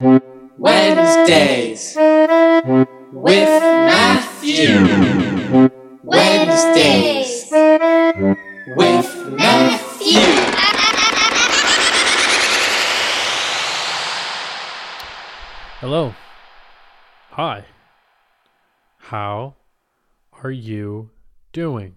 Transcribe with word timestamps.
Wednesdays 0.00 1.94
with 3.12 3.62
Matthew. 3.62 4.74
Wednesdays 6.02 7.48
with 8.76 9.28
Matthew. 9.30 10.20
Hello. 15.80 16.14
Hi. 17.30 17.64
How 18.98 19.54
are 20.42 20.50
you 20.50 21.10
doing? 21.52 21.94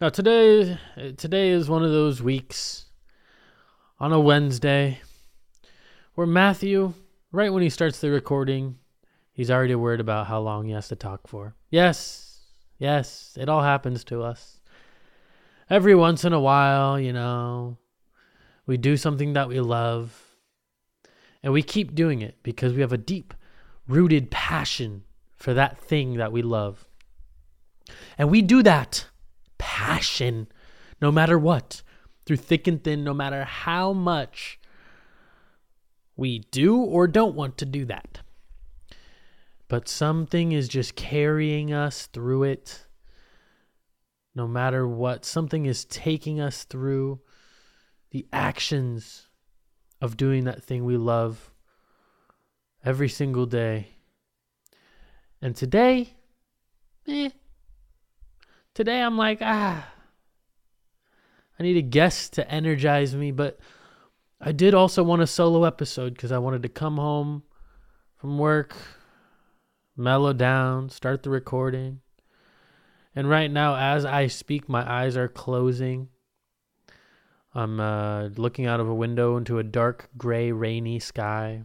Now 0.00 0.08
today 0.08 0.78
today 1.16 1.50
is 1.50 1.68
one 1.68 1.84
of 1.84 1.92
those 1.92 2.20
weeks 2.20 2.86
on 4.00 4.12
a 4.12 4.18
Wednesday 4.18 5.00
where 6.20 6.26
Matthew, 6.26 6.92
right 7.32 7.50
when 7.50 7.62
he 7.62 7.70
starts 7.70 7.98
the 7.98 8.10
recording, 8.10 8.76
he's 9.32 9.50
already 9.50 9.74
worried 9.74 10.00
about 10.00 10.26
how 10.26 10.38
long 10.38 10.66
he 10.66 10.72
has 10.72 10.88
to 10.88 10.94
talk 10.94 11.26
for. 11.26 11.54
Yes. 11.70 12.40
Yes, 12.78 13.38
it 13.40 13.48
all 13.48 13.62
happens 13.62 14.04
to 14.04 14.22
us. 14.22 14.60
Every 15.70 15.94
once 15.94 16.26
in 16.26 16.34
a 16.34 16.40
while, 16.40 17.00
you 17.00 17.14
know, 17.14 17.78
we 18.66 18.76
do 18.76 18.98
something 18.98 19.32
that 19.32 19.48
we 19.48 19.60
love 19.60 20.36
and 21.42 21.54
we 21.54 21.62
keep 21.62 21.94
doing 21.94 22.20
it 22.20 22.36
because 22.42 22.74
we 22.74 22.82
have 22.82 22.92
a 22.92 22.98
deep 22.98 23.32
rooted 23.88 24.30
passion 24.30 25.04
for 25.38 25.54
that 25.54 25.78
thing 25.78 26.18
that 26.18 26.32
we 26.32 26.42
love. 26.42 26.86
And 28.18 28.30
we 28.30 28.42
do 28.42 28.62
that 28.62 29.06
passion 29.56 30.48
no 31.00 31.10
matter 31.10 31.38
what, 31.38 31.80
through 32.26 32.36
thick 32.36 32.66
and 32.66 32.84
thin, 32.84 33.04
no 33.04 33.14
matter 33.14 33.44
how 33.44 33.94
much 33.94 34.59
we 36.16 36.40
do 36.50 36.76
or 36.76 37.06
don't 37.06 37.34
want 37.34 37.58
to 37.58 37.64
do 37.64 37.84
that. 37.86 38.20
But 39.68 39.88
something 39.88 40.52
is 40.52 40.68
just 40.68 40.96
carrying 40.96 41.72
us 41.72 42.06
through 42.06 42.44
it 42.44 42.86
no 44.34 44.46
matter 44.46 44.86
what. 44.86 45.24
Something 45.24 45.66
is 45.66 45.84
taking 45.84 46.40
us 46.40 46.64
through 46.64 47.20
the 48.10 48.26
actions 48.32 49.28
of 50.00 50.16
doing 50.16 50.44
that 50.44 50.62
thing 50.62 50.84
we 50.84 50.96
love 50.96 51.52
every 52.84 53.08
single 53.08 53.46
day. 53.46 53.88
And 55.42 55.54
today, 55.54 56.14
eh, 57.06 57.30
today 58.74 59.00
I'm 59.00 59.16
like, 59.16 59.38
ah, 59.40 59.88
I 61.58 61.62
need 61.62 61.76
a 61.76 61.82
guest 61.82 62.34
to 62.34 62.50
energize 62.50 63.14
me, 63.14 63.32
but 63.32 63.58
I 64.40 64.52
did 64.52 64.72
also 64.72 65.02
want 65.02 65.20
a 65.20 65.26
solo 65.26 65.64
episode 65.64 66.14
because 66.14 66.32
I 66.32 66.38
wanted 66.38 66.62
to 66.62 66.70
come 66.70 66.96
home 66.96 67.42
from 68.16 68.38
work, 68.38 68.74
mellow 69.96 70.32
down, 70.32 70.88
start 70.88 71.22
the 71.22 71.30
recording. 71.30 72.00
And 73.14 73.28
right 73.28 73.50
now, 73.50 73.76
as 73.76 74.06
I 74.06 74.28
speak, 74.28 74.66
my 74.66 74.90
eyes 74.90 75.16
are 75.16 75.28
closing. 75.28 76.08
I'm 77.52 77.80
uh, 77.80 78.28
looking 78.36 78.64
out 78.64 78.80
of 78.80 78.88
a 78.88 78.94
window 78.94 79.36
into 79.36 79.58
a 79.58 79.64
dark, 79.64 80.08
gray, 80.16 80.52
rainy 80.52 81.00
sky. 81.00 81.64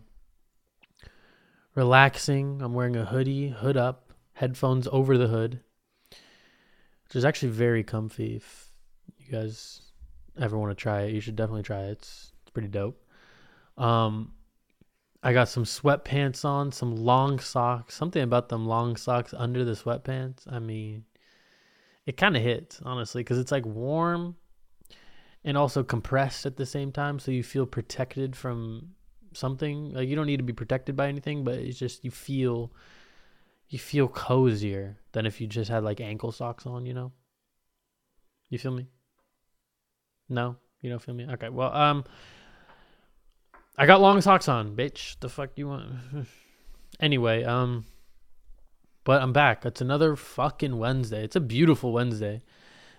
Relaxing. 1.76 2.62
I'm 2.62 2.74
wearing 2.74 2.98
a 2.98 3.06
hoodie, 3.06 3.50
hood 3.50 3.78
up, 3.78 4.12
headphones 4.34 4.88
over 4.92 5.18
the 5.18 5.28
hood, 5.28 5.62
which 6.10 7.16
is 7.16 7.24
actually 7.24 7.52
very 7.52 7.84
comfy. 7.84 8.36
If 8.36 8.72
you 9.18 9.32
guys 9.32 9.82
ever 10.38 10.58
want 10.58 10.72
to 10.72 10.82
try 10.82 11.04
it, 11.04 11.14
you 11.14 11.22
should 11.22 11.36
definitely 11.36 11.64
try 11.64 11.84
it. 11.84 11.92
It's, 11.92 12.32
pretty 12.56 12.70
dope. 12.70 13.00
Um, 13.78 14.34
I 15.22 15.34
got 15.34 15.50
some 15.50 15.64
sweatpants 15.64 16.44
on, 16.44 16.72
some 16.72 16.96
long 16.96 17.40
socks. 17.40 17.94
Something 17.94 18.24
about 18.24 18.50
them 18.50 18.66
long 18.66 18.96
socks 18.96 19.34
under 19.38 19.64
the 19.64 19.74
sweatpants. 19.74 20.52
I 20.52 20.58
mean, 20.58 21.04
it 22.08 22.18
kind 22.18 22.36
of 22.36 22.42
hits, 22.42 22.82
honestly, 22.84 23.22
because 23.22 23.38
it's 23.38 23.52
like 23.52 23.66
warm 23.66 24.36
and 25.46 25.58
also 25.58 25.84
compressed 25.84 26.46
at 26.46 26.58
the 26.58 26.66
same 26.66 26.92
time 26.92 27.20
so 27.20 27.32
you 27.32 27.44
feel 27.44 27.66
protected 27.68 28.36
from 28.36 28.90
something 29.32 29.94
like 29.94 30.10
you 30.10 30.16
don't 30.16 30.26
need 30.26 30.38
to 30.38 30.44
be 30.44 30.54
protected 30.54 30.96
by 30.96 31.08
anything 31.08 31.44
but 31.44 31.56
it's 31.56 31.78
just 31.78 32.04
you 32.04 32.12
feel 32.12 32.72
you 33.70 33.78
feel 33.78 34.08
cozier 34.08 34.98
than 35.12 35.26
if 35.26 35.40
you 35.40 35.48
just 35.48 35.70
had 35.70 35.84
like 35.84 36.02
ankle 36.02 36.32
socks 36.32 36.66
on 36.66 36.86
you 36.86 36.94
know 36.94 37.12
you 38.50 38.58
feel 38.58 38.72
me 38.72 38.88
no 40.30 40.56
you 40.82 40.90
don't 40.90 41.02
feel 41.02 41.14
me 41.14 41.28
okay 41.30 41.50
well 41.50 41.74
um 41.74 42.04
i 43.78 43.86
got 43.86 44.02
long 44.02 44.22
socks 44.22 44.48
on 44.48 44.76
bitch 44.76 45.20
the 45.20 45.30
fuck 45.30 45.52
you 45.56 45.68
want 45.68 45.92
anyway 47.00 47.44
um 47.44 47.86
but 49.04 49.22
i'm 49.22 49.34
back 49.34 49.66
it's 49.66 49.82
another 49.82 50.16
fucking 50.16 50.78
wednesday 50.78 51.24
it's 51.24 51.36
a 51.36 51.42
beautiful 51.42 51.92
wednesday 51.92 52.42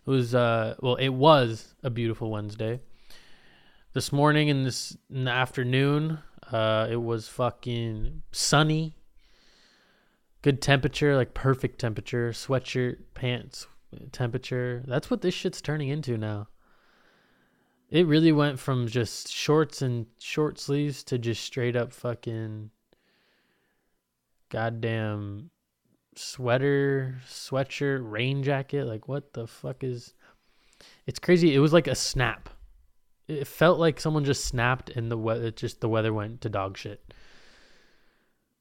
it 0.07 0.11
was 0.11 0.35
uh 0.35 0.77
well, 0.81 0.95
it 0.95 1.09
was 1.09 1.75
a 1.83 1.91
beautiful 1.91 2.31
Wednesday. 2.31 2.81
This 3.93 4.13
morning 4.13 4.51
and 4.51 4.67
this 4.67 4.97
in 5.11 5.25
the 5.25 5.31
afternoon, 5.31 6.19
uh, 6.53 6.87
it 6.91 7.03
was 7.03 7.29
fucking 7.29 8.23
sunny. 8.31 8.95
Good 10.43 10.63
temperature, 10.63 11.17
like 11.17 11.35
perfect 11.35 11.81
temperature. 11.81 12.31
Sweatshirt, 12.31 12.99
pants, 13.15 13.67
temperature. 14.13 14.85
That's 14.87 15.11
what 15.11 15.23
this 15.23 15.35
shit's 15.35 15.61
turning 15.61 15.89
into 15.89 16.17
now. 16.17 16.49
It 17.89 18.07
really 18.07 18.33
went 18.33 18.59
from 18.59 18.89
just 18.89 19.29
shorts 19.33 19.81
and 19.81 20.07
short 20.19 20.59
sleeves 20.59 21.05
to 21.05 21.19
just 21.19 21.45
straight 21.45 21.77
up 21.77 21.93
fucking 21.93 22.71
goddamn 24.49 25.51
sweater, 26.17 27.21
sweatshirt, 27.29 28.01
rain 28.03 28.43
jacket. 28.43 28.87
Like, 28.87 29.07
what 29.07 29.33
the 29.35 29.47
fuck 29.47 29.85
is. 29.85 30.15
It's 31.07 31.21
crazy. 31.21 31.55
It 31.55 31.61
was 31.61 31.73
like 31.73 31.87
a 31.87 31.95
snap. 31.95 32.49
It 33.29 33.47
felt 33.47 33.79
like 33.79 34.01
someone 34.01 34.25
just 34.25 34.45
snapped 34.45 34.91
and 34.91 35.11
the 35.11 35.17
weather, 35.17 35.51
just 35.51 35.81
the 35.81 35.89
weather 35.89 36.13
went 36.13 36.41
to 36.43 36.49
dog 36.49 36.77
shit. 36.77 37.13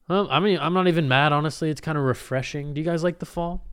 Well, 0.07 0.27
I 0.29 0.39
mean, 0.39 0.59
I'm 0.59 0.73
not 0.73 0.87
even 0.87 1.07
mad, 1.07 1.33
honestly. 1.33 1.71
It's 1.71 1.81
kind 1.81 1.97
of 1.97 2.03
refreshing. 2.03 2.73
Do 2.73 2.81
you 2.81 2.85
guys 2.85 3.03
like 3.03 3.19
the 3.19 3.25
fall? 3.25 3.65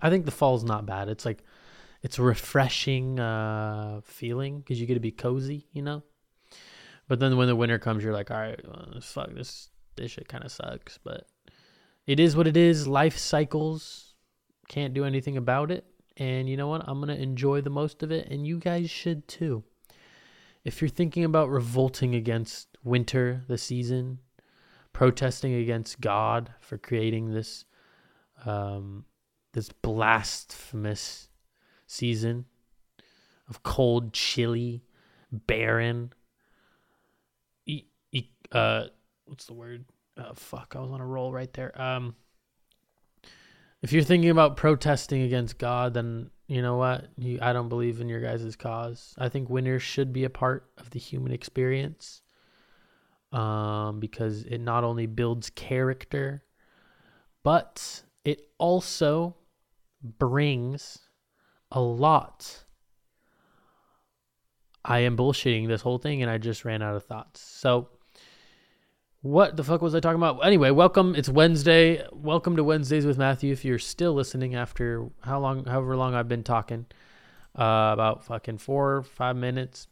I 0.00 0.08
think 0.08 0.24
the 0.24 0.30
fall's 0.30 0.64
not 0.64 0.86
bad. 0.86 1.10
It's 1.10 1.26
like, 1.26 1.44
it's 2.02 2.18
a 2.18 2.22
refreshing 2.22 3.20
uh, 3.20 4.00
feeling 4.04 4.60
because 4.60 4.80
you 4.80 4.86
get 4.86 4.94
to 4.94 5.00
be 5.00 5.10
cozy, 5.10 5.66
you 5.72 5.82
know? 5.82 6.02
But 7.08 7.20
then 7.20 7.36
when 7.36 7.48
the 7.48 7.56
winter 7.56 7.78
comes, 7.78 8.04
you're 8.04 8.12
like, 8.12 8.30
all 8.30 8.38
right, 8.38 8.60
well, 8.66 9.00
fuck, 9.02 9.34
this, 9.34 9.70
this 9.96 10.12
shit 10.12 10.28
kind 10.28 10.44
of 10.44 10.52
sucks. 10.52 10.98
But 11.02 11.26
it 12.06 12.20
is 12.20 12.36
what 12.36 12.46
it 12.46 12.56
is. 12.56 12.86
Life 12.86 13.18
cycles. 13.18 14.14
Can't 14.68 14.94
do 14.94 15.04
anything 15.04 15.36
about 15.36 15.70
it. 15.70 15.84
And 16.16 16.48
you 16.48 16.56
know 16.56 16.68
what? 16.68 16.84
I'm 16.86 17.04
to 17.06 17.20
enjoy 17.20 17.60
the 17.60 17.70
most 17.70 18.02
of 18.02 18.12
it. 18.12 18.28
And 18.30 18.46
you 18.46 18.58
guys 18.58 18.90
should 18.90 19.26
too. 19.26 19.64
If 20.64 20.80
you're 20.80 20.88
thinking 20.88 21.24
about 21.24 21.48
revolting 21.48 22.14
against 22.14 22.76
winter, 22.84 23.42
the 23.48 23.58
season, 23.58 24.20
protesting 24.92 25.54
against 25.54 26.00
God 26.00 26.52
for 26.60 26.78
creating 26.78 27.32
this 27.32 27.64
um, 28.46 29.04
this 29.52 29.70
blasphemous 29.70 31.29
season 31.90 32.44
of 33.48 33.62
cold, 33.62 34.12
chilly, 34.12 34.82
barren. 35.32 36.12
E- 37.66 37.86
e- 38.12 38.30
uh, 38.52 38.84
what's 39.26 39.46
the 39.46 39.54
word? 39.54 39.84
oh, 40.20 40.32
fuck, 40.34 40.74
I 40.76 40.80
was 40.80 40.90
on 40.90 41.00
a 41.00 41.06
roll 41.06 41.32
right 41.32 41.52
there. 41.52 41.80
Um, 41.80 42.14
if 43.82 43.92
you're 43.92 44.02
thinking 44.02 44.30
about 44.30 44.56
protesting 44.56 45.22
against 45.22 45.58
God, 45.58 45.94
then 45.94 46.30
you 46.46 46.62
know 46.62 46.76
what? 46.76 47.06
You, 47.16 47.38
I 47.40 47.52
don't 47.52 47.68
believe 47.68 48.00
in 48.00 48.08
your 48.08 48.20
guys' 48.20 48.56
cause. 48.56 49.14
I 49.18 49.28
think 49.28 49.48
winners 49.48 49.82
should 49.82 50.12
be 50.12 50.24
a 50.24 50.30
part 50.30 50.70
of 50.78 50.90
the 50.90 50.98
human 50.98 51.32
experience 51.32 52.22
um, 53.32 54.00
because 54.00 54.42
it 54.42 54.58
not 54.58 54.84
only 54.84 55.06
builds 55.06 55.50
character, 55.50 56.42
but 57.42 58.02
it 58.24 58.42
also 58.58 59.36
brings 60.02 60.98
a 61.70 61.80
lot. 61.80 62.64
I 64.84 65.00
am 65.00 65.16
bullshitting 65.16 65.68
this 65.68 65.82
whole 65.82 65.98
thing 65.98 66.22
and 66.22 66.30
I 66.30 66.38
just 66.38 66.64
ran 66.64 66.82
out 66.82 66.96
of 66.96 67.04
thoughts. 67.04 67.40
So, 67.40 67.88
what 69.22 69.56
the 69.56 69.62
fuck 69.62 69.82
was 69.82 69.94
I 69.94 70.00
talking 70.00 70.16
about? 70.16 70.44
Anyway, 70.44 70.70
welcome. 70.70 71.14
It's 71.14 71.28
Wednesday. 71.28 72.02
Welcome 72.10 72.56
to 72.56 72.64
Wednesdays 72.64 73.04
with 73.04 73.18
Matthew. 73.18 73.52
If 73.52 73.64
you're 73.64 73.78
still 73.78 74.14
listening 74.14 74.54
after 74.54 75.08
how 75.20 75.40
long, 75.40 75.66
however 75.66 75.94
long 75.96 76.14
I've 76.14 76.28
been 76.28 76.42
talking, 76.42 76.86
uh, 77.54 77.90
about 77.92 78.24
fucking 78.24 78.58
four, 78.58 78.96
or 78.96 79.02
five 79.02 79.36
minutes. 79.36 79.88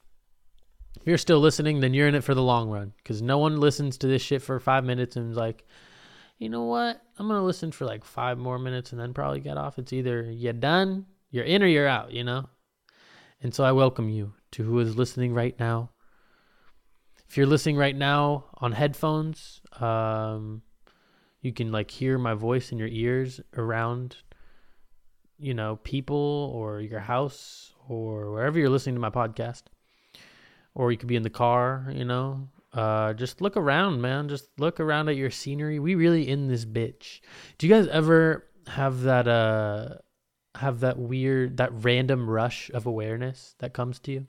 If 1.01 1.07
you're 1.07 1.19
still 1.19 1.41
listening, 1.41 1.81
then 1.81 1.93
you're 1.93 2.09
in 2.09 2.15
it 2.15 2.25
for 2.25 2.35
the 2.35 2.43
long 2.43 2.71
run 2.71 2.93
because 2.97 3.21
no 3.21 3.39
one 3.39 3.61
listens 3.61 3.99
to 3.99 4.07
this 4.07 4.23
shit 4.23 4.43
for 4.43 4.59
five 4.59 4.85
minutes 4.85 5.17
and 5.17 5.31
is 5.31 5.37
like, 5.37 5.67
you 6.39 6.49
know 6.49 6.65
what? 6.65 7.03
I'm 7.19 7.29
gonna 7.29 7.45
listen 7.45 7.73
for 7.73 7.85
like 7.85 8.05
five 8.05 8.39
more 8.39 8.59
minutes 8.59 8.93
and 8.93 9.01
then 9.01 9.13
probably 9.13 9.41
get 9.41 9.59
off. 9.59 9.79
It's 9.79 9.93
either 9.93 10.31
you're 10.31 10.53
done, 10.53 11.07
you're 11.31 11.45
in, 11.45 11.63
or 11.63 11.67
you're 11.67 11.89
out. 11.89 12.13
You 12.13 12.25
know. 12.25 12.49
And 13.41 13.55
so 13.55 13.65
I 13.65 13.73
welcome 13.73 14.09
you 14.09 14.35
to 14.53 14.65
who 14.65 14.79
is 14.81 14.97
listening 14.97 15.33
right 15.35 15.59
now 15.61 15.91
If 17.29 17.37
you're 17.37 17.47
listening 17.47 17.77
right 17.77 17.97
now 17.97 18.47
on 18.55 18.73
headphones, 18.73 19.61
um, 19.81 20.63
you 21.41 21.53
can 21.53 21.71
like 21.73 21.91
hear 21.91 22.19
my 22.19 22.35
voice 22.35 22.73
in 22.73 22.79
your 22.79 22.89
ears 22.89 23.41
around, 23.57 24.17
you 25.39 25.55
know, 25.55 25.77
people 25.77 26.53
or 26.55 26.81
your 26.81 27.01
house 27.01 27.73
or 27.89 28.33
wherever 28.33 28.59
you're 28.59 28.71
listening 28.71 28.95
to 28.97 29.01
my 29.01 29.11
podcast. 29.11 29.65
Or 30.75 30.93
you 30.93 30.99
could 30.99 31.09
be 31.09 31.17
in 31.17 31.23
the 31.23 31.31
car, 31.31 31.91
you 31.93 32.05
know. 32.05 32.49
Uh, 32.73 33.13
just 33.15 33.41
look 33.41 33.57
around, 33.57 34.01
man. 34.01 34.29
Just 34.29 34.49
look 34.59 34.81
around 34.81 35.09
at 35.09 35.17
your 35.17 35.31
scenery. 35.31 35.79
We 35.79 35.95
really 35.95 36.29
in 36.29 36.49
this 36.49 36.65
bitch. 36.65 37.21
Do 37.59 37.67
you 37.67 37.75
guys 37.75 37.89
ever 37.89 38.47
have 38.69 39.03
that 39.03 39.27
uh 39.27 39.97
have 40.59 40.81
that 40.81 40.99
weird 40.99 41.57
that 41.57 41.71
random 41.73 42.29
rush 42.29 42.71
of 42.75 42.87
awareness 42.87 43.55
that 43.59 43.73
comes 43.73 43.99
to 44.01 44.13
you? 44.13 44.27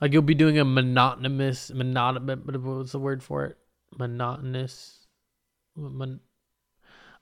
Like 0.00 0.12
you'll 0.12 0.22
be 0.22 0.34
doing 0.34 0.58
a 0.58 0.64
monotonous 0.64 1.70
monotonous 1.70 2.38
what's 2.62 2.92
the 2.92 2.98
word 2.98 3.22
for 3.22 3.44
it? 3.46 3.58
Monotonous 3.96 5.06
mon- 5.76 6.20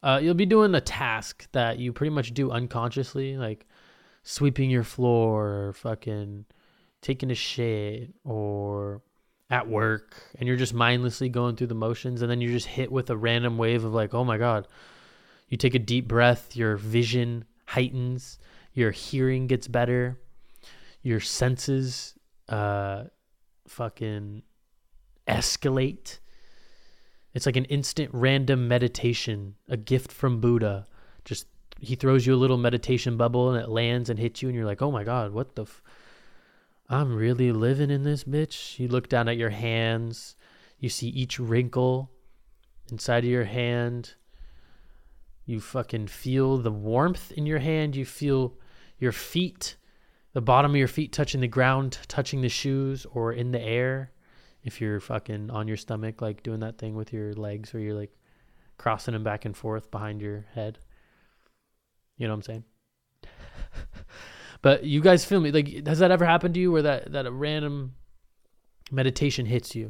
uh, 0.03 0.19
you'll 0.23 0.35
be 0.35 0.47
doing 0.47 0.75
a 0.75 0.81
task 0.81 1.47
that 1.53 1.79
you 1.79 1.93
pretty 1.93 2.11
much 2.11 2.33
do 2.33 2.51
unconsciously, 2.51 3.37
like 3.37 3.67
sweeping 4.23 4.71
your 4.71 4.85
floor 4.85 5.67
or 5.67 5.73
fucking 5.75 6.47
taking 7.03 7.31
a 7.31 7.35
shit 7.35 8.13
or 8.25 9.03
at 9.51 9.69
work 9.69 10.15
and 10.37 10.47
you're 10.47 10.57
just 10.57 10.75
mindlessly 10.75 11.29
going 11.29 11.57
through 11.57 11.67
the 11.67 11.75
motions 11.75 12.23
and 12.23 12.31
then 12.31 12.41
you're 12.41 12.53
just 12.53 12.67
hit 12.67 12.93
with 12.93 13.11
a 13.11 13.17
random 13.17 13.59
wave 13.59 13.85
of 13.85 13.93
like, 13.93 14.15
oh 14.15 14.25
my 14.25 14.39
God. 14.39 14.67
You 15.49 15.57
take 15.57 15.75
a 15.75 15.81
deep 15.81 16.07
breath, 16.07 16.55
your 16.55 16.77
vision 16.77 17.45
heightens, 17.71 18.39
your 18.73 18.91
hearing 18.91 19.47
gets 19.47 19.69
better, 19.69 20.19
your 21.03 21.21
senses 21.21 22.15
uh 22.49 23.05
fucking 23.69 24.43
escalate. 25.29 26.19
It's 27.33 27.47
like 27.47 27.57
an 27.57 27.67
instant 27.67 28.11
random 28.13 28.67
meditation, 28.67 29.55
a 29.69 29.77
gift 29.77 30.11
from 30.11 30.41
Buddha. 30.41 30.87
Just 31.25 31.47
he 31.79 31.95
throws 31.95 32.27
you 32.27 32.35
a 32.35 32.43
little 32.43 32.59
meditation 32.59 33.17
bubble 33.17 33.51
and 33.51 33.63
it 33.63 33.69
lands 33.69 34.11
and 34.11 34.19
hits 34.19 34.43
you 34.43 34.49
and 34.49 34.57
you're 34.57 34.67
like, 34.67 34.83
"Oh 34.83 34.91
my 34.91 35.05
god, 35.05 35.33
what 35.33 35.55
the 35.55 35.63
f- 35.63 35.83
I'm 36.89 37.15
really 37.15 37.53
living 37.53 37.91
in 37.91 38.03
this 38.03 38.25
bitch." 38.25 38.79
You 38.81 38.89
look 38.89 39.09
down 39.09 39.29
at 39.29 39.37
your 39.37 39.51
hands. 39.51 40.35
You 40.79 40.89
see 40.89 41.09
each 41.09 41.39
wrinkle 41.39 42.11
inside 42.91 43.25
of 43.25 43.31
your 43.31 43.45
hand. 43.45 44.15
You 45.51 45.59
fucking 45.59 46.07
feel 46.07 46.59
the 46.59 46.71
warmth 46.71 47.33
in 47.33 47.45
your 47.45 47.59
hand. 47.59 47.97
You 47.97 48.05
feel 48.05 48.55
your 49.01 49.11
feet, 49.11 49.79
the 50.33 50.41
bottom 50.41 50.71
of 50.71 50.77
your 50.77 50.87
feet 50.87 51.13
touching 51.13 51.41
the 51.41 51.49
ground, 51.49 51.99
touching 52.07 52.41
the 52.41 52.49
shoes 52.49 53.05
or 53.11 53.33
in 53.33 53.51
the 53.51 53.61
air. 53.61 54.13
If 54.63 54.81
you're 54.81 55.01
fucking 55.01 55.51
on 55.51 55.67
your 55.67 55.77
stomach, 55.77 56.23
like 56.23 56.45
doing 56.45 56.61
that 56.61 56.79
thing 56.79 56.95
with 56.95 57.13
your 57.13 57.35
legs 57.35 57.75
where 57.75 57.83
you're 57.83 57.99
like 57.99 58.13
crossing 58.79 59.11
them 59.11 59.25
back 59.25 59.45
and 59.45 59.57
forth 59.57 59.91
behind 59.91 60.23
your 60.23 60.47
head. 60.55 60.79
You 62.17 62.29
know 62.29 62.35
what 62.35 62.37
I'm 62.37 62.43
saying? 62.43 62.65
but 64.63 64.85
you 64.85 65.01
guys 65.01 65.25
feel 65.25 65.41
me? 65.41 65.51
Like, 65.51 65.85
has 65.85 65.99
that 65.99 66.13
ever 66.13 66.27
happened 66.27 66.55
to 66.55 66.61
you 66.61 66.71
where 66.71 66.83
that, 66.83 67.11
that 67.11 67.29
random 67.29 67.97
meditation 68.93 69.47
hits 69.47 69.75
you? 69.75 69.87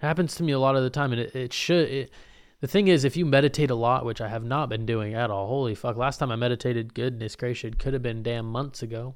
It 0.00 0.06
happens 0.06 0.36
to 0.36 0.44
me 0.44 0.52
a 0.52 0.60
lot 0.60 0.76
of 0.76 0.84
the 0.84 0.90
time, 0.90 1.10
and 1.10 1.20
it, 1.20 1.34
it 1.34 1.52
should. 1.52 1.88
It, 1.88 2.12
the 2.60 2.66
thing 2.66 2.88
is, 2.88 3.04
if 3.04 3.16
you 3.16 3.24
meditate 3.24 3.70
a 3.70 3.74
lot, 3.74 4.04
which 4.04 4.20
I 4.20 4.28
have 4.28 4.44
not 4.44 4.68
been 4.68 4.84
doing 4.84 5.14
at 5.14 5.30
all, 5.30 5.46
holy 5.46 5.74
fuck, 5.74 5.96
last 5.96 6.18
time 6.18 6.32
I 6.32 6.36
meditated, 6.36 6.94
goodness 6.94 7.36
gracious, 7.36 7.68
it 7.68 7.78
could 7.78 7.92
have 7.92 8.02
been 8.02 8.22
damn 8.22 8.46
months 8.46 8.82
ago. 8.82 9.14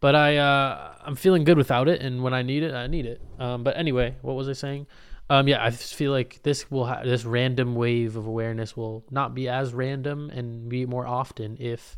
But 0.00 0.14
I, 0.14 0.36
uh, 0.36 0.94
I'm 1.04 1.16
feeling 1.16 1.44
good 1.44 1.58
without 1.58 1.88
it, 1.88 2.00
and 2.00 2.22
when 2.22 2.32
I 2.32 2.42
need 2.42 2.62
it, 2.62 2.72
I 2.72 2.86
need 2.86 3.04
it. 3.04 3.20
Um, 3.38 3.64
but 3.64 3.76
anyway, 3.76 4.16
what 4.22 4.34
was 4.34 4.48
I 4.48 4.54
saying? 4.54 4.86
Um, 5.28 5.46
yeah, 5.46 5.62
I 5.62 5.70
feel 5.70 6.10
like 6.10 6.40
this 6.42 6.70
will 6.70 6.86
ha- 6.86 7.02
this 7.04 7.24
random 7.24 7.74
wave 7.74 8.16
of 8.16 8.26
awareness 8.26 8.76
will 8.76 9.04
not 9.10 9.34
be 9.34 9.48
as 9.48 9.72
random 9.72 10.30
and 10.30 10.68
be 10.68 10.86
more 10.86 11.06
often 11.06 11.56
if 11.60 11.96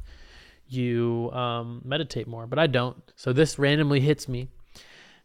you 0.67 1.31
um, 1.33 1.81
meditate 1.85 2.27
more. 2.27 2.47
But 2.47 2.59
I 2.59 2.67
don't, 2.67 2.97
so 3.17 3.33
this 3.33 3.59
randomly 3.59 4.01
hits 4.01 4.29
me, 4.29 4.49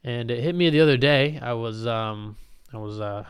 and 0.03 0.29
it 0.29 0.41
hit 0.41 0.55
me 0.55 0.69
the 0.69 0.81
other 0.81 0.97
day. 0.97 1.39
I 1.41 1.53
was 1.53 1.87
um, 1.87 2.37
I 2.73 2.77
was 2.77 3.01
uh, 3.01 3.25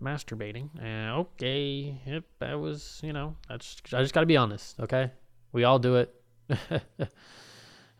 masturbating, 0.00 0.70
and 0.80 1.10
okay, 1.20 2.00
yep, 2.06 2.24
I 2.40 2.54
was 2.54 3.00
you 3.02 3.12
know 3.12 3.36
that's 3.48 3.76
I 3.92 4.02
just 4.02 4.14
got 4.14 4.20
to 4.20 4.26
be 4.26 4.36
honest. 4.36 4.78
Okay, 4.80 5.10
we 5.52 5.64
all 5.64 5.78
do 5.78 5.96
it. 5.96 6.14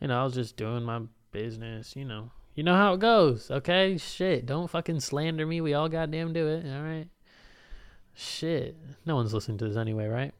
you 0.00 0.08
know, 0.08 0.20
I 0.20 0.24
was 0.24 0.34
just 0.34 0.56
doing 0.56 0.82
my 0.82 1.02
business. 1.30 1.96
You 1.96 2.04
know, 2.04 2.30
you 2.54 2.62
know 2.62 2.74
how 2.74 2.94
it 2.94 3.00
goes, 3.00 3.50
okay? 3.50 3.96
Shit, 3.98 4.46
don't 4.46 4.70
fucking 4.70 5.00
slander 5.00 5.46
me. 5.46 5.60
We 5.60 5.74
all 5.74 5.88
goddamn 5.88 6.32
do 6.32 6.46
it, 6.48 6.66
all 6.66 6.82
right? 6.82 7.08
Shit, 8.14 8.76
no 9.04 9.16
one's 9.16 9.34
listening 9.34 9.58
to 9.58 9.68
this 9.68 9.76
anyway, 9.76 10.06
right? 10.06 10.32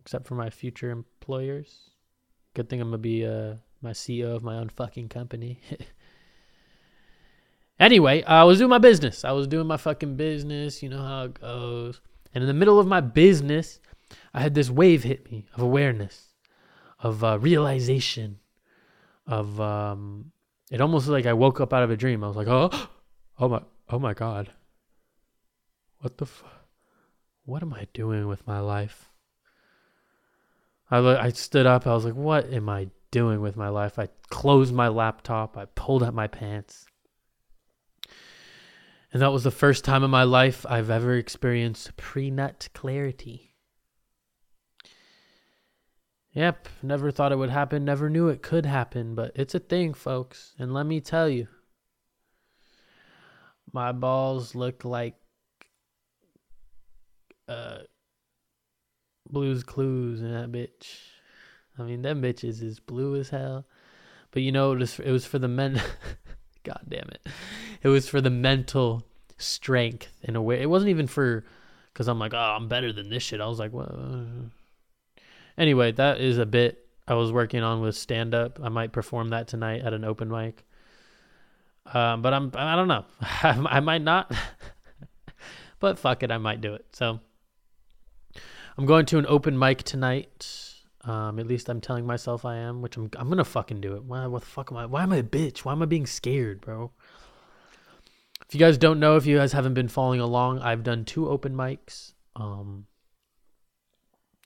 Except 0.00 0.26
for 0.26 0.34
my 0.34 0.50
future 0.50 0.90
employers. 0.90 1.90
Good 2.54 2.70
thing 2.70 2.80
I'm 2.80 2.88
gonna 2.88 2.98
be 2.98 3.26
uh 3.26 3.56
my 3.82 3.90
CEO 3.90 4.34
of 4.34 4.42
my 4.42 4.56
own 4.56 4.68
fucking 4.68 5.08
company. 5.08 5.60
anyway, 7.78 8.22
I 8.24 8.44
was 8.44 8.58
doing 8.58 8.70
my 8.70 8.78
business. 8.78 9.24
I 9.24 9.32
was 9.32 9.46
doing 9.46 9.66
my 9.66 9.76
fucking 9.76 10.16
business. 10.16 10.82
You 10.82 10.90
know 10.90 11.02
how 11.02 11.24
it 11.24 11.40
goes. 11.40 12.00
And 12.34 12.42
in 12.42 12.48
the 12.48 12.54
middle 12.54 12.78
of 12.78 12.86
my 12.86 13.00
business, 13.00 13.80
I 14.34 14.40
had 14.40 14.54
this 14.54 14.70
wave 14.70 15.02
hit 15.02 15.30
me 15.30 15.46
of 15.54 15.62
awareness, 15.62 16.34
of 17.00 17.24
uh, 17.24 17.38
realization, 17.38 18.38
of 19.26 19.60
um, 19.60 20.32
it 20.70 20.80
almost 20.80 21.08
like 21.08 21.26
I 21.26 21.32
woke 21.32 21.60
up 21.60 21.72
out 21.72 21.82
of 21.82 21.90
a 21.90 21.96
dream. 21.96 22.22
I 22.22 22.28
was 22.28 22.36
like, 22.36 22.48
oh, 22.48 22.70
oh 23.38 23.48
my, 23.48 23.62
oh 23.88 23.98
my 23.98 24.14
god, 24.14 24.50
what 26.00 26.18
the, 26.18 26.26
f- 26.26 26.44
what 27.44 27.62
am 27.62 27.72
I 27.72 27.88
doing 27.92 28.28
with 28.28 28.46
my 28.46 28.60
life? 28.60 29.10
I 30.90 30.98
I 30.98 31.30
stood 31.30 31.66
up. 31.66 31.86
I 31.86 31.94
was 31.94 32.04
like, 32.04 32.14
what 32.14 32.52
am 32.52 32.68
I 32.68 32.88
doing 33.10 33.40
with 33.40 33.56
my 33.56 33.68
life? 33.68 33.98
I 33.98 34.08
closed 34.28 34.72
my 34.72 34.88
laptop. 34.88 35.56
I 35.56 35.66
pulled 35.66 36.02
up 36.02 36.14
my 36.14 36.26
pants. 36.26 36.86
And 39.12 39.22
that 39.22 39.32
was 39.32 39.44
the 39.44 39.50
first 39.50 39.84
time 39.84 40.04
in 40.04 40.10
my 40.10 40.24
life 40.24 40.66
I've 40.68 40.90
ever 40.90 41.14
experienced 41.14 41.96
pre-nut 41.96 42.68
clarity. 42.74 43.54
Yep, 46.32 46.68
never 46.82 47.10
thought 47.10 47.32
it 47.32 47.38
would 47.38 47.50
happen, 47.50 47.84
never 47.84 48.10
knew 48.10 48.28
it 48.28 48.42
could 48.42 48.66
happen, 48.66 49.14
but 49.14 49.32
it's 49.34 49.54
a 49.54 49.58
thing, 49.58 49.94
folks. 49.94 50.54
And 50.58 50.74
let 50.74 50.86
me 50.86 51.00
tell 51.00 51.28
you, 51.28 51.48
my 53.72 53.92
balls 53.92 54.54
look 54.54 54.84
like 54.84 55.14
uh 57.48 57.78
Blue's 59.30 59.62
Clues 59.62 60.20
in 60.20 60.32
that 60.32 60.52
bitch. 60.52 60.98
I 61.78 61.82
mean, 61.82 62.02
them 62.02 62.22
bitches 62.22 62.62
is 62.62 62.80
blue 62.80 63.16
as 63.16 63.30
hell. 63.30 63.66
But 64.30 64.42
you 64.42 64.52
know, 64.52 64.72
it 64.72 64.78
was, 64.78 65.00
it 65.00 65.10
was 65.10 65.26
for 65.26 65.38
the 65.38 65.48
men. 65.48 65.80
God 66.68 66.82
damn 66.86 67.08
it. 67.08 67.26
It 67.82 67.88
was 67.88 68.08
for 68.08 68.20
the 68.20 68.28
mental 68.28 69.06
strength 69.38 70.12
in 70.22 70.36
a 70.36 70.42
way. 70.42 70.60
It 70.60 70.68
wasn't 70.68 70.90
even 70.90 71.06
for, 71.06 71.46
because 71.92 72.08
I'm 72.08 72.18
like, 72.18 72.34
oh, 72.34 72.36
I'm 72.36 72.68
better 72.68 72.92
than 72.92 73.08
this 73.08 73.22
shit. 73.22 73.40
I 73.40 73.46
was 73.46 73.58
like, 73.58 73.72
well. 73.72 74.26
Anyway, 75.56 75.92
that 75.92 76.20
is 76.20 76.36
a 76.36 76.44
bit 76.44 76.86
I 77.06 77.14
was 77.14 77.32
working 77.32 77.62
on 77.62 77.80
with 77.80 77.96
stand 77.96 78.34
up. 78.34 78.60
I 78.62 78.68
might 78.68 78.92
perform 78.92 79.30
that 79.30 79.48
tonight 79.48 79.80
at 79.80 79.94
an 79.94 80.04
open 80.04 80.28
mic. 80.28 80.62
Um, 81.86 82.20
but 82.20 82.34
I'm, 82.34 82.52
I 82.54 82.76
don't 82.76 82.88
know. 82.88 83.06
I 83.22 83.80
might 83.80 84.02
not. 84.02 84.30
but 85.80 85.98
fuck 85.98 86.22
it, 86.22 86.30
I 86.30 86.36
might 86.36 86.60
do 86.60 86.74
it. 86.74 86.84
So 86.92 87.18
I'm 88.76 88.84
going 88.84 89.06
to 89.06 89.18
an 89.18 89.24
open 89.26 89.58
mic 89.58 89.84
tonight. 89.84 90.67
Um, 91.04 91.38
at 91.38 91.46
least 91.46 91.68
I'm 91.68 91.80
telling 91.80 92.06
myself 92.06 92.44
I 92.44 92.56
am, 92.56 92.82
which 92.82 92.96
I'm 92.96 93.10
I'm 93.16 93.28
gonna 93.28 93.44
fucking 93.44 93.80
do 93.80 93.94
it. 93.94 94.04
Why 94.04 94.26
what 94.26 94.42
the 94.42 94.48
fuck 94.48 94.72
am 94.72 94.78
I 94.78 94.86
why 94.86 95.02
am 95.04 95.12
I 95.12 95.18
a 95.18 95.22
bitch? 95.22 95.60
Why 95.60 95.72
am 95.72 95.82
I 95.82 95.86
being 95.86 96.06
scared, 96.06 96.60
bro? 96.60 96.90
If 98.46 98.54
you 98.54 98.60
guys 98.60 98.78
don't 98.78 98.98
know, 98.98 99.16
if 99.16 99.26
you 99.26 99.36
guys 99.36 99.52
haven't 99.52 99.74
been 99.74 99.88
following 99.88 100.20
along, 100.20 100.60
I've 100.60 100.82
done 100.82 101.04
two 101.04 101.28
open 101.28 101.54
mics. 101.54 102.14
Um 102.34 102.86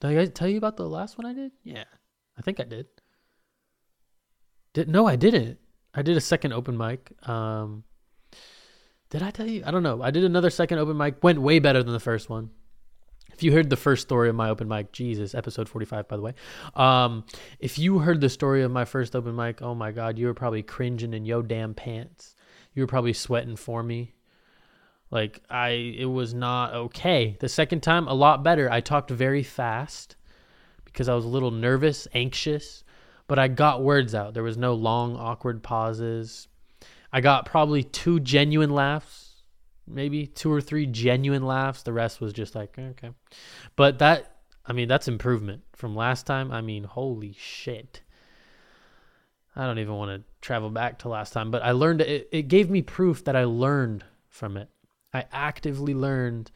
Did 0.01 0.11
I 0.11 0.13
guys 0.13 0.29
tell 0.29 0.47
you 0.47 0.57
about 0.57 0.77
the 0.77 0.87
last 0.87 1.17
one 1.17 1.25
I 1.25 1.33
did? 1.33 1.51
Yeah. 1.63 1.85
I 2.37 2.41
think 2.41 2.59
I 2.59 2.63
did. 2.63 2.85
Did 4.73 4.89
no, 4.89 5.07
I 5.07 5.15
didn't. 5.15 5.59
I 5.93 6.01
did 6.03 6.17
a 6.17 6.21
second 6.21 6.53
open 6.53 6.77
mic. 6.77 7.13
Um 7.27 7.83
did 9.09 9.23
I 9.23 9.31
tell 9.31 9.47
you? 9.47 9.63
I 9.65 9.71
don't 9.71 9.83
know. 9.83 10.01
I 10.01 10.11
did 10.11 10.23
another 10.23 10.49
second 10.49 10.79
open 10.79 10.97
mic. 10.97 11.23
Went 11.23 11.41
way 11.41 11.59
better 11.59 11.81
than 11.81 11.93
the 11.93 11.99
first 11.99 12.29
one. 12.29 12.51
If 13.33 13.43
you 13.43 13.51
heard 13.51 13.69
the 13.69 13.77
first 13.77 14.03
story 14.03 14.29
of 14.29 14.35
my 14.35 14.49
open 14.49 14.67
mic, 14.67 14.91
Jesus, 14.91 15.33
episode 15.33 15.67
45, 15.67 16.07
by 16.07 16.15
the 16.15 16.21
way. 16.21 16.33
Um, 16.75 17.25
if 17.59 17.79
you 17.79 17.99
heard 17.99 18.21
the 18.21 18.29
story 18.29 18.61
of 18.63 18.71
my 18.71 18.85
first 18.85 19.15
open 19.15 19.35
mic, 19.35 19.61
oh 19.61 19.75
my 19.75 19.91
God, 19.91 20.17
you 20.17 20.27
were 20.27 20.33
probably 20.33 20.63
cringing 20.63 21.13
in 21.13 21.25
yo 21.25 21.41
damn 21.41 21.73
pants. 21.73 22.35
You 22.73 22.83
were 22.83 22.87
probably 22.87 23.13
sweating 23.13 23.55
for 23.55 23.83
me. 23.83 24.13
Like, 25.09 25.41
I, 25.49 25.69
it 25.69 26.05
was 26.05 26.33
not 26.33 26.73
okay. 26.73 27.37
The 27.39 27.49
second 27.49 27.81
time, 27.81 28.07
a 28.07 28.13
lot 28.13 28.43
better. 28.43 28.71
I 28.71 28.81
talked 28.81 29.11
very 29.11 29.43
fast 29.43 30.15
because 30.85 31.07
I 31.07 31.13
was 31.13 31.25
a 31.25 31.29
little 31.29 31.51
nervous, 31.51 32.07
anxious, 32.13 32.83
but 33.27 33.39
I 33.39 33.47
got 33.47 33.83
words 33.83 34.13
out. 34.15 34.33
There 34.33 34.43
was 34.43 34.57
no 34.57 34.73
long, 34.73 35.15
awkward 35.15 35.61
pauses. 35.63 36.47
I 37.11 37.21
got 37.21 37.45
probably 37.45 37.83
two 37.83 38.19
genuine 38.19 38.71
laughs, 38.71 39.22
maybe 39.87 40.27
two 40.27 40.51
or 40.51 40.61
three 40.61 40.85
genuine 40.85 41.45
laughs. 41.45 41.83
The 41.83 41.93
rest 41.93 42.21
was 42.21 42.33
just 42.33 42.55
like, 42.55 42.75
eh, 42.77 42.89
okay. 42.91 43.09
But 43.75 43.99
that, 43.99 44.37
I 44.65 44.73
mean, 44.73 44.87
that's 44.87 45.07
improvement 45.07 45.63
from 45.73 45.95
last 45.95 46.25
time. 46.25 46.51
I 46.51 46.61
mean, 46.61 46.83
holy 46.83 47.35
shit. 47.37 48.01
I 49.55 49.65
don't 49.65 49.79
even 49.79 49.95
want 49.95 50.11
to 50.11 50.27
travel 50.41 50.69
back 50.69 50.99
to 50.99 51.09
last 51.09 51.31
time, 51.31 51.51
but 51.51 51.63
I 51.63 51.71
learned 51.71 52.01
it, 52.01 52.27
it 52.31 52.47
gave 52.47 52.69
me 52.69 52.81
proof 52.81 53.23
that 53.25 53.35
I 53.35 53.43
learned 53.43 54.03
from 54.29 54.57
it. 54.57 54.69
I 55.13 55.25
actively 55.31 55.93
learned 55.93 56.51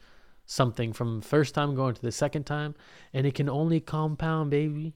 something 0.46 0.92
from 0.92 1.20
first 1.20 1.54
time 1.54 1.76
going 1.76 1.94
to 1.94 2.02
the 2.02 2.10
second 2.10 2.44
time, 2.44 2.74
and 3.12 3.26
it 3.26 3.34
can 3.34 3.48
only 3.48 3.78
compound, 3.78 4.50
baby. 4.50 4.94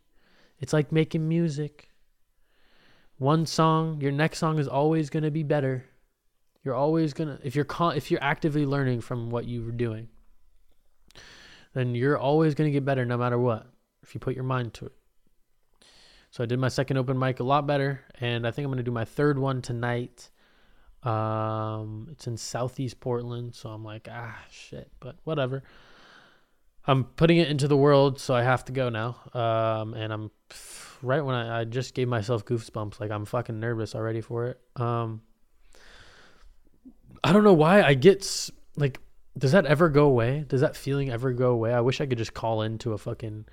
It's 0.58 0.72
like 0.72 0.90
making 0.90 1.28
music. 1.28 1.88
One 3.18 3.46
song, 3.46 4.00
your 4.00 4.10
next 4.10 4.38
song 4.38 4.58
is 4.58 4.66
always 4.66 5.10
going 5.10 5.22
to 5.22 5.30
be 5.30 5.44
better. 5.44 5.84
You're 6.64 6.74
always 6.74 7.12
going 7.12 7.36
to 7.36 7.46
if 7.46 7.56
you're 7.56 7.64
con- 7.64 7.96
if 7.96 8.10
you're 8.10 8.22
actively 8.22 8.66
learning 8.66 9.00
from 9.00 9.30
what 9.30 9.46
you 9.46 9.64
were 9.64 9.72
doing, 9.72 10.08
then 11.74 11.94
you're 11.94 12.18
always 12.18 12.54
going 12.54 12.68
to 12.68 12.72
get 12.72 12.84
better 12.84 13.04
no 13.04 13.16
matter 13.16 13.38
what 13.38 13.66
if 14.02 14.14
you 14.14 14.20
put 14.20 14.34
your 14.34 14.44
mind 14.44 14.74
to 14.74 14.86
it. 14.86 14.92
So 16.30 16.42
I 16.42 16.46
did 16.46 16.58
my 16.58 16.68
second 16.68 16.96
open 16.96 17.18
mic 17.18 17.40
a 17.40 17.44
lot 17.44 17.66
better, 17.66 18.00
and 18.20 18.46
I 18.46 18.50
think 18.50 18.64
I'm 18.64 18.70
going 18.70 18.78
to 18.78 18.82
do 18.82 18.90
my 18.90 19.04
third 19.04 19.38
one 19.38 19.60
tonight. 19.60 20.30
Um, 21.02 22.08
it's 22.10 22.26
in 22.26 22.36
Southeast 22.36 23.00
Portland, 23.00 23.54
so 23.54 23.68
I'm 23.68 23.84
like, 23.84 24.08
ah, 24.10 24.38
shit, 24.50 24.90
but 24.98 25.16
whatever. 25.24 25.62
I'm 26.86 27.04
putting 27.04 27.36
it 27.36 27.48
into 27.48 27.68
the 27.68 27.76
world, 27.76 28.18
so 28.18 28.34
I 28.34 28.42
have 28.42 28.64
to 28.64 28.72
go 28.72 28.88
now. 28.88 29.16
Um, 29.34 29.94
and 29.94 30.12
I'm 30.12 30.30
right 31.02 31.20
when 31.24 31.34
I, 31.34 31.60
I 31.60 31.64
just 31.64 31.94
gave 31.94 32.08
myself 32.08 32.44
goosebumps. 32.44 32.98
Like 32.98 33.10
I'm 33.10 33.24
fucking 33.24 33.60
nervous 33.60 33.94
already 33.94 34.20
for 34.20 34.46
it. 34.46 34.60
Um, 34.76 35.20
I 37.24 37.32
don't 37.32 37.44
know 37.44 37.52
why 37.52 37.82
I 37.82 37.94
get 37.94 38.50
like. 38.76 39.00
Does 39.36 39.52
that 39.52 39.64
ever 39.64 39.88
go 39.88 40.04
away? 40.06 40.44
Does 40.46 40.60
that 40.60 40.76
feeling 40.76 41.10
ever 41.10 41.32
go 41.32 41.52
away? 41.52 41.72
I 41.72 41.80
wish 41.80 42.00
I 42.00 42.06
could 42.06 42.18
just 42.18 42.34
call 42.34 42.62
into 42.62 42.92
a 42.92 42.98
fucking 42.98 43.46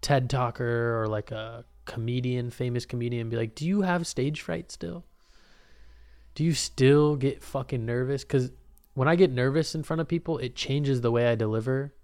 TED 0.00 0.30
talker 0.30 1.02
or 1.02 1.08
like 1.08 1.32
a 1.32 1.64
comedian, 1.84 2.50
famous 2.50 2.86
comedian, 2.86 3.22
and 3.22 3.30
be 3.30 3.36
like, 3.36 3.54
"Do 3.54 3.66
you 3.66 3.82
have 3.82 4.06
stage 4.06 4.40
fright 4.40 4.70
still? 4.70 5.04
Do 6.34 6.44
you 6.44 6.52
still 6.52 7.16
get 7.16 7.42
fucking 7.42 7.84
nervous?" 7.84 8.22
Because 8.22 8.52
when 8.94 9.08
I 9.08 9.16
get 9.16 9.32
nervous 9.32 9.74
in 9.74 9.82
front 9.82 10.00
of 10.00 10.08
people, 10.08 10.38
it 10.38 10.54
changes 10.54 11.00
the 11.00 11.10
way 11.10 11.26
I 11.26 11.34
deliver 11.34 11.94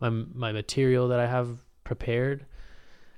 my 0.00 0.10
my 0.10 0.52
material 0.52 1.08
that 1.08 1.20
I 1.20 1.26
have 1.26 1.64
prepared, 1.84 2.46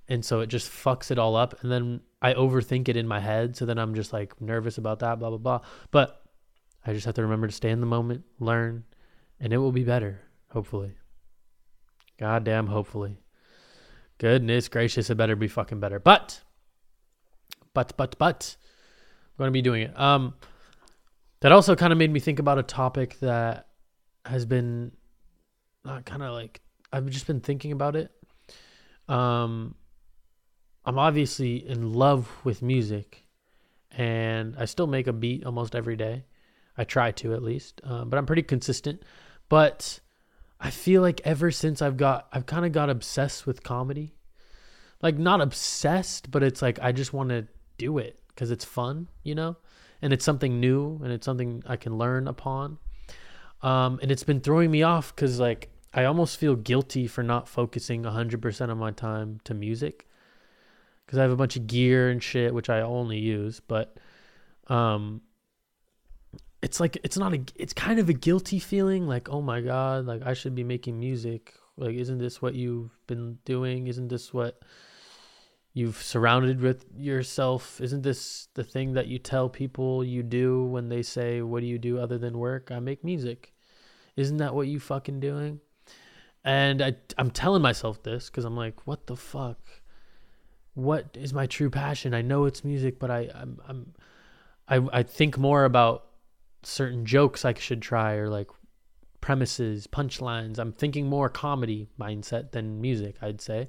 and 0.08 0.24
so 0.24 0.40
it 0.40 0.48
just 0.48 0.70
fucks 0.70 1.10
it 1.10 1.18
all 1.18 1.36
up. 1.36 1.62
And 1.62 1.70
then 1.70 2.00
I 2.22 2.34
overthink 2.34 2.88
it 2.88 2.96
in 2.96 3.06
my 3.06 3.20
head, 3.20 3.56
so 3.56 3.66
then 3.66 3.78
I'm 3.78 3.94
just 3.94 4.12
like 4.12 4.40
nervous 4.40 4.78
about 4.78 5.00
that, 5.00 5.18
blah 5.18 5.30
blah 5.30 5.38
blah. 5.38 5.60
But 5.90 6.22
I 6.86 6.92
just 6.92 7.06
have 7.06 7.14
to 7.16 7.22
remember 7.22 7.46
to 7.46 7.52
stay 7.52 7.70
in 7.70 7.80
the 7.80 7.86
moment, 7.86 8.24
learn, 8.38 8.84
and 9.40 9.52
it 9.52 9.58
will 9.58 9.72
be 9.72 9.84
better. 9.84 10.20
Hopefully. 10.50 10.92
Goddamn, 12.18 12.66
hopefully. 12.66 13.18
Goodness 14.18 14.68
gracious, 14.68 15.10
it 15.10 15.16
better 15.16 15.36
be 15.36 15.48
fucking 15.48 15.80
better. 15.80 16.00
But, 16.00 16.40
but, 17.74 17.96
but, 17.96 18.18
but, 18.18 18.56
I'm 19.32 19.38
going 19.38 19.48
to 19.48 19.52
be 19.52 19.62
doing 19.62 19.82
it. 19.82 19.98
Um, 19.98 20.34
that 21.40 21.52
also 21.52 21.76
kind 21.76 21.92
of 21.92 21.98
made 21.98 22.10
me 22.10 22.18
think 22.18 22.38
about 22.38 22.58
a 22.58 22.64
topic 22.64 23.20
that 23.20 23.68
has 24.24 24.44
been 24.44 24.92
not 25.84 26.04
kind 26.04 26.22
of 26.22 26.32
like 26.32 26.60
I've 26.92 27.08
just 27.08 27.26
been 27.26 27.40
thinking 27.40 27.72
about 27.72 27.96
it. 27.96 28.10
Um, 29.08 29.74
I'm 30.84 30.98
obviously 30.98 31.66
in 31.66 31.92
love 31.92 32.28
with 32.44 32.62
music, 32.62 33.24
and 33.90 34.56
I 34.58 34.64
still 34.64 34.86
make 34.86 35.06
a 35.06 35.12
beat 35.12 35.44
almost 35.44 35.74
every 35.74 35.96
day. 35.96 36.24
I 36.78 36.84
try 36.84 37.10
to 37.10 37.34
at 37.34 37.42
least, 37.42 37.80
uh, 37.84 38.04
but 38.04 38.16
I'm 38.16 38.26
pretty 38.26 38.44
consistent. 38.44 39.02
But 39.48 39.98
I 40.60 40.70
feel 40.70 41.02
like 41.02 41.20
ever 41.24 41.50
since 41.50 41.82
I've 41.82 41.96
got, 41.96 42.28
I've 42.32 42.46
kind 42.46 42.64
of 42.64 42.72
got 42.72 42.88
obsessed 42.88 43.46
with 43.46 43.62
comedy. 43.62 44.14
Like 45.02 45.18
not 45.18 45.40
obsessed, 45.40 46.30
but 46.30 46.42
it's 46.42 46.62
like 46.62 46.78
I 46.80 46.92
just 46.92 47.12
want 47.12 47.30
to 47.30 47.46
do 47.76 47.98
it 47.98 48.20
because 48.28 48.50
it's 48.50 48.64
fun, 48.64 49.08
you 49.22 49.34
know, 49.34 49.56
and 50.02 50.12
it's 50.12 50.24
something 50.24 50.60
new 50.60 51.00
and 51.02 51.12
it's 51.12 51.24
something 51.24 51.62
I 51.66 51.76
can 51.76 51.98
learn 51.98 52.26
upon. 52.26 52.78
Um, 53.62 53.98
and 54.02 54.10
it's 54.10 54.24
been 54.24 54.40
throwing 54.40 54.70
me 54.70 54.82
off 54.82 55.14
because 55.14 55.38
like 55.40 55.70
I 55.92 56.04
almost 56.04 56.36
feel 56.36 56.54
guilty 56.54 57.06
for 57.06 57.22
not 57.22 57.48
focusing 57.48 58.02
100% 58.02 58.70
of 58.70 58.76
my 58.76 58.90
time 58.90 59.40
to 59.44 59.54
music 59.54 60.06
because 61.06 61.18
I 61.18 61.22
have 61.22 61.30
a 61.30 61.36
bunch 61.36 61.56
of 61.56 61.66
gear 61.66 62.10
and 62.10 62.22
shit 62.22 62.54
which 62.54 62.68
I 62.68 62.80
only 62.80 63.18
use, 63.18 63.60
but 63.60 63.96
um 64.68 65.22
it's 66.62 66.80
like 66.80 66.98
it's 67.04 67.16
not 67.16 67.34
a 67.34 67.40
it's 67.54 67.72
kind 67.72 68.00
of 68.00 68.08
a 68.08 68.12
guilty 68.12 68.58
feeling 68.58 69.06
like 69.06 69.28
oh 69.28 69.40
my 69.40 69.60
god 69.60 70.06
like 70.06 70.22
I 70.24 70.34
should 70.34 70.54
be 70.54 70.64
making 70.64 70.98
music. 70.98 71.54
Like 71.76 71.94
isn't 71.94 72.18
this 72.18 72.42
what 72.42 72.54
you've 72.54 72.90
been 73.06 73.38
doing? 73.44 73.86
Isn't 73.86 74.08
this 74.08 74.34
what 74.34 74.60
you've 75.72 76.02
surrounded 76.02 76.60
with 76.60 76.84
yourself? 76.96 77.80
Isn't 77.80 78.02
this 78.02 78.48
the 78.54 78.64
thing 78.64 78.94
that 78.94 79.06
you 79.06 79.18
tell 79.18 79.48
people 79.48 80.02
you 80.02 80.24
do 80.24 80.64
when 80.64 80.88
they 80.88 81.02
say 81.02 81.42
what 81.42 81.60
do 81.60 81.66
you 81.66 81.78
do 81.78 81.98
other 81.98 82.18
than 82.18 82.38
work? 82.38 82.72
I 82.72 82.80
make 82.80 83.04
music. 83.04 83.52
Isn't 84.16 84.38
that 84.38 84.54
what 84.54 84.66
you 84.66 84.80
fucking 84.80 85.20
doing? 85.20 85.60
And 86.44 86.82
I 86.82 86.96
I'm 87.16 87.30
telling 87.30 87.62
myself 87.62 88.02
this 88.02 88.28
cuz 88.30 88.44
I'm 88.44 88.56
like 88.56 88.84
what 88.84 89.06
the 89.06 89.16
fuck? 89.16 89.60
What 90.74 91.16
is 91.16 91.32
my 91.32 91.46
true 91.46 91.70
passion? 91.70 92.14
I 92.14 92.22
know 92.22 92.46
it's 92.46 92.64
music 92.64 92.98
but 92.98 93.12
I 93.12 93.30
I'm, 93.32 93.60
I'm 93.68 93.94
I 94.66 94.98
I 94.98 95.02
think 95.04 95.38
more 95.38 95.64
about 95.64 96.07
certain 96.62 97.04
jokes 97.04 97.44
I 97.44 97.54
should 97.54 97.82
try 97.82 98.14
or 98.14 98.28
like 98.28 98.48
premises, 99.20 99.86
punchlines. 99.86 100.58
I'm 100.58 100.72
thinking 100.72 101.06
more 101.06 101.28
comedy 101.28 101.88
mindset 101.98 102.52
than 102.52 102.80
music, 102.80 103.16
I'd 103.20 103.40
say. 103.40 103.68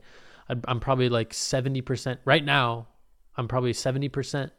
I'm 0.68 0.80
probably 0.80 1.10
like 1.10 1.32
70% 1.32 2.18
right 2.26 2.44
now. 2.44 2.88
I'm 3.38 3.48
probably 3.48 3.74
70%. 3.74 4.50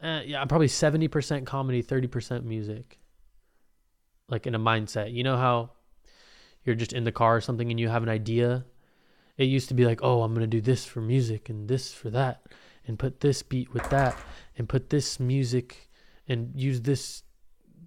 Uh, 0.00 0.20
yeah, 0.24 0.40
I'm 0.40 0.46
probably 0.46 0.68
70% 0.68 1.46
comedy, 1.46 1.82
30% 1.82 2.44
music. 2.44 2.98
Like 4.28 4.46
in 4.46 4.54
a 4.54 4.58
mindset. 4.58 5.12
You 5.12 5.24
know 5.24 5.36
how 5.36 5.70
you're 6.64 6.76
just 6.76 6.92
in 6.92 7.02
the 7.02 7.10
car 7.10 7.36
or 7.36 7.40
something 7.40 7.70
and 7.70 7.80
you 7.80 7.88
have 7.88 8.04
an 8.04 8.08
idea? 8.08 8.64
It 9.36 9.44
used 9.44 9.68
to 9.68 9.74
be 9.74 9.84
like, 9.84 10.00
oh, 10.02 10.22
I'm 10.22 10.32
going 10.32 10.48
to 10.48 10.56
do 10.56 10.60
this 10.60 10.84
for 10.84 11.00
music 11.00 11.48
and 11.48 11.68
this 11.68 11.92
for 11.92 12.10
that 12.10 12.42
and 12.86 12.98
put 12.98 13.20
this 13.20 13.42
beat 13.42 13.72
with 13.72 13.88
that 13.90 14.16
and 14.56 14.68
put 14.68 14.90
this 14.90 15.18
music 15.18 15.87
and 16.28 16.52
use 16.54 16.80
this 16.82 17.22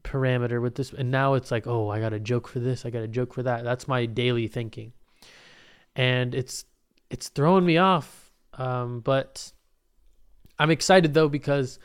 parameter 0.04 0.62
with 0.62 0.76
this 0.76 0.92
and 0.94 1.12
now 1.12 1.36
it's 1.36 1.52
like 1.52 1.68
oh 1.68 1.90
i 1.90 2.00
got 2.00 2.12
a 2.14 2.20
joke 2.20 2.48
for 2.48 2.60
this 2.60 2.86
i 2.86 2.90
got 2.90 3.04
a 3.04 3.08
joke 3.08 3.34
for 3.34 3.44
that. 3.44 3.64
That's 3.64 3.88
my 3.88 4.06
daily 4.06 4.48
thinking. 4.48 4.94
And 5.96 6.34
it's 6.34 6.66
it's 7.10 7.30
throwing 7.30 7.66
me 7.66 7.78
off 7.78 8.32
um, 8.54 9.02
but 9.02 9.52
i'm 10.58 10.72
excited 10.72 11.14
though 11.14 11.30
because 11.30 11.80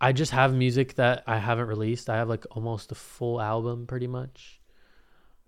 i 0.00 0.12
just 0.12 0.32
have 0.32 0.54
music 0.54 0.94
that 0.94 1.22
i 1.26 1.38
haven't 1.38 1.68
released. 1.68 2.10
I 2.10 2.16
have 2.16 2.28
like 2.28 2.44
almost 2.50 2.92
a 2.92 2.96
full 2.96 3.40
album 3.40 3.86
pretty 3.86 4.06
much. 4.06 4.60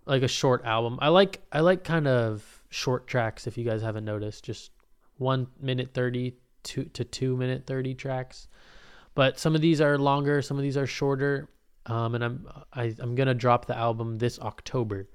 Like 0.06 0.22
a 0.22 0.28
short 0.28 0.64
album. 0.64 0.98
I 1.02 1.08
like 1.08 1.40
i 1.52 1.60
like 1.60 1.84
kind 1.84 2.06
of 2.06 2.62
short 2.70 3.06
tracks 3.06 3.46
if 3.46 3.58
you 3.58 3.64
guys 3.64 3.82
haven't 3.82 4.04
noticed. 4.04 4.44
Just 4.44 4.70
one 5.16 5.48
minute 5.60 5.92
30 5.94 6.34
to, 6.62 6.84
to 6.84 7.04
two 7.04 7.36
minute 7.36 7.66
30 7.66 7.94
tracks 7.94 8.48
but 9.18 9.36
some 9.36 9.56
of 9.56 9.60
these 9.60 9.80
are 9.80 9.98
longer 9.98 10.40
some 10.40 10.56
of 10.58 10.62
these 10.62 10.76
are 10.76 10.86
shorter. 10.86 11.48
Um, 11.86 12.14
and 12.14 12.22
i'm 12.22 12.46
I, 12.72 12.94
i'm 13.00 13.16
gonna 13.16 13.34
drop 13.34 13.66
the 13.66 13.76
album 13.76 14.18
this 14.18 14.38
october 14.38 15.08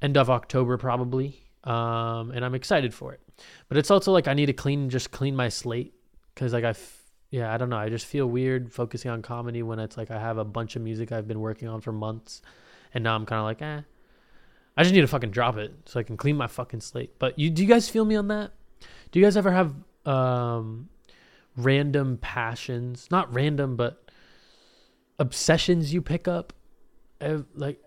end 0.00 0.16
of 0.16 0.30
october 0.30 0.78
probably. 0.78 1.44
Um, 1.64 2.30
and 2.30 2.42
i'm 2.42 2.54
excited 2.54 2.94
for 2.94 3.12
it. 3.12 3.20
But 3.68 3.76
it's 3.76 3.90
also 3.90 4.12
like 4.12 4.28
i 4.28 4.32
need 4.32 4.46
to 4.46 4.54
clean 4.54 4.88
just 4.88 5.10
clean 5.10 5.36
my 5.36 5.50
slate. 5.50 5.92
Because 6.34 6.54
like 6.54 6.64
i 6.64 6.70
f- 6.70 7.02
yeah 7.30 7.52
i 7.52 7.58
don't 7.58 7.68
know. 7.68 7.76
I 7.76 7.90
just 7.90 8.06
feel 8.06 8.26
weird 8.26 8.72
focusing 8.72 9.10
on 9.10 9.20
comedy 9.20 9.62
when 9.62 9.78
it's 9.78 9.98
like 9.98 10.10
i 10.10 10.18
have 10.18 10.38
a 10.38 10.44
bunch 10.44 10.74
of 10.74 10.80
music 10.80 11.12
i've 11.12 11.28
been 11.28 11.40
working 11.40 11.68
on 11.68 11.82
for 11.82 11.92
months. 11.92 12.40
And 12.94 13.04
now 13.04 13.14
i'm 13.14 13.26
kind 13.26 13.40
of 13.40 13.44
like 13.44 13.60
eh. 13.60 13.82
I 14.74 14.82
just 14.84 14.94
need 14.94 15.02
to 15.02 15.06
fucking 15.06 15.32
drop 15.32 15.58
it 15.58 15.70
so 15.84 16.00
i 16.00 16.02
can 16.02 16.16
clean 16.16 16.38
my 16.38 16.46
fucking 16.46 16.80
slate. 16.80 17.18
But 17.18 17.38
you 17.38 17.50
do 17.50 17.60
you 17.60 17.68
guys 17.68 17.90
feel 17.90 18.06
me 18.06 18.16
on 18.16 18.28
that? 18.28 18.52
Do 19.10 19.18
you 19.18 19.26
guys 19.26 19.36
ever 19.36 19.50
have 19.50 19.74
um 20.06 20.88
random 21.56 22.18
passions 22.18 23.06
not 23.10 23.32
random 23.32 23.76
but 23.76 24.10
obsessions 25.18 25.92
you 25.94 26.02
pick 26.02 26.26
up 26.26 26.52
like 27.54 27.80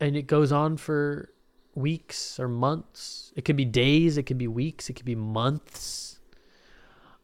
and 0.00 0.16
it 0.16 0.26
goes 0.26 0.52
on 0.52 0.76
for 0.76 1.30
weeks 1.74 2.40
or 2.40 2.48
months. 2.48 3.32
It 3.36 3.44
could 3.44 3.56
be 3.56 3.64
days 3.64 4.16
it 4.16 4.24
could 4.24 4.38
be 4.38 4.48
weeks 4.48 4.88
it 4.88 4.94
could 4.94 5.04
be 5.04 5.14
months. 5.14 6.18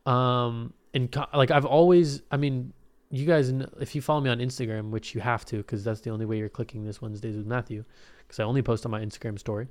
Um 0.07 0.75
and 0.95 1.15
like 1.33 1.51
i've 1.51 1.65
always 1.65 2.21
i 2.31 2.37
mean 2.37 2.75
you 3.09 3.25
guys 3.25 3.49
if 3.81 3.95
you 3.95 4.03
follow 4.03 4.21
me 4.21 4.29
on 4.29 4.41
instagram 4.41 4.91
which 4.91 5.15
you 5.15 5.23
have 5.23 5.43
to 5.47 5.57
because 5.57 5.83
that's 5.83 6.01
the 6.01 6.11
only 6.11 6.27
way 6.27 6.37
you're 6.37 6.51
clicking 6.51 6.85
this 6.85 7.01
wednesdays 7.01 7.35
with 7.35 7.47
matthew 7.47 7.83
because 8.19 8.39
i 8.39 8.43
only 8.43 8.61
post 8.61 8.85
on 8.85 8.91
my 8.91 9.01
instagram 9.01 9.39
story. 9.39 9.69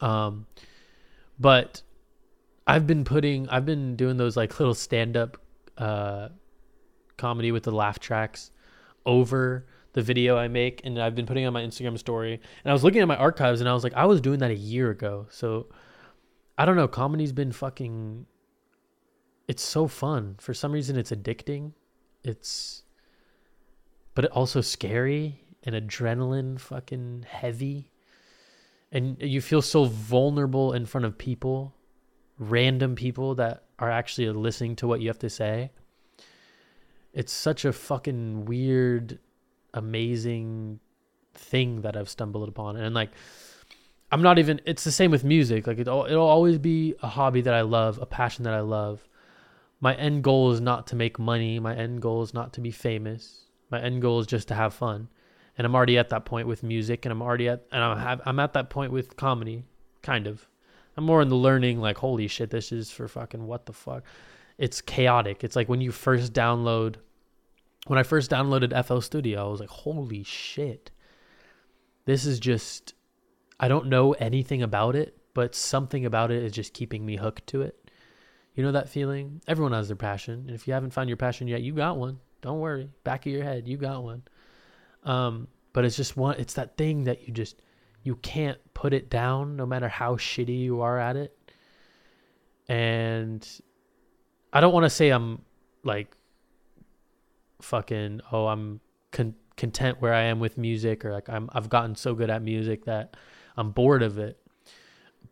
Um 0.00 0.46
but 1.38 1.82
I've 2.66 2.86
been 2.86 3.04
putting 3.04 3.48
I've 3.48 3.66
been 3.66 3.96
doing 3.96 4.16
those 4.16 4.36
like 4.36 4.58
little 4.58 4.74
stand 4.74 5.16
up 5.16 5.40
uh 5.76 6.28
comedy 7.16 7.52
with 7.52 7.64
the 7.64 7.72
laugh 7.72 7.98
tracks 7.98 8.50
over 9.06 9.66
the 9.94 10.02
video 10.02 10.36
I 10.36 10.48
make, 10.48 10.82
and 10.84 11.00
I've 11.00 11.14
been 11.14 11.26
putting 11.26 11.46
on 11.46 11.52
my 11.52 11.62
Instagram 11.62 11.98
story. 11.98 12.34
And 12.34 12.70
I 12.70 12.72
was 12.72 12.84
looking 12.84 13.00
at 13.00 13.08
my 13.08 13.16
archives, 13.16 13.60
and 13.60 13.68
I 13.68 13.72
was 13.72 13.84
like, 13.84 13.94
I 13.94 14.04
was 14.04 14.20
doing 14.20 14.40
that 14.40 14.50
a 14.50 14.56
year 14.56 14.90
ago. 14.90 15.26
So 15.30 15.68
I 16.58 16.64
don't 16.64 16.76
know. 16.76 16.88
Comedy's 16.88 17.32
been 17.32 17.52
fucking. 17.52 18.26
It's 19.46 19.62
so 19.62 19.86
fun. 19.86 20.36
For 20.38 20.52
some 20.52 20.72
reason, 20.72 20.96
it's 20.96 21.10
addicting. 21.10 21.72
It's, 22.22 22.82
but 24.14 24.24
it 24.24 24.30
also 24.32 24.62
scary 24.62 25.44
and 25.62 25.74
adrenaline 25.74 26.58
fucking 26.58 27.26
heavy. 27.28 27.90
And 28.90 29.20
you 29.20 29.40
feel 29.40 29.60
so 29.60 29.84
vulnerable 29.84 30.72
in 30.72 30.86
front 30.86 31.04
of 31.04 31.18
people, 31.18 31.73
random 32.38 32.94
people 32.94 33.34
that 33.36 33.64
are 33.78 33.90
actually 33.90 34.28
listening 34.30 34.76
to 34.76 34.86
what 34.86 35.00
you 35.00 35.08
have 35.08 35.18
to 35.20 35.30
say. 35.30 35.70
It's 37.12 37.32
such 37.32 37.64
a 37.64 37.72
fucking 37.72 38.44
weird, 38.44 39.18
amazing 39.72 40.80
thing 41.34 41.82
that 41.82 41.96
I've 41.96 42.08
stumbled 42.08 42.48
upon. 42.48 42.76
And 42.76 42.94
like, 42.94 43.10
I'm 44.10 44.22
not 44.22 44.38
even, 44.38 44.60
it's 44.64 44.84
the 44.84 44.92
same 44.92 45.10
with 45.10 45.24
music. 45.24 45.66
Like, 45.66 45.78
it'll, 45.78 46.06
it'll 46.06 46.26
always 46.26 46.58
be 46.58 46.94
a 47.02 47.08
hobby 47.08 47.40
that 47.42 47.54
I 47.54 47.62
love, 47.62 47.98
a 48.00 48.06
passion 48.06 48.44
that 48.44 48.54
I 48.54 48.60
love. 48.60 49.06
My 49.80 49.94
end 49.94 50.24
goal 50.24 50.50
is 50.52 50.60
not 50.60 50.88
to 50.88 50.96
make 50.96 51.18
money. 51.18 51.58
My 51.58 51.74
end 51.74 52.02
goal 52.02 52.22
is 52.22 52.34
not 52.34 52.52
to 52.54 52.60
be 52.60 52.70
famous. 52.70 53.44
My 53.70 53.80
end 53.80 54.02
goal 54.02 54.20
is 54.20 54.26
just 54.26 54.48
to 54.48 54.54
have 54.54 54.74
fun 54.74 55.08
and 55.56 55.66
I'm 55.66 55.74
already 55.74 55.98
at 55.98 56.08
that 56.10 56.24
point 56.24 56.48
with 56.48 56.62
music, 56.62 57.04
and 57.04 57.12
I'm 57.12 57.22
already 57.22 57.48
at 57.48 57.64
and 57.70 57.82
I'm 57.82 58.20
I'm 58.24 58.38
at 58.40 58.54
that 58.54 58.70
point 58.70 58.92
with 58.92 59.16
comedy, 59.16 59.64
kind 60.02 60.26
of. 60.26 60.46
I'm 60.96 61.04
more 61.04 61.22
in 61.22 61.28
the 61.28 61.34
learning, 61.34 61.80
like 61.80 61.98
holy 61.98 62.28
shit, 62.28 62.50
this 62.50 62.72
is 62.72 62.90
for 62.90 63.08
fucking 63.08 63.46
what 63.46 63.66
the 63.66 63.72
fuck. 63.72 64.04
It's 64.58 64.80
chaotic. 64.80 65.42
It's 65.42 65.56
like 65.56 65.68
when 65.68 65.80
you 65.80 65.92
first 65.92 66.32
download. 66.32 66.96
When 67.86 67.98
I 67.98 68.02
first 68.02 68.30
downloaded 68.30 68.84
FL 68.84 69.00
Studio, 69.00 69.46
I 69.46 69.50
was 69.50 69.60
like, 69.60 69.68
holy 69.68 70.22
shit. 70.22 70.90
This 72.04 72.24
is 72.24 72.38
just. 72.38 72.94
I 73.60 73.68
don't 73.68 73.86
know 73.86 74.12
anything 74.12 74.62
about 74.62 74.96
it, 74.96 75.16
but 75.32 75.54
something 75.54 76.06
about 76.06 76.30
it 76.30 76.42
is 76.42 76.52
just 76.52 76.74
keeping 76.74 77.04
me 77.04 77.16
hooked 77.16 77.46
to 77.48 77.62
it. 77.62 77.90
You 78.54 78.62
know 78.62 78.72
that 78.72 78.88
feeling? 78.88 79.42
Everyone 79.46 79.72
has 79.72 79.88
their 79.88 79.96
passion. 79.96 80.44
And 80.46 80.50
if 80.50 80.66
you 80.66 80.74
haven't 80.74 80.92
found 80.92 81.08
your 81.08 81.16
passion 81.16 81.48
yet, 81.48 81.62
you 81.62 81.72
got 81.72 81.96
one. 81.96 82.20
Don't 82.40 82.60
worry. 82.60 82.88
Back 83.02 83.26
of 83.26 83.32
your 83.32 83.42
head, 83.42 83.66
you 83.66 83.76
got 83.76 84.02
one. 84.02 84.22
Um, 85.02 85.48
but 85.72 85.84
it's 85.84 85.96
just 85.96 86.16
one. 86.16 86.36
It's 86.38 86.54
that 86.54 86.76
thing 86.76 87.04
that 87.04 87.26
you 87.26 87.34
just 87.34 87.60
you 88.04 88.16
can't 88.16 88.58
put 88.74 88.92
it 88.92 89.10
down, 89.10 89.56
no 89.56 89.66
matter 89.66 89.88
how 89.88 90.14
shitty 90.14 90.60
you 90.60 90.82
are 90.82 90.98
at 90.98 91.16
it. 91.16 91.36
And 92.68 93.46
I 94.52 94.60
don't 94.60 94.72
want 94.72 94.84
to 94.84 94.90
say 94.90 95.10
I'm 95.10 95.42
like 95.82 96.16
fucking 97.60 98.20
oh 98.30 98.46
I'm 98.46 98.80
con- 99.10 99.34
content 99.56 100.00
where 100.00 100.14
I 100.14 100.22
am 100.22 100.38
with 100.38 100.58
music 100.58 101.04
or 101.04 101.12
like 101.12 101.28
I'm 101.28 101.48
I've 101.52 101.68
gotten 101.68 101.96
so 101.96 102.14
good 102.14 102.30
at 102.30 102.42
music 102.42 102.84
that 102.84 103.16
I'm 103.56 103.70
bored 103.70 104.02
of 104.02 104.18
it. 104.18 104.38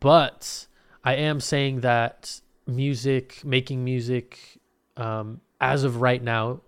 But 0.01 0.67
I 1.05 1.15
am 1.17 1.41
saying 1.41 1.81
that 1.81 2.41
music, 2.67 3.45
making 3.45 3.85
music, 3.85 4.59
um, 4.97 5.41
as 5.61 5.85
of 5.85 6.01
right 6.01 6.23
now, 6.23 6.61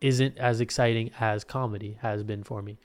isn't 0.00 0.36
as 0.38 0.60
exciting 0.60 1.10
as 1.20 1.44
comedy 1.44 1.98
has 2.00 2.22
been 2.22 2.42
for 2.42 2.62
me. 2.62 2.78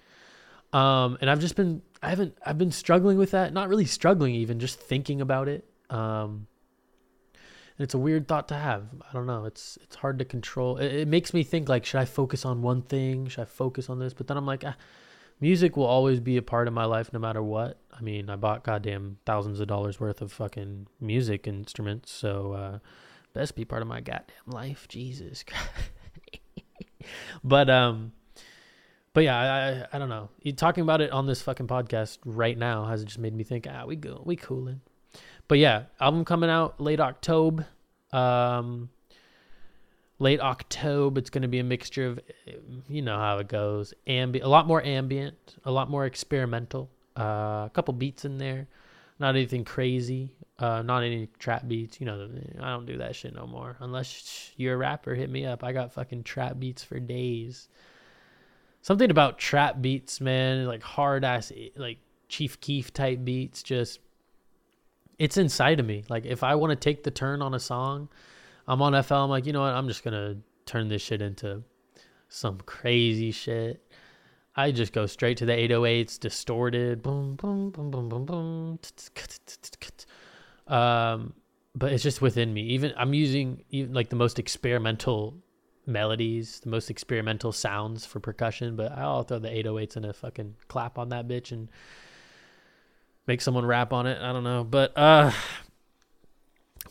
Um, 0.74 1.18
and 1.22 1.30
I've 1.30 1.40
just 1.40 1.56
been 1.56 1.82
I 2.02 2.10
haven't 2.10 2.38
I've 2.46 2.58
been 2.58 2.72
struggling 2.72 3.18
with 3.18 3.32
that. 3.32 3.54
Not 3.54 3.70
really 3.70 3.86
struggling 3.86 4.36
even, 4.36 4.60
just 4.60 4.80
thinking 4.80 5.22
about 5.22 5.48
it. 5.48 5.66
Um, 5.90 6.48
and 7.34 7.86
it's 7.86 7.94
a 7.94 7.98
weird 7.98 8.28
thought 8.28 8.50
to 8.50 8.56
have. 8.56 8.84
I 9.02 9.14
don't 9.14 9.26
know. 9.26 9.46
It's 9.46 9.78
it's 9.82 9.96
hard 9.96 10.20
to 10.20 10.26
control. 10.26 10.78
It, 10.78 10.94
it, 10.94 11.08
makes 11.08 11.34
me 11.34 11.44
think 11.44 11.70
like, 11.70 11.86
should 11.86 12.00
I 12.00 12.06
focus 12.06 12.46
on 12.46 12.62
one 12.62 12.82
thing? 12.82 13.28
Should 13.28 13.42
I 13.42 13.46
focus 13.46 13.90
on 13.90 14.00
this? 14.00 14.14
But 14.14 14.28
then 14.28 14.38
I'm 14.38 14.46
like, 14.46 14.64
ah, 14.66 14.76
music 15.40 15.78
will 15.78 15.86
always 15.86 16.20
be 16.20 16.38
a 16.38 16.42
part 16.42 16.68
of 16.68 16.74
my 16.74 16.86
life 16.86 17.12
no 17.14 17.20
matter 17.20 17.42
what. 17.42 17.80
I 17.92 18.02
mean, 18.02 18.30
I 18.30 18.36
bought 18.36 18.64
goddamn 18.64 19.18
thousands 19.26 19.60
of 19.60 19.68
dollars 19.68 20.00
worth 20.00 20.22
of 20.22 20.32
fucking 20.32 20.88
music 21.00 21.48
instruments, 21.48 22.12
so 22.12 22.54
uh, 22.54 22.80
best 23.34 23.56
be 23.56 23.66
part 23.66 23.82
of 23.82 23.88
my 23.88 24.02
goddamn 24.02 24.48
life. 24.48 24.88
Jesus 24.88 25.44
but 27.44 27.70
um, 27.70 28.12
but 29.14 29.24
yeah, 29.24 29.86
I, 29.92 29.96
I, 29.96 30.00
don't 30.00 30.10
know. 30.10 30.30
You 30.42 30.54
talking 30.54 30.82
about 30.82 31.02
it 31.02 31.12
on 31.12 31.26
this 31.26 31.42
fucking 31.42 31.68
podcast 31.68 32.20
right 32.26 32.58
now 32.58 32.86
has 32.86 33.04
just 33.04 33.20
made 33.20 33.34
me 33.34 33.44
think, 33.44 33.68
ah, 33.70 33.86
we 33.86 33.96
go, 33.96 34.22
we 34.26 34.36
cooling. 34.36 34.82
But 35.48 35.58
yeah, 35.58 35.84
album 36.00 36.26
coming 36.26 36.50
out 36.50 36.80
late 36.80 37.00
October. 37.00 37.66
Um, 38.12 38.90
late 40.20 40.40
October. 40.40 41.20
It's 41.20 41.30
going 41.30 41.42
to 41.42 41.48
be 41.48 41.60
a 41.60 41.64
mixture 41.64 42.08
of, 42.08 42.20
you 42.88 43.02
know 43.02 43.18
how 43.18 43.40
it 43.40 43.48
goes, 43.48 43.94
ambient, 44.06 44.46
a 44.46 44.50
lot 44.50 44.68
more 44.68 44.84
ambient, 44.84 45.56
a 45.66 45.72
lot 45.72 45.90
more 45.90 46.06
experimental. 46.06 46.90
Uh, 47.18 47.66
a 47.66 47.72
couple 47.74 47.94
beats 47.94 48.26
in 48.26 48.38
there, 48.38 48.68
not 49.20 49.36
anything 49.36 49.66
crazy. 49.66 50.32
Uh, 50.60 50.82
not 50.82 51.04
any 51.04 51.28
trap 51.40 51.66
beats. 51.68 52.02
You 52.02 52.06
know, 52.06 52.30
I 52.60 52.70
don't 52.72 52.86
do 52.86 52.98
that 52.98 53.16
shit 53.16 53.34
no 53.34 53.48
more. 53.48 53.78
Unless 53.80 54.52
you're 54.58 54.74
a 54.74 54.78
rapper, 54.78 55.16
hit 55.16 55.30
me 55.30 55.46
up. 55.46 55.64
I 55.64 55.72
got 55.72 55.94
fucking 55.94 56.24
trap 56.24 56.60
beats 56.60 56.84
for 56.84 57.00
days. 57.00 57.70
Something 58.82 59.12
about 59.12 59.38
trap 59.38 59.82
beats, 59.82 60.22
man, 60.22 60.66
like 60.66 60.82
hard 60.82 61.26
ass, 61.26 61.52
like 61.76 61.98
Chief 62.30 62.60
Keef 62.62 62.94
type 62.94 63.24
beats, 63.24 63.62
just 63.62 64.00
it's 65.18 65.38
inside 65.38 65.80
of 65.80 65.86
me. 65.86 66.06
Like 66.10 66.26
if 66.26 66.44
I 66.44 66.56
want 66.56 66.72
to 66.72 66.76
take 66.76 67.04
the 67.04 67.12
turn 67.12 67.42
on 67.42 67.54
a 67.54 67.60
song, 67.60 68.10
I'm 68.68 68.82
on 68.82 69.02
FL. 69.04 69.16
I'm 69.16 69.30
like, 69.30 69.46
you 69.46 69.54
know 69.54 69.62
what? 69.62 69.74
I'm 69.74 69.88
just 69.88 70.04
gonna 70.04 70.38
turn 70.66 70.88
this 70.88 71.02
shit 71.02 71.22
into 71.22 71.64
some 72.30 72.60
crazy 72.66 73.32
shit. 73.32 73.84
I 74.56 74.72
just 74.72 74.94
go 74.94 75.06
straight 75.06 75.38
to 75.38 75.46
the 75.46 75.54
808s, 75.54 76.20
distorted, 76.20 77.02
boom, 77.02 77.36
boom, 77.36 77.70
boom, 77.72 77.92
boom, 77.92 78.10
boom, 78.10 78.26
boom. 78.26 78.80
Um, 80.68 81.34
but 81.76 81.92
it's 81.94 82.04
just 82.04 82.22
within 82.22 82.54
me. 82.54 82.62
Even 82.62 82.94
I'm 82.98 83.14
using 83.14 83.64
even 83.70 83.94
like 83.94 84.10
the 84.10 84.16
most 84.16 84.40
experimental 84.40 85.36
melodies, 85.90 86.60
the 86.62 86.70
most 86.70 86.90
experimental 86.90 87.52
sounds 87.52 88.06
for 88.06 88.20
percussion, 88.20 88.76
but 88.76 88.92
I'll 88.92 89.24
throw 89.24 89.40
the 89.40 89.50
808s 89.50 89.96
and 89.96 90.06
a 90.06 90.14
fucking 90.14 90.56
clap 90.68 90.98
on 90.98 91.10
that 91.10 91.28
bitch 91.28 91.52
and 91.52 91.70
make 93.28 93.42
someone 93.42 93.66
rap 93.66 93.92
on 93.92 94.08
it. 94.08 94.22
I 94.22 94.32
don't 94.32 94.44
know. 94.44 94.64
But 94.64 94.98
uh 94.98 95.32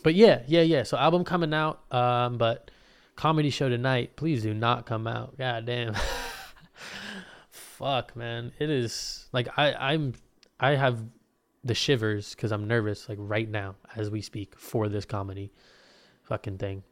but 0.03 0.15
yeah, 0.15 0.41
yeah, 0.47 0.61
yeah. 0.61 0.83
So 0.83 0.97
album 0.97 1.23
coming 1.23 1.53
out, 1.53 1.81
um, 1.91 2.37
but 2.37 2.71
comedy 3.15 3.49
show 3.49 3.69
tonight, 3.69 4.15
please 4.15 4.43
do 4.43 4.53
not 4.53 4.85
come 4.85 5.07
out. 5.07 5.37
God 5.37 5.65
damn. 5.65 5.95
Fuck, 7.51 8.15
man. 8.15 8.51
It 8.59 8.69
is 8.69 9.27
like 9.31 9.47
I 9.57 9.73
I'm 9.73 10.13
I 10.59 10.71
have 10.71 10.99
the 11.63 11.73
shivers 11.75 12.33
because 12.35 12.51
I'm 12.51 12.67
nervous, 12.67 13.09
like 13.09 13.17
right 13.19 13.49
now 13.49 13.75
as 13.95 14.09
we 14.09 14.21
speak, 14.21 14.57
for 14.57 14.87
this 14.87 15.05
comedy 15.05 15.51
fucking 16.23 16.57
thing. 16.57 16.83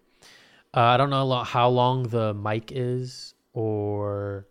Uh, 0.73 0.81
I 0.81 0.97
don't 0.97 1.09
know 1.09 1.43
how 1.43 1.69
long 1.69 2.03
the 2.03 2.33
mic 2.33 2.71
is 2.73 3.33
or 3.53 4.47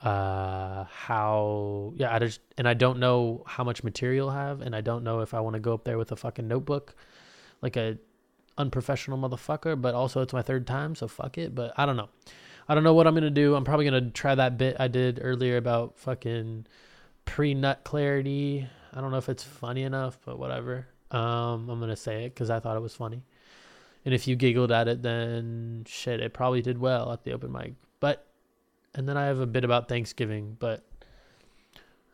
uh, 0.00 0.84
how. 0.84 1.92
Yeah, 1.96 2.14
I 2.14 2.18
just 2.18 2.40
and 2.58 2.68
I 2.68 2.74
don't 2.74 2.98
know 2.98 3.42
how 3.46 3.64
much 3.64 3.82
material 3.82 4.30
I 4.30 4.34
have, 4.46 4.60
and 4.60 4.74
I 4.74 4.80
don't 4.80 5.04
know 5.04 5.20
if 5.20 5.34
I 5.34 5.40
want 5.40 5.54
to 5.54 5.60
go 5.60 5.74
up 5.74 5.84
there 5.84 5.98
with 5.98 6.12
a 6.12 6.16
fucking 6.16 6.46
notebook, 6.46 6.94
like 7.62 7.76
a 7.76 7.98
unprofessional 8.58 9.18
motherfucker. 9.18 9.80
But 9.80 9.94
also, 9.94 10.20
it's 10.22 10.32
my 10.32 10.42
third 10.42 10.66
time, 10.66 10.94
so 10.94 11.08
fuck 11.08 11.38
it. 11.38 11.54
But 11.54 11.72
I 11.76 11.86
don't 11.86 11.96
know. 11.96 12.08
I 12.68 12.74
don't 12.74 12.84
know 12.84 12.94
what 12.94 13.06
I'm 13.06 13.14
gonna 13.14 13.30
do. 13.30 13.54
I'm 13.54 13.64
probably 13.64 13.84
gonna 13.84 14.10
try 14.10 14.34
that 14.34 14.56
bit 14.58 14.76
I 14.78 14.88
did 14.88 15.18
earlier 15.22 15.56
about 15.56 15.98
fucking 15.98 16.66
pre-nut 17.26 17.84
clarity 17.84 18.68
I 18.94 19.00
don't 19.00 19.10
know 19.10 19.18
if 19.18 19.28
it's 19.28 19.42
funny 19.42 19.82
enough, 19.82 20.18
but 20.24 20.38
whatever. 20.38 20.86
Um, 21.10 21.68
I'm 21.68 21.80
gonna 21.80 21.96
say 21.96 22.24
it 22.24 22.34
because 22.34 22.48
I 22.48 22.60
thought 22.60 22.76
it 22.76 22.80
was 22.80 22.94
funny. 22.94 23.24
And 24.04 24.12
if 24.12 24.28
you 24.28 24.36
giggled 24.36 24.70
at 24.70 24.88
it, 24.88 25.02
then 25.02 25.84
shit, 25.86 26.20
it 26.20 26.34
probably 26.34 26.60
did 26.62 26.78
well 26.78 27.12
at 27.12 27.24
the 27.24 27.32
open 27.32 27.52
mic. 27.52 27.74
But 28.00 28.26
and 28.94 29.08
then 29.08 29.16
I 29.16 29.26
have 29.26 29.40
a 29.40 29.46
bit 29.46 29.64
about 29.64 29.88
Thanksgiving, 29.88 30.56
but 30.58 30.84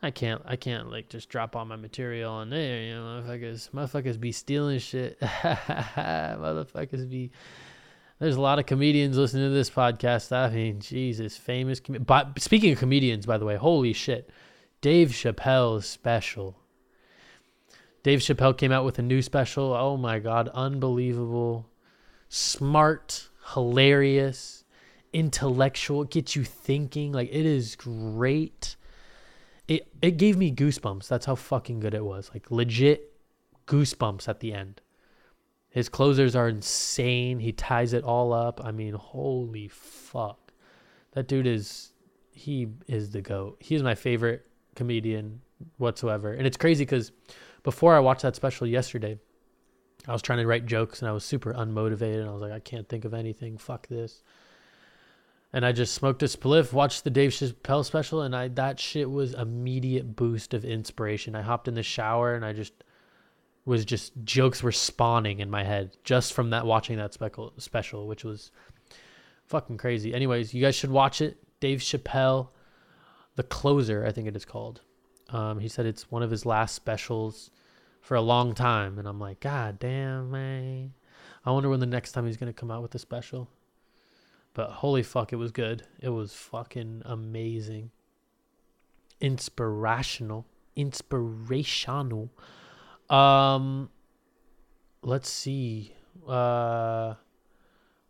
I 0.02 0.10
can't 0.10 0.42
I 0.44 0.56
can't 0.56 0.90
like 0.90 1.08
just 1.08 1.28
drop 1.28 1.56
all 1.56 1.64
my 1.64 1.76
material 1.76 2.32
on 2.32 2.50
there, 2.50 2.82
you 2.82 2.94
know, 2.94 3.02
motherfuckers 3.02 3.70
motherfuckers 3.70 4.20
be 4.20 4.32
stealing 4.32 4.78
shit. 4.78 5.18
motherfuckers 5.20 7.10
be 7.10 7.30
there's 8.20 8.36
a 8.36 8.40
lot 8.40 8.58
of 8.58 8.66
comedians 8.66 9.16
listening 9.16 9.48
to 9.48 9.54
this 9.54 9.70
podcast. 9.70 10.30
I 10.30 10.50
mean, 10.50 10.80
Jesus, 10.80 11.36
famous. 11.36 11.80
Com- 11.80 12.02
but 12.02 12.38
speaking 12.38 12.72
of 12.72 12.78
comedians, 12.78 13.24
by 13.26 13.38
the 13.38 13.46
way, 13.46 13.56
holy 13.56 13.94
shit, 13.94 14.30
Dave 14.80 15.08
Chappelle's 15.08 15.86
special 15.86 16.56
Dave 18.02 18.20
Chappelle 18.20 18.56
came 18.56 18.72
out 18.72 18.84
with 18.84 18.98
a 18.98 19.02
new 19.02 19.20
special. 19.20 19.74
Oh 19.74 19.96
my 19.96 20.18
God, 20.18 20.48
unbelievable. 20.54 21.66
Smart, 22.30 23.28
hilarious, 23.54 24.64
intellectual, 25.12 26.04
gets 26.04 26.36
you 26.36 26.44
thinking. 26.44 27.12
Like, 27.12 27.28
it 27.30 27.44
is 27.44 27.74
great. 27.76 28.76
It, 29.66 29.88
it 30.00 30.12
gave 30.12 30.38
me 30.38 30.52
goosebumps. 30.54 31.08
That's 31.08 31.26
how 31.26 31.34
fucking 31.34 31.80
good 31.80 31.92
it 31.92 32.04
was. 32.04 32.30
Like, 32.32 32.50
legit 32.50 33.12
goosebumps 33.66 34.28
at 34.28 34.40
the 34.40 34.52
end. 34.52 34.80
His 35.70 35.88
closers 35.88 36.34
are 36.36 36.48
insane. 36.48 37.40
He 37.40 37.52
ties 37.52 37.92
it 37.92 38.04
all 38.04 38.32
up. 38.32 38.60
I 38.64 38.70
mean, 38.70 38.94
holy 38.94 39.68
fuck. 39.68 40.52
That 41.12 41.28
dude 41.28 41.46
is 41.46 41.92
he 42.32 42.68
is 42.86 43.10
the 43.10 43.20
goat. 43.20 43.56
He's 43.60 43.82
my 43.82 43.94
favorite 43.94 44.46
comedian 44.74 45.40
whatsoever. 45.78 46.32
And 46.32 46.46
it's 46.46 46.56
crazy 46.56 46.86
cuz 46.86 47.12
before 47.62 47.94
I 47.94 48.00
watched 48.00 48.22
that 48.22 48.36
special 48.36 48.66
yesterday, 48.66 49.18
I 50.06 50.12
was 50.12 50.22
trying 50.22 50.38
to 50.38 50.46
write 50.46 50.66
jokes 50.66 51.00
and 51.00 51.08
I 51.08 51.12
was 51.12 51.24
super 51.24 51.52
unmotivated. 51.52 52.20
And 52.20 52.28
I 52.28 52.32
was 52.32 52.42
like, 52.42 52.52
I 52.52 52.60
can't 52.60 52.88
think 52.88 53.04
of 53.04 53.14
anything. 53.14 53.58
Fuck 53.58 53.88
this. 53.88 54.22
And 55.52 55.66
I 55.66 55.72
just 55.72 55.94
smoked 55.94 56.22
a 56.22 56.26
spliff, 56.26 56.72
watched 56.72 57.02
the 57.02 57.10
Dave 57.10 57.30
Chappelle 57.30 57.84
special, 57.84 58.22
and 58.22 58.36
I 58.36 58.48
that 58.48 58.78
shit 58.78 59.10
was 59.10 59.34
immediate 59.34 60.14
boost 60.14 60.54
of 60.54 60.64
inspiration. 60.64 61.34
I 61.34 61.42
hopped 61.42 61.66
in 61.66 61.74
the 61.74 61.82
shower 61.82 62.34
and 62.34 62.44
I 62.44 62.52
just 62.52 62.72
was 63.64 63.84
just 63.84 64.12
jokes 64.24 64.62
were 64.62 64.72
spawning 64.72 65.40
in 65.40 65.50
my 65.50 65.64
head 65.64 65.96
just 66.04 66.32
from 66.32 66.50
that 66.50 66.66
watching 66.66 66.96
that 66.98 67.12
speckle, 67.12 67.52
special, 67.58 68.06
which 68.06 68.24
was 68.24 68.52
fucking 69.46 69.76
crazy. 69.76 70.14
Anyways, 70.14 70.54
you 70.54 70.62
guys 70.62 70.76
should 70.76 70.90
watch 70.90 71.20
it. 71.20 71.36
Dave 71.58 71.80
Chappelle, 71.80 72.48
The 73.34 73.42
Closer, 73.42 74.06
I 74.06 74.12
think 74.12 74.28
it 74.28 74.36
is 74.36 74.44
called. 74.44 74.80
Um, 75.28 75.58
he 75.58 75.68
said 75.68 75.84
it's 75.84 76.10
one 76.10 76.22
of 76.22 76.30
his 76.30 76.46
last 76.46 76.74
specials 76.74 77.50
for 78.00 78.14
a 78.14 78.20
long 78.20 78.54
time, 78.54 78.98
and 78.98 79.06
I'm 79.06 79.20
like, 79.20 79.40
God 79.40 79.78
damn, 79.78 80.30
man. 80.30 80.94
I 81.44 81.52
wonder 81.52 81.68
when 81.68 81.80
the 81.80 81.86
next 81.86 82.12
time 82.12 82.26
he's 82.26 82.36
gonna 82.36 82.52
come 82.52 82.70
out 82.70 82.82
with 82.82 82.94
a 82.94 82.98
special. 82.98 83.48
But 84.52 84.70
holy 84.70 85.02
fuck, 85.02 85.32
it 85.32 85.36
was 85.36 85.52
good. 85.52 85.84
It 86.00 86.10
was 86.10 86.34
fucking 86.34 87.02
amazing. 87.04 87.90
Inspirational. 89.20 90.46
Inspirational. 90.76 92.30
Um 93.08 93.90
let's 95.02 95.30
see. 95.30 95.94
Uh 96.28 97.14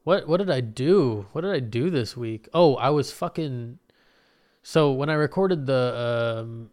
what 0.04 0.26
what 0.26 0.38
did 0.38 0.50
I 0.50 0.60
do? 0.60 1.26
What 1.32 1.42
did 1.42 1.52
I 1.52 1.60
do 1.60 1.90
this 1.90 2.16
week? 2.16 2.48
Oh, 2.54 2.76
I 2.76 2.90
was 2.90 3.12
fucking 3.12 3.78
so 4.62 4.92
when 4.92 5.10
I 5.10 5.14
recorded 5.14 5.66
the 5.66 6.38
um 6.42 6.70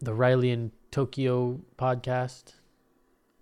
the 0.00 0.14
Riley 0.14 0.50
and 0.50 0.70
Tokyo 0.90 1.60
podcast 1.78 2.54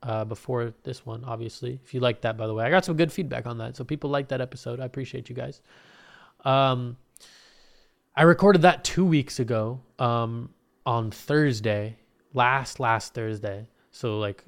uh, 0.02 0.24
before 0.24 0.72
this 0.82 1.04
one, 1.04 1.24
obviously. 1.24 1.80
If 1.84 1.94
you 1.94 2.00
like 2.00 2.20
that, 2.22 2.36
by 2.36 2.46
the 2.46 2.54
way, 2.54 2.64
I 2.64 2.70
got 2.70 2.84
some 2.84 2.96
good 2.96 3.12
feedback 3.12 3.46
on 3.46 3.58
that. 3.58 3.76
So 3.76 3.84
people 3.84 4.10
like 4.10 4.28
that 4.28 4.40
episode. 4.40 4.80
I 4.80 4.84
appreciate 4.84 5.28
you 5.28 5.34
guys. 5.34 5.60
Um, 6.44 6.96
I 8.14 8.22
recorded 8.22 8.62
that 8.62 8.84
two 8.84 9.04
weeks 9.04 9.40
ago 9.40 9.80
um, 9.98 10.50
on 10.84 11.10
Thursday, 11.10 11.96
last 12.32 12.80
last 12.80 13.14
Thursday. 13.14 13.68
So 13.90 14.18
like 14.18 14.44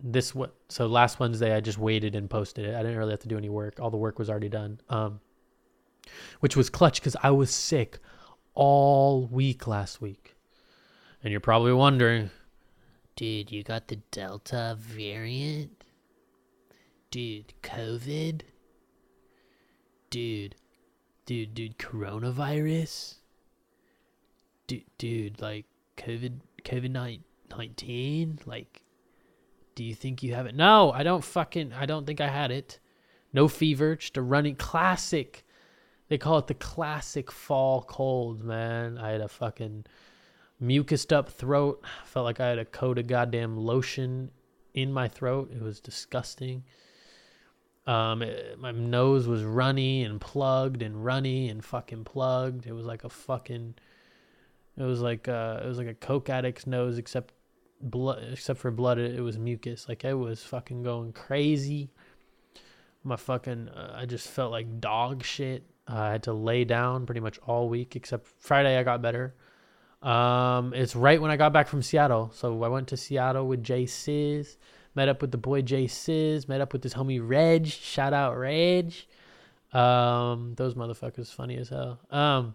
this 0.00 0.34
what 0.34 0.54
so 0.68 0.86
last 0.86 1.18
Wednesday 1.18 1.54
I 1.54 1.60
just 1.60 1.78
waited 1.78 2.14
and 2.14 2.30
posted 2.30 2.66
it. 2.66 2.74
I 2.74 2.82
didn't 2.82 2.98
really 2.98 3.10
have 3.10 3.20
to 3.20 3.28
do 3.28 3.36
any 3.36 3.48
work. 3.48 3.80
All 3.80 3.90
the 3.90 3.96
work 3.96 4.18
was 4.18 4.30
already 4.30 4.48
done. 4.48 4.80
Um, 4.88 5.20
which 6.40 6.56
was 6.56 6.70
clutch 6.70 7.00
because 7.00 7.16
I 7.22 7.30
was 7.30 7.50
sick 7.50 7.98
all 8.54 9.26
week 9.26 9.66
last 9.66 10.00
week. 10.00 10.34
And 11.22 11.32
you're 11.32 11.40
probably 11.40 11.72
wondering, 11.72 12.30
dude, 13.16 13.50
you 13.50 13.64
got 13.64 13.88
the 13.88 13.96
Delta 14.12 14.76
variant? 14.78 15.82
Dude, 17.10 17.52
COVID? 17.62 18.42
Dude, 20.10 20.54
dude, 21.26 21.54
dude, 21.54 21.78
coronavirus? 21.78 23.16
Dude, 24.68 24.84
dude, 24.98 25.40
like 25.40 25.66
COVID, 25.96 26.38
COVID 26.64 27.18
19? 27.50 28.38
Like, 28.46 28.82
do 29.74 29.82
you 29.82 29.94
think 29.94 30.22
you 30.22 30.34
have 30.34 30.46
it? 30.46 30.54
No, 30.54 30.92
I 30.92 31.02
don't 31.02 31.24
fucking, 31.24 31.72
I 31.72 31.86
don't 31.86 32.06
think 32.06 32.20
I 32.20 32.28
had 32.28 32.50
it. 32.52 32.78
No 33.32 33.48
fever, 33.48 33.96
just 33.96 34.16
a 34.16 34.22
running 34.22 34.54
classic. 34.56 35.44
They 36.08 36.18
call 36.18 36.38
it 36.38 36.46
the 36.46 36.54
classic 36.54 37.30
fall 37.30 37.82
cold, 37.82 38.42
man. 38.42 38.98
I 38.98 39.10
had 39.10 39.20
a 39.20 39.28
fucking 39.28 39.84
mucused 40.60 41.12
up 41.12 41.28
throat. 41.28 41.82
I 41.84 42.06
Felt 42.06 42.24
like 42.24 42.40
I 42.40 42.48
had 42.48 42.58
a 42.58 42.64
coat 42.64 42.98
of 42.98 43.06
goddamn 43.06 43.56
lotion 43.56 44.30
in 44.74 44.92
my 44.92 45.08
throat. 45.08 45.50
It 45.54 45.62
was 45.62 45.80
disgusting. 45.80 46.64
Um, 47.86 48.22
it, 48.22 48.58
my 48.58 48.70
nose 48.70 49.26
was 49.26 49.42
runny 49.42 50.04
and 50.04 50.20
plugged 50.20 50.82
and 50.82 51.04
runny 51.04 51.48
and 51.48 51.64
fucking 51.64 52.04
plugged. 52.04 52.66
It 52.66 52.72
was 52.72 52.86
like 52.86 53.04
a 53.04 53.08
fucking. 53.08 53.74
It 54.76 54.82
was 54.82 55.00
like 55.00 55.26
uh, 55.26 55.60
it 55.64 55.66
was 55.66 55.78
like 55.78 55.86
a 55.86 55.94
coke 55.94 56.28
addict's 56.28 56.66
nose, 56.66 56.98
except 56.98 57.32
blood, 57.80 58.22
except 58.32 58.58
for 58.60 58.70
blood. 58.70 58.98
It, 58.98 59.16
it 59.16 59.22
was 59.22 59.38
mucus. 59.38 59.88
Like 59.88 60.04
I 60.04 60.14
was 60.14 60.42
fucking 60.42 60.82
going 60.82 61.12
crazy. 61.12 61.90
My 63.04 63.16
fucking, 63.16 63.68
uh, 63.68 63.94
I 63.96 64.06
just 64.06 64.28
felt 64.28 64.50
like 64.50 64.80
dog 64.80 65.24
shit. 65.24 65.64
Uh, 65.88 65.96
I 65.96 66.10
had 66.12 66.24
to 66.24 66.32
lay 66.32 66.64
down 66.64 67.06
pretty 67.06 67.20
much 67.20 67.38
all 67.46 67.68
week, 67.68 67.96
except 67.96 68.26
Friday. 68.38 68.76
I 68.76 68.82
got 68.82 69.00
better. 69.00 69.34
Um, 70.02 70.74
it's 70.74 70.94
right 70.94 71.20
when 71.20 71.30
I 71.30 71.36
got 71.36 71.52
back 71.52 71.68
from 71.68 71.82
Seattle. 71.82 72.30
So 72.34 72.62
I 72.62 72.68
went 72.68 72.88
to 72.88 72.96
Seattle 72.96 73.46
with 73.46 73.62
Jay 73.62 73.86
Sizz, 73.86 74.56
met 74.94 75.08
up 75.08 75.20
with 75.20 75.32
the 75.32 75.38
boy 75.38 75.62
Jay 75.62 75.86
Sizz, 75.86 76.48
met 76.48 76.60
up 76.60 76.72
with 76.72 76.82
this 76.82 76.94
homie 76.94 77.20
Reg. 77.22 77.66
Shout 77.66 78.12
out 78.12 78.36
Reg. 78.36 78.94
Um, 79.72 80.54
those 80.56 80.74
motherfuckers 80.74 81.32
funny 81.32 81.56
as 81.56 81.68
hell. 81.68 82.00
Um, 82.10 82.54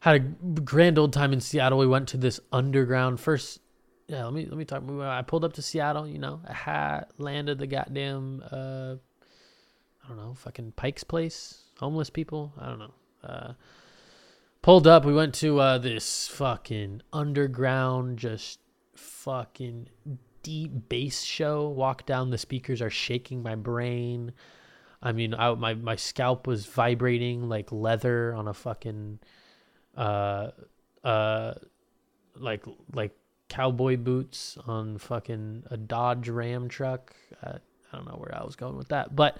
had 0.00 0.16
a 0.16 0.18
grand 0.60 0.98
old 0.98 1.12
time 1.12 1.32
in 1.32 1.40
Seattle. 1.40 1.78
We 1.78 1.86
went 1.86 2.08
to 2.08 2.16
this 2.16 2.40
underground 2.52 3.20
first. 3.20 3.60
Yeah, 4.06 4.24
let 4.24 4.34
me 4.34 4.44
let 4.44 4.56
me 4.56 4.66
talk. 4.66 4.82
I 5.00 5.22
pulled 5.22 5.44
up 5.44 5.54
to 5.54 5.62
Seattle. 5.62 6.06
You 6.06 6.18
know, 6.18 6.40
I 6.46 7.04
landed 7.18 7.58
the 7.58 7.66
goddamn. 7.66 8.42
Uh, 8.50 8.96
I 10.04 10.08
don't 10.08 10.18
know, 10.18 10.34
fucking 10.34 10.72
Pike's 10.76 11.04
Place, 11.04 11.62
homeless 11.80 12.10
people. 12.10 12.52
I 12.60 12.66
don't 12.68 12.78
know. 12.78 12.94
Uh, 13.22 13.52
pulled 14.64 14.86
up. 14.86 15.04
We 15.04 15.12
went 15.12 15.34
to 15.34 15.60
uh, 15.60 15.76
this 15.76 16.26
fucking 16.26 17.02
underground, 17.12 18.18
just 18.18 18.60
fucking 18.96 19.90
deep 20.42 20.88
bass 20.88 21.22
show. 21.22 21.68
Walk 21.68 22.06
down, 22.06 22.30
the 22.30 22.38
speakers 22.38 22.80
are 22.80 22.88
shaking 22.88 23.42
my 23.42 23.56
brain. 23.56 24.32
I 25.02 25.12
mean, 25.12 25.34
I, 25.34 25.52
my 25.52 25.74
my 25.74 25.96
scalp 25.96 26.46
was 26.46 26.64
vibrating 26.64 27.46
like 27.46 27.72
leather 27.72 28.32
on 28.32 28.48
a 28.48 28.54
fucking, 28.54 29.18
uh, 29.98 30.52
uh, 31.04 31.54
like 32.34 32.64
like 32.94 33.14
cowboy 33.50 33.98
boots 33.98 34.56
on 34.66 34.96
fucking 34.96 35.64
a 35.70 35.76
Dodge 35.76 36.30
Ram 36.30 36.70
truck. 36.70 37.14
I 37.42 37.58
don't 37.92 38.06
know 38.06 38.16
where 38.16 38.34
I 38.34 38.42
was 38.42 38.56
going 38.56 38.78
with 38.78 38.88
that, 38.88 39.14
but 39.14 39.36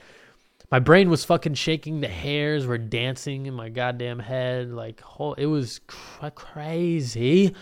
my 0.70 0.79
brain 0.79 1.11
was 1.11 1.24
fucking 1.24 1.55
shaking. 1.55 2.00
The 2.00 2.09
hairs 2.09 2.66
were 2.66 2.79
dancing 2.79 3.46
in 3.46 3.55
my 3.55 3.68
goddamn 3.68 4.18
head. 4.18 4.70
Like, 4.70 5.00
whole, 5.00 5.35
it 5.35 5.46
was 5.46 5.81
cr- 5.87 6.29
crazy. 6.31 7.55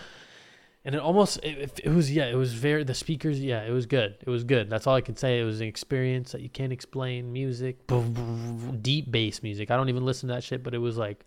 And 0.85 0.95
it 0.95 1.01
almost, 1.01 1.39
it, 1.45 1.81
it 1.85 1.91
was, 1.91 2.11
yeah, 2.11 2.27
it 2.27 2.35
was 2.35 2.55
very, 2.55 2.83
the 2.83 2.95
speakers, 2.95 3.41
yeah, 3.41 3.63
it 3.63 3.71
was 3.71 3.87
good. 3.87 4.17
It 4.21 4.29
was 4.31 4.43
good. 4.45 4.69
That's 4.69 4.87
all 4.87 4.97
I 4.97 5.01
can 5.01 5.17
say. 5.17 5.41
It 5.41 5.45
was 5.45 5.61
an 5.61 5.69
experience 5.69 6.33
that 6.33 6.41
you 6.41 6.49
can't 6.49 6.73
explain. 6.73 7.33
Music, 7.33 7.77
deep 8.83 9.11
bass 9.11 9.43
music. 9.43 9.71
I 9.71 9.77
don't 9.77 9.89
even 9.89 10.05
listen 10.05 10.29
to 10.29 10.35
that 10.35 10.43
shit, 10.43 10.63
but 10.65 10.75
it 10.75 10.79
was 10.79 10.97
like 10.97 11.25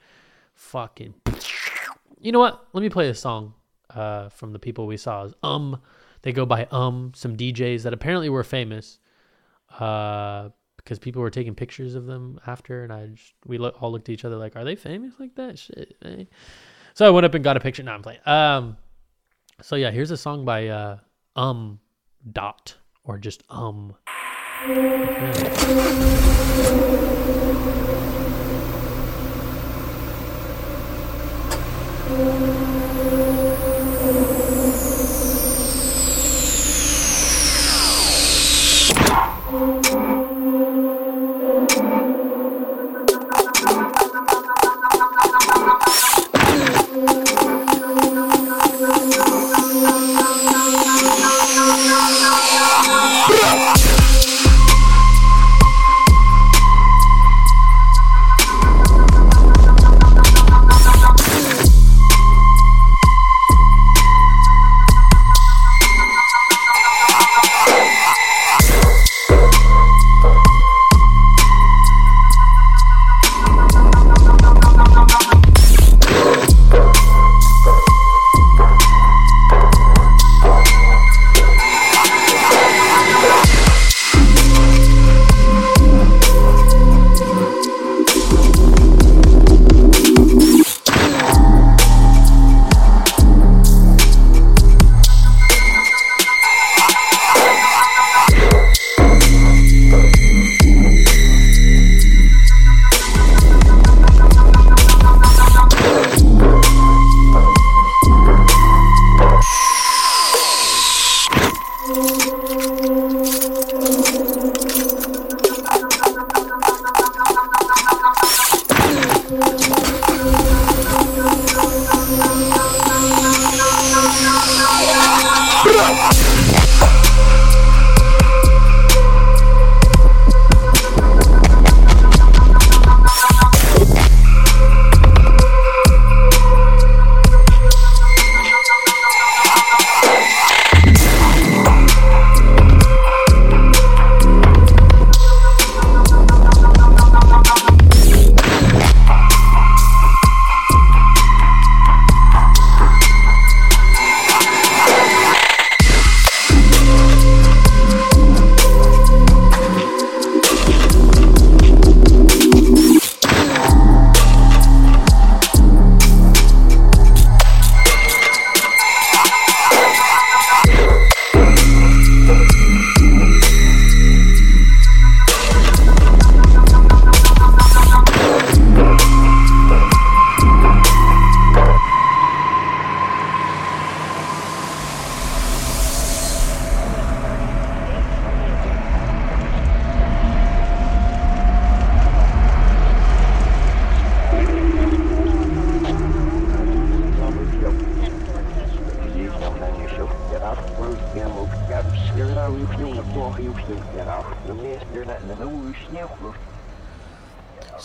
fucking. 0.55 1.13
You 2.19 2.31
know 2.31 2.39
what? 2.39 2.67
Let 2.73 2.81
me 2.81 2.89
play 2.89 3.09
a 3.09 3.15
song 3.15 3.53
uh, 3.93 4.29
from 4.29 4.51
the 4.51 4.59
people 4.59 4.87
we 4.87 4.97
saw. 4.97 5.29
Um, 5.43 5.81
they 6.23 6.33
go 6.33 6.45
by 6.45 6.67
Um, 6.71 7.11
some 7.15 7.37
DJs 7.37 7.83
that 7.83 7.93
apparently 7.93 8.29
were 8.29 8.43
famous. 8.43 8.99
Uh, 9.79 10.49
because 10.85 10.99
people 10.99 11.21
were 11.21 11.31
taking 11.31 11.55
pictures 11.55 11.95
of 11.95 12.05
them 12.05 12.39
after, 12.45 12.83
and 12.83 12.93
I 12.93 13.07
just, 13.07 13.33
we 13.45 13.57
lo- 13.57 13.75
all 13.81 13.91
looked 13.91 14.07
at 14.07 14.13
each 14.13 14.23
other 14.23 14.37
like, 14.37 14.55
"Are 14.55 14.63
they 14.63 14.75
famous 14.75 15.15
like 15.19 15.35
that?" 15.35 15.59
Shit. 15.59 15.97
Man. 16.03 16.27
So 16.93 17.05
I 17.05 17.09
went 17.09 17.25
up 17.25 17.33
and 17.33 17.43
got 17.43 17.57
a 17.57 17.59
picture. 17.59 17.83
Now 17.83 17.95
I'm 17.95 18.01
playing. 18.03 18.19
Um, 18.25 18.77
so 19.61 19.75
yeah, 19.75 19.91
here's 19.91 20.11
a 20.11 20.17
song 20.17 20.45
by 20.45 20.67
uh, 20.67 20.97
Um 21.35 21.79
Dot 22.31 22.75
or 23.03 23.17
just 23.17 23.43
Um. 23.49 23.95
Yeah. 32.07 32.74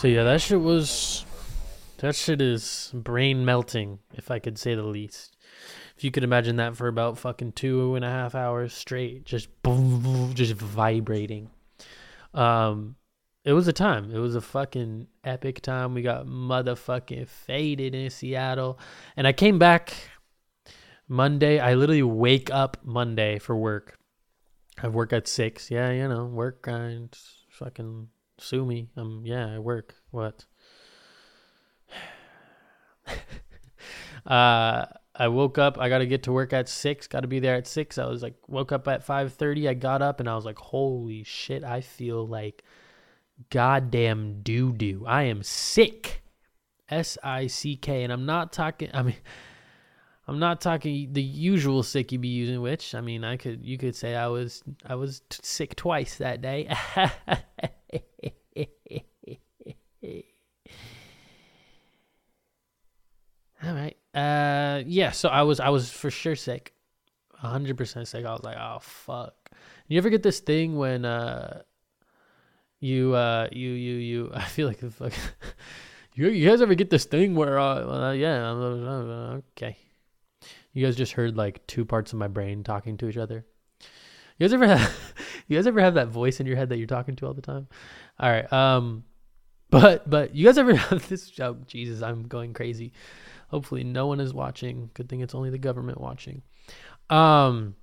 So 0.01 0.07
yeah, 0.07 0.23
that 0.23 0.41
shit 0.41 0.59
was 0.59 1.27
that 1.97 2.15
shit 2.15 2.41
is 2.41 2.89
brain 2.91 3.45
melting, 3.45 3.99
if 4.15 4.31
I 4.31 4.39
could 4.39 4.57
say 4.57 4.73
the 4.73 4.81
least. 4.81 5.37
If 5.95 6.03
you 6.03 6.09
could 6.09 6.23
imagine 6.23 6.55
that 6.55 6.75
for 6.75 6.87
about 6.87 7.19
fucking 7.19 7.51
two 7.51 7.93
and 7.93 8.03
a 8.03 8.09
half 8.09 8.33
hours 8.33 8.73
straight, 8.73 9.25
just 9.25 9.49
just 10.33 10.53
vibrating. 10.53 11.51
Um, 12.33 12.95
it 13.45 13.53
was 13.53 13.67
a 13.67 13.73
time. 13.73 14.09
It 14.11 14.17
was 14.17 14.33
a 14.33 14.41
fucking 14.41 15.05
epic 15.23 15.61
time. 15.61 15.93
We 15.93 16.01
got 16.01 16.25
motherfucking 16.25 17.27
faded 17.27 17.93
in 17.93 18.09
Seattle, 18.09 18.79
and 19.15 19.27
I 19.27 19.33
came 19.33 19.59
back 19.59 19.93
Monday. 21.07 21.59
I 21.59 21.75
literally 21.75 22.01
wake 22.01 22.49
up 22.49 22.77
Monday 22.83 23.37
for 23.37 23.55
work. 23.55 23.99
I 24.81 24.87
work 24.87 25.13
at 25.13 25.27
six. 25.27 25.69
Yeah, 25.69 25.91
you 25.91 26.07
know, 26.07 26.25
work 26.25 26.63
grind. 26.63 27.19
Fucking 27.51 28.07
sue 28.41 28.65
me. 28.65 28.89
Um, 28.97 29.21
yeah, 29.25 29.55
I 29.55 29.59
work. 29.59 29.95
What? 30.11 30.45
uh, 34.25 34.85
I 35.15 35.27
woke 35.27 35.57
up. 35.57 35.77
I 35.79 35.89
got 35.89 35.99
to 35.99 36.05
get 36.05 36.23
to 36.23 36.31
work 36.31 36.53
at 36.53 36.69
six. 36.69 37.07
Got 37.07 37.21
to 37.21 37.27
be 37.27 37.39
there 37.39 37.55
at 37.55 37.67
six. 37.67 37.97
I 37.97 38.05
was 38.05 38.23
like, 38.23 38.35
woke 38.47 38.71
up 38.71 38.87
at 38.87 39.03
five 39.03 39.33
thirty. 39.33 39.67
I 39.67 39.73
got 39.73 40.01
up 40.01 40.19
and 40.19 40.29
I 40.29 40.35
was 40.35 40.45
like, 40.45 40.57
holy 40.57 41.23
shit! 41.23 41.63
I 41.63 41.81
feel 41.81 42.25
like 42.25 42.63
goddamn 43.49 44.41
doo 44.41 44.71
doo. 44.73 45.05
I 45.07 45.23
am 45.23 45.43
sick. 45.43 46.23
S 46.89 47.17
I 47.23 47.47
C 47.47 47.75
K. 47.75 48.03
And 48.03 48.11
I'm 48.11 48.25
not 48.25 48.53
talking. 48.53 48.89
I 48.93 49.03
mean. 49.03 49.15
I'm 50.27 50.39
not 50.39 50.61
talking 50.61 51.11
the 51.11 51.21
usual 51.21 51.83
sick 51.83 52.11
you'd 52.11 52.21
be 52.21 52.29
using, 52.29 52.61
which 52.61 52.95
I 52.95 53.01
mean, 53.01 53.25
I 53.25 53.35
could 53.35 53.65
you 53.65 53.77
could 53.77 53.95
say 53.95 54.15
I 54.15 54.27
was 54.27 54.63
I 54.85 54.95
was 54.95 55.21
t- 55.29 55.39
sick 55.41 55.75
twice 55.75 56.19
that 56.19 56.41
day. 56.41 56.73
All 63.63 63.73
right. 63.73 63.95
Uh, 64.13 64.81
yeah. 64.85 65.11
So 65.11 65.29
I 65.29 65.43
was 65.43 65.59
I 65.59 65.69
was 65.69 65.91
for 65.91 66.09
sure 66.09 66.35
sick, 66.35 66.73
hundred 67.33 67.77
percent 67.77 68.07
sick. 68.07 68.25
I 68.25 68.31
was 68.31 68.43
like, 68.43 68.57
oh 68.57 68.79
fuck. 68.81 69.51
You 69.87 69.97
ever 69.97 70.09
get 70.09 70.23
this 70.23 70.39
thing 70.39 70.77
when 70.77 71.05
uh, 71.05 71.61
you 72.79 73.13
uh, 73.13 73.47
you 73.51 73.69
you 73.69 73.95
you? 73.95 74.31
I 74.33 74.45
feel 74.45 74.67
like 74.67 74.79
fuck. 74.79 75.13
you 76.15 76.29
you 76.29 76.49
guys 76.49 76.61
ever 76.61 76.75
get 76.75 76.89
this 76.89 77.05
thing 77.05 77.35
where 77.35 77.59
uh, 77.59 78.07
uh 78.07 78.11
yeah, 78.11 78.49
uh, 78.51 79.39
okay. 79.55 79.77
You 80.73 80.85
guys 80.85 80.95
just 80.95 81.13
heard 81.13 81.37
like 81.37 81.65
two 81.67 81.85
parts 81.85 82.13
of 82.13 82.19
my 82.19 82.27
brain 82.27 82.63
talking 82.63 82.97
to 82.97 83.09
each 83.09 83.17
other. 83.17 83.45
You 84.37 84.47
guys 84.47 84.53
ever 84.53 84.67
have 84.67 85.13
you 85.51 85.57
guys 85.57 85.67
ever 85.67 85.81
have 85.81 85.95
that 85.95 86.07
voice 86.07 86.39
in 86.39 86.47
your 86.47 86.55
head 86.55 86.69
that 86.69 86.77
you're 86.77 86.87
talking 86.87 87.15
to 87.17 87.27
all 87.27 87.33
the 87.33 87.41
time? 87.41 87.67
All 88.19 88.29
right. 88.29 88.51
Um 88.51 89.03
but 89.69 90.09
but 90.09 90.35
you 90.35 90.45
guys 90.45 90.57
ever 90.57 90.75
have 90.89 91.07
this 91.07 91.31
oh 91.39 91.57
Jesus, 91.67 92.01
I'm 92.01 92.23
going 92.23 92.53
crazy. 92.53 92.93
Hopefully 93.49 93.83
no 93.83 94.07
one 94.07 94.19
is 94.19 94.33
watching. 94.33 94.89
Good 94.93 95.09
thing 95.09 95.21
it's 95.21 95.35
only 95.35 95.49
the 95.49 95.57
government 95.57 95.99
watching. 95.99 96.41
Um 97.09 97.75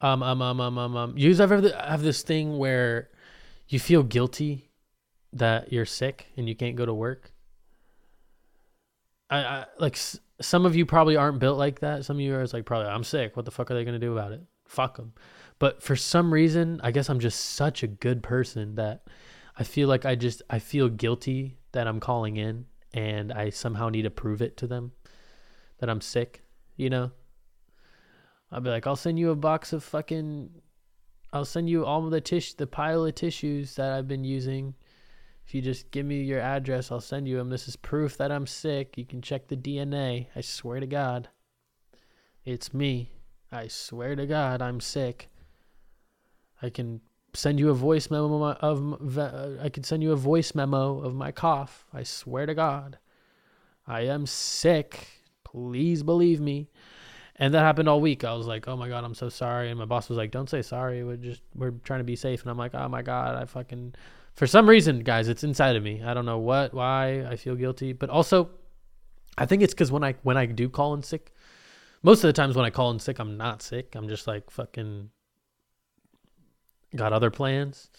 um 0.00 0.22
um 0.22 0.42
um 0.42 0.60
um 0.60 0.78
um, 0.78 0.96
um. 0.96 1.14
you 1.16 1.30
guys 1.30 1.40
ever 1.40 1.60
have 1.70 2.02
this 2.02 2.22
thing 2.22 2.58
where 2.58 3.08
you 3.68 3.78
feel 3.78 4.02
guilty 4.02 4.70
that 5.32 5.72
you're 5.72 5.86
sick 5.86 6.26
and 6.36 6.48
you 6.48 6.54
can't 6.54 6.76
go 6.76 6.84
to 6.84 6.94
work? 6.94 7.32
I, 9.30 9.38
I 9.38 9.66
like 9.78 9.98
some 10.40 10.66
of 10.66 10.76
you 10.76 10.84
probably 10.84 11.16
aren't 11.16 11.38
built 11.38 11.58
like 11.58 11.80
that. 11.80 12.04
Some 12.04 12.16
of 12.16 12.20
you 12.20 12.34
are 12.34 12.46
like 12.46 12.66
probably 12.66 12.88
I'm 12.88 13.04
sick. 13.04 13.36
What 13.36 13.44
the 13.44 13.50
fuck 13.50 13.70
are 13.70 13.74
they 13.74 13.84
gonna 13.84 13.98
do 13.98 14.12
about 14.12 14.32
it? 14.32 14.42
Fuck 14.66 14.96
them. 14.96 15.12
But 15.64 15.82
for 15.82 15.96
some 15.96 16.30
reason, 16.30 16.78
I 16.84 16.90
guess 16.90 17.08
I'm 17.08 17.20
just 17.20 17.40
such 17.40 17.82
a 17.82 17.86
good 17.86 18.22
person 18.22 18.74
that 18.74 19.06
I 19.56 19.64
feel 19.64 19.88
like 19.88 20.04
I 20.04 20.14
just 20.14 20.42
I 20.50 20.58
feel 20.58 20.90
guilty 20.90 21.56
that 21.72 21.88
I'm 21.88 22.00
calling 22.00 22.36
in 22.36 22.66
and 22.92 23.32
I 23.32 23.48
somehow 23.48 23.88
need 23.88 24.02
to 24.02 24.10
prove 24.10 24.42
it 24.42 24.58
to 24.58 24.66
them 24.66 24.92
that 25.78 25.88
I'm 25.88 26.02
sick. 26.02 26.42
You 26.76 26.90
know. 26.90 27.12
I'll 28.52 28.60
be 28.60 28.68
like, 28.68 28.86
I'll 28.86 28.94
send 28.94 29.18
you 29.18 29.30
a 29.30 29.36
box 29.36 29.72
of 29.72 29.82
fucking. 29.82 30.50
I'll 31.32 31.46
send 31.46 31.70
you 31.70 31.86
all 31.86 32.02
the 32.10 32.20
tish, 32.20 32.52
the 32.52 32.66
pile 32.66 33.06
of 33.06 33.14
tissues 33.14 33.76
that 33.76 33.90
I've 33.90 34.06
been 34.06 34.22
using 34.22 34.74
if 35.46 35.54
you 35.54 35.62
just 35.62 35.90
give 35.90 36.04
me 36.04 36.24
your 36.24 36.40
address, 36.40 36.92
I'll 36.92 37.00
send 37.00 37.26
you 37.26 37.38
them. 37.38 37.48
This 37.48 37.68
is 37.68 37.76
proof 37.76 38.18
that 38.18 38.30
I'm 38.30 38.46
sick. 38.46 38.98
You 38.98 39.06
can 39.06 39.22
check 39.22 39.48
the 39.48 39.56
DNA. 39.56 40.26
I 40.36 40.42
swear 40.42 40.78
to 40.78 40.86
God. 40.86 41.30
It's 42.44 42.74
me. 42.74 43.12
I 43.50 43.68
swear 43.68 44.14
to 44.14 44.26
God, 44.26 44.60
I'm 44.60 44.80
sick. 44.80 45.30
I 46.64 46.70
can 46.70 47.00
send 47.34 47.58
you 47.58 47.70
a 47.70 47.74
voice 47.74 48.10
memo 48.10 48.52
of 48.52 49.18
I 49.18 49.68
can 49.68 49.82
send 49.82 50.02
you 50.02 50.12
a 50.12 50.16
voice 50.16 50.54
memo 50.54 51.00
of 51.00 51.14
my 51.14 51.32
cough. 51.32 51.84
I 51.92 52.02
swear 52.02 52.46
to 52.46 52.54
God. 52.54 52.98
I 53.86 54.02
am 54.02 54.26
sick. 54.26 55.08
Please 55.44 56.02
believe 56.02 56.40
me. 56.40 56.70
And 57.36 57.52
that 57.52 57.60
happened 57.60 57.88
all 57.88 58.00
week. 58.00 58.22
I 58.24 58.34
was 58.34 58.46
like, 58.46 58.68
"Oh 58.68 58.76
my 58.76 58.88
god, 58.88 59.04
I'm 59.04 59.14
so 59.14 59.28
sorry." 59.28 59.70
And 59.70 59.78
my 59.78 59.84
boss 59.84 60.08
was 60.08 60.16
like, 60.16 60.30
"Don't 60.30 60.48
say 60.48 60.62
sorry. 60.62 61.02
We're 61.02 61.16
just 61.16 61.42
we're 61.54 61.72
trying 61.72 62.00
to 62.00 62.04
be 62.04 62.16
safe." 62.16 62.42
And 62.42 62.50
I'm 62.50 62.58
like, 62.58 62.74
"Oh 62.74 62.88
my 62.88 63.02
god, 63.02 63.34
I 63.34 63.44
fucking 63.44 63.94
for 64.34 64.46
some 64.46 64.68
reason, 64.68 65.00
guys, 65.00 65.28
it's 65.28 65.44
inside 65.44 65.76
of 65.76 65.82
me. 65.82 66.02
I 66.02 66.12
don't 66.12 66.26
know 66.26 66.38
what, 66.38 66.74
why 66.74 67.24
I 67.24 67.36
feel 67.36 67.54
guilty, 67.54 67.92
but 67.92 68.10
also 68.10 68.50
I 69.38 69.46
think 69.46 69.62
it's 69.62 69.74
because 69.74 69.92
when 69.92 70.04
I 70.04 70.14
when 70.22 70.36
I 70.36 70.46
do 70.46 70.68
call 70.68 70.94
in 70.94 71.02
sick, 71.02 71.32
most 72.02 72.22
of 72.24 72.28
the 72.28 72.32
times 72.32 72.56
when 72.56 72.64
I 72.64 72.70
call 72.70 72.90
in 72.90 72.98
sick, 72.98 73.18
I'm 73.18 73.36
not 73.36 73.62
sick. 73.62 73.94
I'm 73.94 74.08
just 74.08 74.26
like 74.26 74.50
fucking 74.50 75.10
got 76.94 77.12
other 77.12 77.30
plans, 77.30 77.90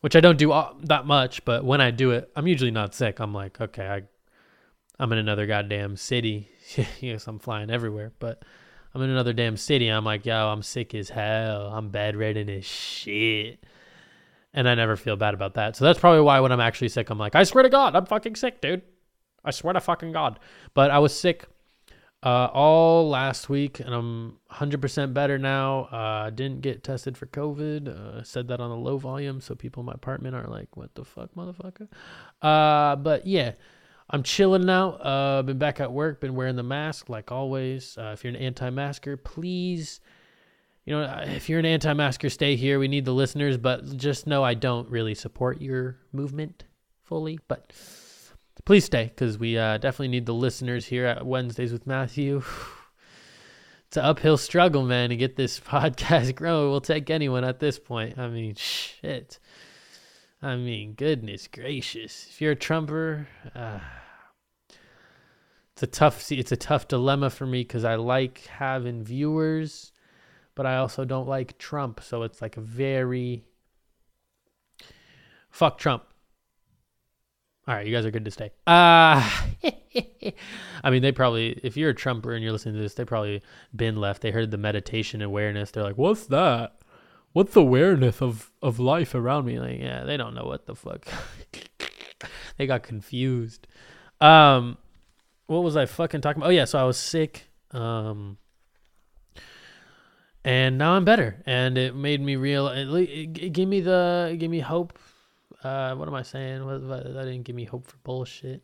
which 0.00 0.16
I 0.16 0.20
don't 0.20 0.38
do 0.38 0.54
that 0.84 1.06
much. 1.06 1.44
But 1.44 1.64
when 1.64 1.80
I 1.80 1.90
do 1.90 2.10
it, 2.12 2.30
I'm 2.36 2.46
usually 2.46 2.70
not 2.70 2.94
sick. 2.94 3.20
I'm 3.20 3.34
like, 3.34 3.60
okay, 3.60 3.86
I 3.86 4.02
I'm 4.98 5.12
in 5.12 5.18
another 5.18 5.46
goddamn 5.46 5.96
city. 5.96 6.48
yes, 7.00 7.26
I'm 7.26 7.38
flying 7.38 7.70
everywhere, 7.70 8.12
but 8.18 8.42
I'm 8.94 9.02
in 9.02 9.10
another 9.10 9.32
damn 9.32 9.56
city. 9.56 9.88
I'm 9.88 10.04
like, 10.04 10.24
yo, 10.24 10.48
I'm 10.48 10.62
sick 10.62 10.94
as 10.94 11.10
hell. 11.10 11.66
I'm 11.66 11.90
bedridden 11.90 12.48
as 12.48 12.64
shit 12.64 13.62
and 14.56 14.66
I 14.66 14.74
never 14.74 14.96
feel 14.96 15.16
bad 15.16 15.34
about 15.34 15.54
that. 15.54 15.76
So 15.76 15.84
that's 15.84 16.00
probably 16.00 16.22
why 16.22 16.40
when 16.40 16.50
I'm 16.50 16.60
actually 16.60 16.88
sick, 16.88 17.10
I'm 17.10 17.18
like, 17.18 17.34
I 17.34 17.44
swear 17.44 17.62
to 17.62 17.68
God, 17.68 17.94
I'm 17.94 18.06
fucking 18.06 18.36
sick, 18.36 18.62
dude. 18.62 18.82
I 19.44 19.50
swear 19.50 19.74
to 19.74 19.80
fucking 19.80 20.12
God. 20.12 20.40
But 20.72 20.90
I 20.90 20.98
was 20.98 21.16
sick 21.16 21.44
uh, 22.22 22.48
all 22.52 23.08
last 23.08 23.48
week, 23.48 23.80
and 23.80 23.94
I'm 23.94 24.38
100% 24.52 25.14
better 25.14 25.38
now. 25.38 25.84
Uh, 25.84 26.30
didn't 26.30 26.60
get 26.60 26.82
tested 26.82 27.16
for 27.16 27.26
COVID. 27.26 27.88
Uh, 27.88 28.22
said 28.22 28.48
that 28.48 28.60
on 28.60 28.70
a 28.70 28.76
low 28.76 28.98
volume, 28.98 29.40
so 29.40 29.54
people 29.54 29.80
in 29.80 29.86
my 29.86 29.92
apartment 29.92 30.34
are 30.34 30.46
like, 30.46 30.76
"What 30.76 30.94
the 30.94 31.04
fuck, 31.04 31.34
motherfucker?" 31.34 31.88
Uh, 32.42 32.96
but 32.96 33.26
yeah, 33.26 33.52
I'm 34.10 34.22
chilling 34.22 34.64
now. 34.64 34.92
Uh, 34.92 35.42
been 35.42 35.58
back 35.58 35.80
at 35.80 35.92
work. 35.92 36.20
Been 36.20 36.34
wearing 36.34 36.56
the 36.56 36.62
mask 36.62 37.08
like 37.08 37.30
always. 37.30 37.96
Uh, 37.98 38.10
if 38.14 38.24
you're 38.24 38.34
an 38.34 38.40
anti-masker, 38.40 39.16
please 39.16 40.00
you 40.86 40.94
know, 40.94 41.02
if 41.26 41.48
you're 41.48 41.58
an 41.58 41.66
anti-masker, 41.66 42.30
stay 42.30 42.54
here. 42.54 42.78
We 42.78 42.86
need 42.86 43.04
the 43.04 43.12
listeners, 43.12 43.58
but 43.58 43.96
just 43.96 44.28
know 44.28 44.44
I 44.44 44.54
don't 44.54 44.88
really 44.88 45.14
support 45.14 45.60
your 45.60 45.98
movement 46.12 46.62
fully. 47.02 47.40
But 47.48 47.72
please 48.64 48.84
stay 48.84 49.04
because 49.04 49.38
we 49.38 49.58
uh, 49.58 49.78
definitely 49.78 50.08
need 50.08 50.26
the 50.26 50.34
listeners 50.34 50.86
here 50.86 51.06
at 51.06 51.26
Wednesdays 51.26 51.72
with 51.72 51.86
Matthew. 51.86 52.42
it's 53.86 53.96
an 53.96 54.04
uphill 54.04 54.36
struggle, 54.36 54.84
man, 54.84 55.10
to 55.10 55.16
get 55.16 55.36
this 55.36 55.60
podcast 55.68 56.34
growing. 56.34 56.70
We'll 56.70 56.80
take 56.80 57.10
anyone 57.10 57.44
at 57.44 57.60
this 57.60 57.78
point. 57.78 58.18
I 58.18 58.28
mean, 58.28 58.54
shit. 58.54 59.38
I 60.42 60.56
mean, 60.56 60.94
goodness 60.94 61.48
gracious. 61.48 62.26
If 62.28 62.40
you're 62.40 62.52
a 62.52 62.56
Trumper, 62.56 63.28
uh, 63.54 63.80
it's 65.72 65.82
a 65.82 65.86
tough. 65.86 66.22
see, 66.22 66.38
It's 66.38 66.52
a 66.52 66.56
tough 66.56 66.88
dilemma 66.88 67.30
for 67.30 67.46
me 67.46 67.62
because 67.62 67.84
I 67.84 67.96
like 67.96 68.46
having 68.46 69.02
viewers 69.02 69.92
but 70.56 70.66
I 70.66 70.78
also 70.78 71.04
don't 71.04 71.28
like 71.28 71.58
Trump. 71.58 72.02
So 72.02 72.24
it's 72.24 72.42
like 72.42 72.56
a 72.56 72.60
very 72.60 73.44
fuck 75.50 75.78
Trump. 75.78 76.02
All 77.68 77.74
right, 77.74 77.84
you 77.84 77.92
guys 77.92 78.06
are 78.06 78.12
good 78.12 78.24
to 78.24 78.30
stay. 78.30 78.52
Uh, 78.66 79.28
I 80.84 80.90
mean, 80.90 81.02
they 81.02 81.10
probably, 81.10 81.58
if 81.64 81.76
you're 81.76 81.90
a 81.90 81.94
Trumper 81.94 82.32
and 82.32 82.42
you're 82.42 82.52
listening 82.52 82.76
to 82.76 82.80
this, 82.80 82.94
they 82.94 83.04
probably 83.04 83.42
been 83.74 83.96
left. 83.96 84.22
They 84.22 84.30
heard 84.30 84.52
the 84.52 84.56
meditation 84.56 85.20
awareness. 85.20 85.72
They're 85.72 85.82
like, 85.82 85.98
what's 85.98 86.26
that? 86.26 86.78
What's 87.32 87.54
the 87.54 87.62
awareness 87.62 88.22
of, 88.22 88.52
of 88.62 88.78
life 88.78 89.16
around 89.16 89.46
me? 89.46 89.58
Like, 89.58 89.80
yeah, 89.80 90.04
they 90.04 90.16
don't 90.16 90.34
know 90.34 90.44
what 90.44 90.66
the 90.66 90.76
fuck. 90.76 91.06
they 92.56 92.68
got 92.68 92.84
confused. 92.84 93.66
Um, 94.20 94.78
what 95.46 95.64
was 95.64 95.76
I 95.76 95.86
fucking 95.86 96.20
talking 96.20 96.40
about? 96.40 96.50
Oh, 96.50 96.52
yeah, 96.52 96.66
so 96.66 96.78
I 96.78 96.84
was 96.84 96.96
sick. 96.96 97.48
Um, 97.72 98.38
and 100.44 100.78
now 100.78 100.92
I'm 100.92 101.04
better, 101.04 101.42
and 101.46 101.76
it 101.76 101.96
made 101.96 102.20
me 102.20 102.36
real. 102.36 102.68
It, 102.68 102.86
it 103.36 103.52
gave 103.52 103.66
me 103.66 103.80
the, 103.80 104.30
it 104.32 104.36
gave 104.36 104.50
me 104.50 104.60
hope. 104.60 104.96
Uh, 105.66 105.94
what 105.96 106.06
am 106.06 106.14
I 106.14 106.22
saying? 106.22 106.64
What, 106.64 106.80
what, 106.82 107.04
that 107.04 107.24
didn't 107.24 107.42
give 107.42 107.56
me 107.56 107.64
hope 107.64 107.86
for 107.86 107.96
bullshit. 108.04 108.62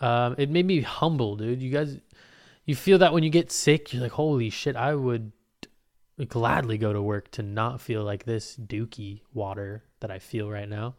Um, 0.00 0.34
it 0.38 0.50
made 0.50 0.66
me 0.66 0.80
humble, 0.80 1.36
dude. 1.36 1.62
You 1.62 1.70
guys, 1.70 1.98
you 2.64 2.74
feel 2.74 2.98
that 2.98 3.12
when 3.12 3.22
you 3.22 3.30
get 3.30 3.52
sick, 3.52 3.92
you're 3.92 4.02
like, 4.02 4.12
holy 4.12 4.50
shit, 4.50 4.74
I 4.74 4.94
would 4.94 5.30
gladly 6.28 6.78
go 6.78 6.92
to 6.92 7.00
work 7.00 7.30
to 7.32 7.42
not 7.42 7.80
feel 7.80 8.02
like 8.02 8.24
this 8.24 8.56
dookie 8.56 9.20
water 9.32 9.84
that 10.00 10.10
I 10.10 10.18
feel 10.18 10.50
right 10.50 10.68
now. 10.68 10.94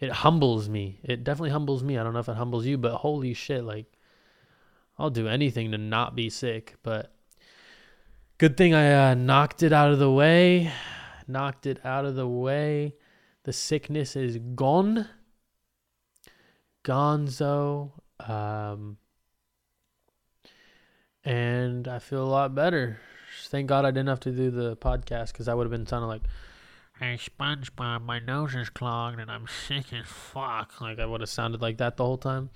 it 0.00 0.10
humbles 0.10 0.68
me. 0.68 0.98
It 1.04 1.22
definitely 1.22 1.50
humbles 1.50 1.84
me. 1.84 1.96
I 1.96 2.02
don't 2.02 2.14
know 2.14 2.20
if 2.20 2.28
it 2.28 2.36
humbles 2.36 2.66
you, 2.66 2.78
but 2.78 2.96
holy 2.96 3.34
shit, 3.34 3.62
like 3.62 3.86
I'll 4.98 5.10
do 5.10 5.28
anything 5.28 5.70
to 5.70 5.78
not 5.78 6.16
be 6.16 6.30
sick. 6.30 6.74
But 6.82 7.12
good 8.38 8.56
thing 8.56 8.74
I 8.74 9.10
uh, 9.10 9.14
knocked 9.14 9.62
it 9.62 9.72
out 9.72 9.92
of 9.92 9.98
the 9.98 10.10
way. 10.10 10.72
Knocked 11.28 11.66
it 11.66 11.84
out 11.84 12.06
of 12.06 12.16
the 12.16 12.26
way. 12.26 12.94
The 13.44 13.52
sickness 13.52 14.16
is 14.16 14.38
gone. 14.54 15.08
Gonzo. 16.84 17.92
Um, 18.18 18.98
and 21.24 21.88
I 21.88 21.98
feel 21.98 22.22
a 22.22 22.28
lot 22.28 22.54
better. 22.54 23.00
Thank 23.46 23.68
God 23.68 23.84
I 23.84 23.90
didn't 23.90 24.08
have 24.08 24.20
to 24.20 24.32
do 24.32 24.50
the 24.50 24.76
podcast 24.76 25.32
because 25.32 25.48
I 25.48 25.54
would 25.54 25.64
have 25.64 25.70
been 25.70 25.86
sounding 25.86 26.08
like, 26.08 26.22
"Hey 26.98 27.18
SpongeBob, 27.18 28.02
my 28.02 28.18
nose 28.18 28.54
is 28.54 28.70
clogged 28.70 29.18
and 29.20 29.30
I'm 29.30 29.46
sick 29.66 29.92
as 29.92 30.06
fuck." 30.06 30.80
Like 30.80 30.98
I 30.98 31.06
would 31.06 31.20
have 31.20 31.30
sounded 31.30 31.62
like 31.62 31.78
that 31.78 31.96
the 31.96 32.04
whole 32.04 32.18
time. 32.18 32.50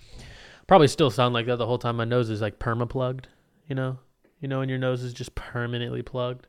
Probably 0.66 0.88
still 0.88 1.10
sound 1.10 1.34
like 1.34 1.46
that 1.46 1.56
the 1.56 1.66
whole 1.66 1.78
time. 1.78 1.96
My 1.96 2.04
nose 2.04 2.30
is 2.30 2.40
like 2.40 2.58
perma 2.58 2.88
plugged. 2.88 3.28
You 3.68 3.74
know, 3.74 3.98
you 4.40 4.48
know, 4.48 4.58
when 4.58 4.68
your 4.68 4.78
nose 4.78 5.02
is 5.02 5.12
just 5.12 5.34
permanently 5.34 6.02
plugged. 6.02 6.46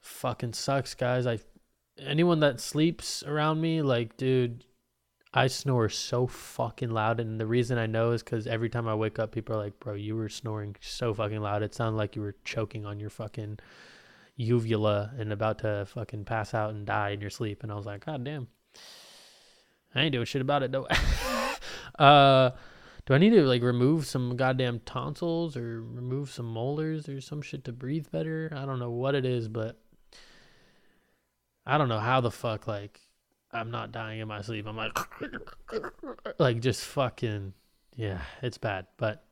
Fucking 0.00 0.52
sucks, 0.52 0.94
guys. 0.94 1.26
I 1.26 1.38
anyone 1.98 2.40
that 2.40 2.60
sleeps 2.60 3.22
around 3.22 3.60
me, 3.60 3.82
like, 3.82 4.16
dude, 4.16 4.64
I 5.32 5.48
snore 5.48 5.88
so 5.88 6.26
fucking 6.26 6.90
loud, 6.90 7.20
and 7.20 7.38
the 7.38 7.46
reason 7.46 7.76
I 7.76 7.86
know 7.86 8.12
is 8.12 8.22
because 8.22 8.46
every 8.46 8.70
time 8.70 8.88
I 8.88 8.94
wake 8.94 9.18
up, 9.18 9.32
people 9.32 9.54
are 9.54 9.62
like, 9.62 9.78
"Bro, 9.80 9.94
you 9.94 10.16
were 10.16 10.30
snoring 10.30 10.76
so 10.80 11.12
fucking 11.12 11.40
loud. 11.40 11.62
It 11.62 11.74
sounded 11.74 11.98
like 11.98 12.16
you 12.16 12.22
were 12.22 12.36
choking 12.44 12.86
on 12.86 12.98
your 12.98 13.10
fucking 13.10 13.58
uvula 14.36 15.12
and 15.18 15.32
about 15.32 15.58
to 15.58 15.86
fucking 15.86 16.24
pass 16.24 16.54
out 16.54 16.70
and 16.70 16.86
die 16.86 17.10
in 17.10 17.20
your 17.20 17.30
sleep." 17.30 17.62
And 17.62 17.70
I 17.70 17.74
was 17.74 17.84
like, 17.84 18.06
"God 18.06 18.24
damn, 18.24 18.48
I 19.94 20.02
ain't 20.02 20.12
doing 20.12 20.24
shit 20.24 20.42
about 20.42 20.62
it, 20.62 20.72
though." 20.72 20.86
uh, 21.98 22.52
do 23.04 23.14
I 23.14 23.18
need 23.18 23.30
to 23.30 23.42
like 23.42 23.62
remove 23.62 24.06
some 24.06 24.36
goddamn 24.36 24.80
tonsils 24.80 25.56
or 25.56 25.82
remove 25.82 26.30
some 26.30 26.46
molars 26.46 27.08
or 27.10 27.20
some 27.20 27.42
shit 27.42 27.64
to 27.64 27.72
breathe 27.72 28.06
better? 28.10 28.50
I 28.56 28.64
don't 28.64 28.78
know 28.78 28.90
what 28.90 29.14
it 29.14 29.26
is, 29.26 29.48
but 29.48 29.78
I 31.66 31.78
don't 31.78 31.88
know 31.88 31.98
how 31.98 32.20
the 32.20 32.30
fuck 32.30 32.68
like 32.68 33.00
I'm 33.52 33.70
not 33.70 33.90
dying 33.90 34.20
in 34.20 34.28
my 34.28 34.40
sleep. 34.42 34.66
I'm 34.66 34.76
like 34.76 34.96
like 36.38 36.60
just 36.60 36.84
fucking 36.84 37.54
yeah, 37.96 38.20
it's 38.42 38.58
bad. 38.58 38.86
But 38.96 39.24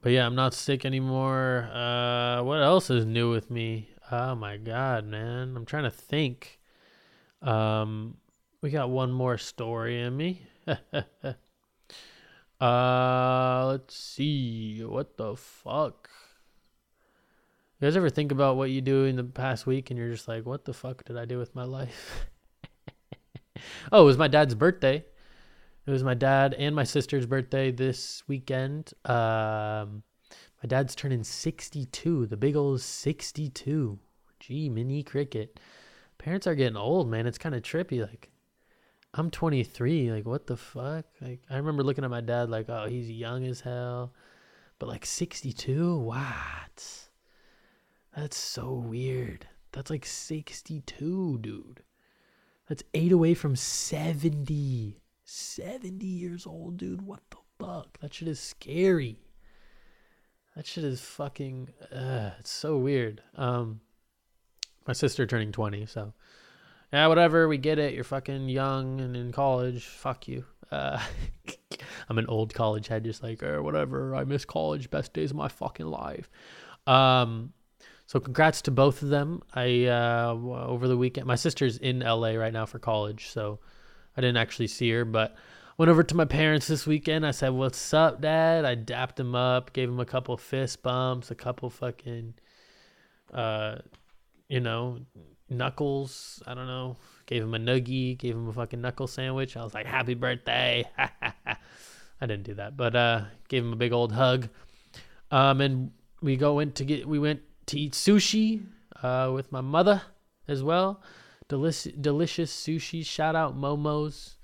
but 0.00 0.12
yeah, 0.12 0.24
I'm 0.24 0.34
not 0.34 0.54
sick 0.54 0.84
anymore. 0.84 1.68
Uh 1.72 2.42
what 2.42 2.62
else 2.62 2.88
is 2.90 3.04
new 3.04 3.30
with 3.30 3.50
me? 3.50 3.90
Oh 4.10 4.34
my 4.34 4.56
god, 4.56 5.04
man. 5.04 5.54
I'm 5.56 5.66
trying 5.66 5.84
to 5.84 5.90
think. 5.90 6.60
Um 7.42 8.16
we 8.62 8.70
got 8.70 8.90
one 8.90 9.12
more 9.12 9.36
story 9.36 10.00
in 10.00 10.16
me. 10.16 10.42
uh 12.60 13.66
let's 13.66 13.94
see. 13.94 14.82
What 14.84 15.16
the 15.16 15.36
fuck? 15.36 16.08
You 17.80 17.86
guys 17.86 17.96
ever 17.96 18.10
think 18.10 18.32
about 18.32 18.56
what 18.56 18.70
you 18.70 18.80
do 18.80 19.04
in 19.04 19.14
the 19.14 19.22
past 19.22 19.64
week 19.64 19.90
and 19.90 19.98
you're 19.98 20.10
just 20.10 20.26
like, 20.26 20.44
what 20.44 20.64
the 20.64 20.74
fuck 20.74 21.04
did 21.04 21.16
I 21.16 21.26
do 21.26 21.38
with 21.38 21.54
my 21.54 21.62
life? 21.62 22.26
oh, 23.92 24.02
it 24.02 24.04
was 24.04 24.18
my 24.18 24.26
dad's 24.26 24.56
birthday. 24.56 25.04
It 25.86 25.90
was 25.90 26.02
my 26.02 26.14
dad 26.14 26.54
and 26.54 26.74
my 26.74 26.82
sister's 26.82 27.24
birthday 27.24 27.70
this 27.70 28.24
weekend. 28.26 28.94
Um, 29.04 30.02
my 30.60 30.66
dad's 30.66 30.96
turning 30.96 31.22
62, 31.22 32.26
the 32.26 32.36
big 32.36 32.56
old 32.56 32.80
62. 32.80 33.98
Jiminy 34.42 35.04
Cricket. 35.04 35.60
Parents 36.18 36.48
are 36.48 36.56
getting 36.56 36.76
old, 36.76 37.08
man. 37.08 37.28
It's 37.28 37.38
kind 37.38 37.54
of 37.54 37.62
trippy. 37.62 38.00
Like, 38.00 38.28
I'm 39.14 39.30
23. 39.30 40.10
Like, 40.10 40.26
what 40.26 40.48
the 40.48 40.56
fuck? 40.56 41.04
Like, 41.20 41.42
I 41.48 41.56
remember 41.56 41.84
looking 41.84 42.02
at 42.02 42.10
my 42.10 42.22
dad 42.22 42.50
like, 42.50 42.68
oh, 42.68 42.88
he's 42.88 43.08
young 43.08 43.46
as 43.46 43.60
hell. 43.60 44.14
But 44.80 44.88
like 44.88 45.06
62? 45.06 45.96
What? 45.96 47.07
That's 48.20 48.36
so 48.36 48.72
weird. 48.72 49.46
That's 49.70 49.90
like 49.90 50.04
62, 50.04 51.38
dude. 51.40 51.82
That's 52.68 52.82
eight 52.92 53.12
away 53.12 53.34
from 53.34 53.54
70. 53.54 55.00
70 55.22 56.04
years 56.04 56.44
old, 56.44 56.78
dude. 56.78 57.02
What 57.02 57.20
the 57.30 57.36
fuck? 57.60 57.96
That 58.00 58.12
shit 58.12 58.26
is 58.26 58.40
scary. 58.40 59.20
That 60.56 60.66
shit 60.66 60.82
is 60.82 61.00
fucking. 61.00 61.68
Uh, 61.92 62.32
it's 62.40 62.50
so 62.50 62.76
weird. 62.76 63.22
Um, 63.36 63.82
my 64.84 64.94
sister 64.94 65.24
turning 65.24 65.52
20, 65.52 65.86
so 65.86 66.12
yeah, 66.92 67.06
whatever. 67.06 67.46
We 67.46 67.56
get 67.56 67.78
it. 67.78 67.94
You're 67.94 68.02
fucking 68.02 68.48
young 68.48 69.00
and 69.00 69.16
in 69.16 69.30
college. 69.30 69.84
Fuck 69.84 70.26
you. 70.26 70.44
Uh, 70.72 71.00
I'm 72.08 72.18
an 72.18 72.26
old 72.26 72.52
college 72.52 72.88
head, 72.88 73.04
just 73.04 73.22
like, 73.22 73.44
or 73.44 73.62
whatever. 73.62 74.16
I 74.16 74.24
miss 74.24 74.44
college. 74.44 74.90
Best 74.90 75.12
days 75.12 75.30
of 75.30 75.36
my 75.36 75.46
fucking 75.46 75.86
life. 75.86 76.28
Um, 76.84 77.52
so 78.08 78.18
congrats 78.20 78.62
to 78.62 78.70
both 78.70 79.02
of 79.02 79.10
them. 79.10 79.42
I 79.54 79.84
uh, 79.84 80.32
over 80.32 80.88
the 80.88 80.96
weekend, 80.96 81.26
my 81.26 81.34
sister's 81.34 81.76
in 81.76 82.00
LA 82.00 82.30
right 82.30 82.54
now 82.54 82.64
for 82.64 82.78
college, 82.78 83.28
so 83.28 83.60
I 84.16 84.22
didn't 84.22 84.38
actually 84.38 84.68
see 84.68 84.90
her, 84.92 85.04
but 85.04 85.36
went 85.76 85.90
over 85.90 86.02
to 86.02 86.16
my 86.16 86.24
parents 86.24 86.68
this 86.68 86.86
weekend. 86.86 87.26
I 87.26 87.32
said, 87.32 87.50
"What's 87.50 87.92
up, 87.92 88.22
Dad?" 88.22 88.64
I 88.64 88.76
dapped 88.76 89.20
him 89.20 89.34
up, 89.34 89.74
gave 89.74 89.90
him 89.90 90.00
a 90.00 90.06
couple 90.06 90.38
fist 90.38 90.82
bumps, 90.82 91.30
a 91.30 91.34
couple 91.34 91.68
fucking, 91.68 92.32
uh, 93.30 93.76
you 94.48 94.60
know, 94.60 95.00
knuckles. 95.50 96.42
I 96.46 96.54
don't 96.54 96.66
know. 96.66 96.96
Gave 97.26 97.42
him 97.42 97.52
a 97.52 97.58
nuggie, 97.58 98.16
gave 98.16 98.34
him 98.34 98.48
a 98.48 98.54
fucking 98.54 98.80
knuckle 98.80 99.06
sandwich. 99.06 99.54
I 99.54 99.62
was 99.62 99.74
like, 99.74 99.84
"Happy 99.84 100.14
birthday!" 100.14 100.88
I 100.96 101.56
didn't 102.22 102.44
do 102.44 102.54
that, 102.54 102.74
but 102.74 102.96
uh, 102.96 103.24
gave 103.48 103.64
him 103.64 103.74
a 103.74 103.76
big 103.76 103.92
old 103.92 104.12
hug. 104.12 104.48
Um, 105.30 105.60
and 105.60 105.90
we 106.22 106.38
go 106.38 106.58
in 106.60 106.72
to 106.72 106.86
get 106.86 107.06
we 107.06 107.18
went 107.18 107.42
to 107.68 107.78
eat 107.78 107.92
sushi 107.92 108.64
uh, 109.02 109.30
with 109.32 109.52
my 109.52 109.60
mother 109.60 110.02
as 110.46 110.62
well. 110.62 111.02
Delici- 111.48 112.00
delicious 112.00 112.52
sushi. 112.54 113.04
Shout 113.04 113.36
out 113.36 113.56
Momo's, 113.56 114.36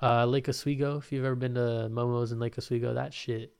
uh, 0.00 0.26
Lake 0.26 0.48
Oswego. 0.48 0.98
If 0.98 1.10
you've 1.10 1.24
ever 1.24 1.34
been 1.34 1.54
to 1.54 1.88
Momo's 1.90 2.32
in 2.32 2.38
Lake 2.38 2.58
Oswego, 2.58 2.94
that 2.94 3.14
shit, 3.14 3.54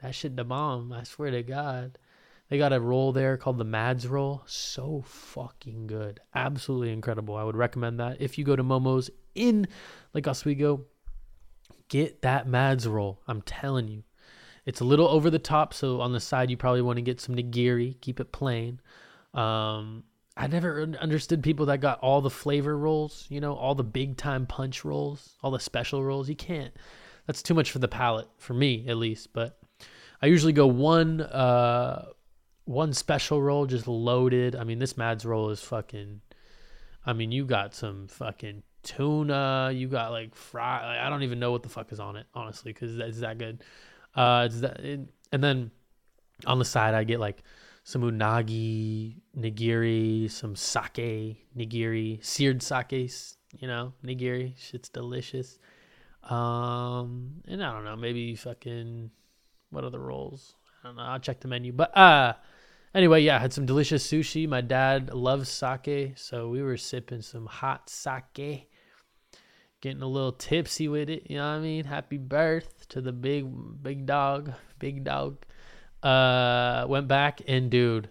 that 0.00 0.14
shit 0.14 0.36
the 0.36 0.44
bomb. 0.44 0.92
I 0.92 1.04
swear 1.04 1.30
to 1.30 1.42
God. 1.42 1.98
They 2.48 2.58
got 2.58 2.72
a 2.72 2.80
roll 2.80 3.12
there 3.12 3.36
called 3.36 3.58
the 3.58 3.64
Mads 3.64 4.06
roll. 4.06 4.42
So 4.46 5.02
fucking 5.06 5.86
good. 5.88 6.20
Absolutely 6.34 6.92
incredible. 6.92 7.36
I 7.36 7.42
would 7.44 7.56
recommend 7.56 7.98
that. 8.00 8.20
If 8.20 8.38
you 8.38 8.44
go 8.44 8.56
to 8.56 8.62
Momo's 8.62 9.10
in 9.34 9.66
Lake 10.14 10.28
Oswego, 10.28 10.84
get 11.88 12.22
that 12.22 12.46
Mads 12.46 12.86
roll. 12.86 13.20
I'm 13.26 13.42
telling 13.42 13.88
you. 13.88 14.04
It's 14.66 14.80
a 14.80 14.84
little 14.84 15.06
over 15.08 15.30
the 15.30 15.38
top, 15.38 15.72
so 15.72 16.00
on 16.00 16.12
the 16.12 16.20
side 16.20 16.50
you 16.50 16.56
probably 16.56 16.82
want 16.82 16.96
to 16.96 17.02
get 17.02 17.20
some 17.20 17.36
nigiri, 17.36 18.00
keep 18.00 18.18
it 18.18 18.32
plain. 18.32 18.80
Um, 19.32 20.02
I 20.36 20.48
never 20.48 20.82
understood 21.00 21.42
people 21.42 21.66
that 21.66 21.80
got 21.80 22.00
all 22.00 22.20
the 22.20 22.30
flavor 22.30 22.76
rolls, 22.76 23.26
you 23.30 23.40
know, 23.40 23.54
all 23.54 23.74
the 23.74 23.84
big 23.84 24.16
time 24.16 24.44
punch 24.46 24.84
rolls, 24.84 25.36
all 25.42 25.50
the 25.50 25.60
special 25.60 26.04
rolls. 26.04 26.28
You 26.28 26.36
can't. 26.36 26.74
That's 27.26 27.42
too 27.42 27.54
much 27.54 27.70
for 27.70 27.78
the 27.78 27.88
palate, 27.88 28.28
for 28.36 28.52
me 28.52 28.86
at 28.88 28.96
least. 28.96 29.32
But 29.32 29.58
I 30.20 30.26
usually 30.26 30.52
go 30.52 30.66
one 30.66 31.20
uh 31.20 32.06
one 32.64 32.92
special 32.92 33.40
roll 33.40 33.66
just 33.66 33.86
loaded. 33.86 34.56
I 34.56 34.64
mean, 34.64 34.78
this 34.78 34.96
Mads 34.96 35.24
roll 35.24 35.50
is 35.50 35.60
fucking 35.60 36.20
I 37.06 37.12
mean, 37.12 37.30
you 37.32 37.44
got 37.44 37.74
some 37.74 38.08
fucking 38.08 38.62
tuna, 38.82 39.70
you 39.72 39.88
got 39.88 40.10
like 40.10 40.34
fry 40.34 40.98
I 41.00 41.08
don't 41.08 41.22
even 41.22 41.38
know 41.38 41.52
what 41.52 41.62
the 41.62 41.68
fuck 41.68 41.92
is 41.92 42.00
on 42.00 42.16
it, 42.16 42.26
honestly, 42.34 42.74
cuz 42.74 42.98
it's 42.98 43.20
that 43.20 43.38
good. 43.38 43.62
Uh, 44.16 44.48
that, 44.48 44.80
it, 44.80 45.00
and 45.30 45.44
then 45.44 45.70
on 46.46 46.58
the 46.58 46.64
side, 46.64 46.94
I 46.94 47.04
get 47.04 47.20
like 47.20 47.42
some 47.84 48.02
unagi 48.02 49.20
nigiri, 49.38 50.30
some 50.30 50.56
sake 50.56 51.46
nigiri, 51.56 52.24
seared 52.24 52.62
sake, 52.62 53.10
you 53.58 53.68
know, 53.68 53.92
nigiri. 54.04 54.54
Shit's 54.58 54.88
delicious. 54.88 55.58
Um, 56.24 57.42
and 57.46 57.62
I 57.62 57.72
don't 57.72 57.84
know, 57.84 57.96
maybe 57.96 58.34
fucking 58.34 59.10
what 59.70 59.84
other 59.84 60.00
rolls? 60.00 60.56
I 60.82 60.88
don't 60.88 60.96
know. 60.96 61.02
I'll 61.02 61.20
check 61.20 61.40
the 61.40 61.48
menu. 61.48 61.72
But 61.72 61.96
uh, 61.96 62.32
anyway, 62.94 63.22
yeah, 63.22 63.36
I 63.36 63.38
had 63.38 63.52
some 63.52 63.66
delicious 63.66 64.06
sushi. 64.06 64.48
My 64.48 64.60
dad 64.60 65.14
loves 65.14 65.48
sake, 65.48 66.14
so 66.16 66.48
we 66.48 66.62
were 66.62 66.76
sipping 66.76 67.22
some 67.22 67.46
hot 67.46 67.88
sake 67.88 68.68
getting 69.86 70.02
a 70.02 70.08
little 70.08 70.32
tipsy 70.32 70.88
with 70.88 71.08
it. 71.08 71.30
You 71.30 71.36
know 71.36 71.48
what 71.48 71.58
I 71.58 71.60
mean? 71.60 71.84
Happy 71.84 72.18
birth 72.18 72.88
to 72.88 73.00
the 73.00 73.12
big 73.12 73.46
big 73.84 74.04
dog, 74.04 74.52
big 74.80 75.04
dog. 75.04 75.44
Uh, 76.02 76.86
went 76.88 77.06
back 77.06 77.40
and 77.46 77.70
dude, 77.70 78.08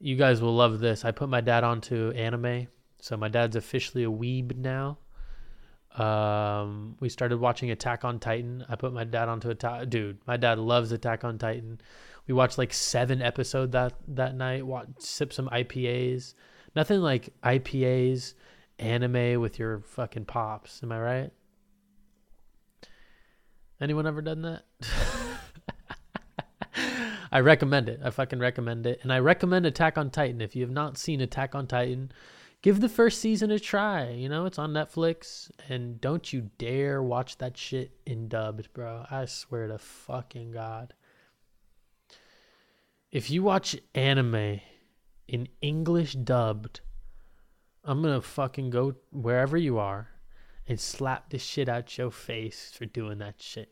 you 0.00 0.16
guys 0.16 0.42
will 0.42 0.56
love 0.56 0.80
this. 0.80 1.04
I 1.04 1.12
put 1.12 1.28
my 1.28 1.40
dad 1.40 1.62
onto 1.62 2.10
anime, 2.10 2.66
so 3.00 3.16
my 3.16 3.28
dad's 3.28 3.54
officially 3.54 4.02
a 4.02 4.10
weeb 4.10 4.56
now. 4.56 4.98
Um, 5.94 6.96
we 6.98 7.08
started 7.08 7.38
watching 7.38 7.70
Attack 7.70 8.04
on 8.04 8.18
Titan. 8.18 8.64
I 8.68 8.74
put 8.74 8.92
my 8.92 9.04
dad 9.04 9.28
onto 9.28 9.50
a 9.50 9.86
dude. 9.86 10.18
My 10.26 10.36
dad 10.36 10.58
loves 10.58 10.90
Attack 10.90 11.22
on 11.22 11.38
Titan. 11.38 11.80
We 12.26 12.34
watched 12.34 12.58
like 12.58 12.72
seven 12.72 13.22
episodes 13.22 13.70
that 13.70 13.94
that 14.08 14.34
night. 14.34 14.66
Watch, 14.66 14.88
sip 14.98 15.32
some 15.32 15.48
IPAs. 15.48 16.34
Nothing 16.74 17.02
like 17.02 17.32
IPAs 17.44 18.34
anime 18.82 19.40
with 19.40 19.58
your 19.58 19.80
fucking 19.80 20.26
pops. 20.26 20.82
Am 20.82 20.92
I 20.92 21.00
right? 21.00 21.30
Anyone 23.80 24.06
ever 24.06 24.22
done 24.22 24.42
that? 24.42 24.64
I 27.32 27.40
recommend 27.40 27.88
it. 27.88 28.00
I 28.04 28.10
fucking 28.10 28.38
recommend 28.38 28.86
it. 28.86 29.00
And 29.02 29.12
I 29.12 29.20
recommend 29.20 29.64
Attack 29.64 29.96
on 29.96 30.10
Titan. 30.10 30.40
If 30.40 30.54
you 30.54 30.62
have 30.62 30.70
not 30.70 30.98
seen 30.98 31.20
Attack 31.20 31.54
on 31.54 31.66
Titan, 31.66 32.12
give 32.60 32.80
the 32.80 32.88
first 32.88 33.20
season 33.20 33.50
a 33.50 33.58
try. 33.58 34.10
You 34.10 34.28
know, 34.28 34.44
it's 34.44 34.58
on 34.58 34.72
Netflix. 34.72 35.50
And 35.68 36.00
don't 36.00 36.32
you 36.32 36.50
dare 36.58 37.02
watch 37.02 37.38
that 37.38 37.56
shit 37.56 37.92
in 38.04 38.28
dubbed, 38.28 38.72
bro. 38.74 39.06
I 39.10 39.24
swear 39.24 39.68
to 39.68 39.78
fucking 39.78 40.52
God. 40.52 40.92
If 43.10 43.30
you 43.30 43.42
watch 43.42 43.76
anime 43.94 44.60
in 45.26 45.48
English 45.60 46.14
dubbed, 46.14 46.80
I'm 47.84 48.02
gonna 48.02 48.22
fucking 48.22 48.70
go 48.70 48.94
wherever 49.10 49.56
you 49.56 49.78
are 49.78 50.08
and 50.68 50.78
slap 50.78 51.30
the 51.30 51.38
shit 51.38 51.68
out 51.68 51.98
your 51.98 52.10
face 52.10 52.72
for 52.76 52.86
doing 52.86 53.18
that 53.18 53.40
shit. 53.40 53.70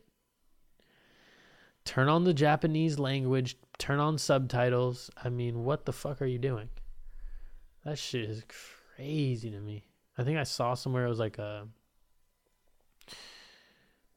Turn 1.85 2.09
on 2.09 2.25
the 2.25 2.33
Japanese 2.33 2.99
language, 2.99 3.57
turn 3.77 3.99
on 3.99 4.17
subtitles. 4.17 5.09
I 5.23 5.29
mean, 5.29 5.63
what 5.63 5.85
the 5.85 5.93
fuck 5.93 6.21
are 6.21 6.27
you 6.27 6.37
doing? 6.37 6.69
That 7.85 7.97
shit 7.97 8.29
is 8.29 8.43
crazy 8.95 9.49
to 9.49 9.59
me. 9.59 9.85
I 10.17 10.23
think 10.23 10.37
I 10.37 10.43
saw 10.43 10.73
somewhere 10.73 11.05
it 11.05 11.09
was 11.09 11.19
like 11.19 11.37
a 11.37 11.67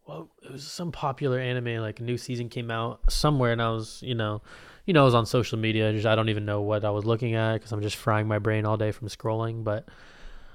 well, 0.06 0.30
it 0.42 0.52
was 0.52 0.70
some 0.70 0.92
popular 0.92 1.38
anime 1.38 1.80
like 1.80 2.00
a 2.00 2.02
new 2.02 2.18
season 2.18 2.50
came 2.50 2.70
out 2.70 3.10
somewhere 3.10 3.52
and 3.52 3.62
I 3.62 3.70
was, 3.70 4.02
you 4.02 4.14
know, 4.14 4.42
you 4.86 4.92
know, 4.92 5.02
I 5.02 5.04
was 5.04 5.14
on 5.14 5.26
social 5.26 5.58
media. 5.58 5.92
Just, 5.92 6.06
I 6.06 6.14
don't 6.14 6.28
even 6.28 6.44
know 6.44 6.60
what 6.60 6.84
I 6.84 6.90
was 6.90 7.04
looking 7.04 7.34
at 7.34 7.54
because 7.54 7.72
I'm 7.72 7.82
just 7.82 7.96
frying 7.96 8.28
my 8.28 8.38
brain 8.38 8.66
all 8.66 8.76
day 8.76 8.92
from 8.92 9.08
scrolling. 9.08 9.64
But 9.64 9.88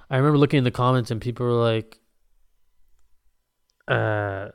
I 0.10 0.18
remember 0.18 0.38
looking 0.38 0.60
in 0.60 0.64
the 0.64 0.72
comments 0.72 1.12
and 1.12 1.20
people 1.20 1.46
were 1.46 1.54
like, 1.54 2.00
uh, 3.88 4.50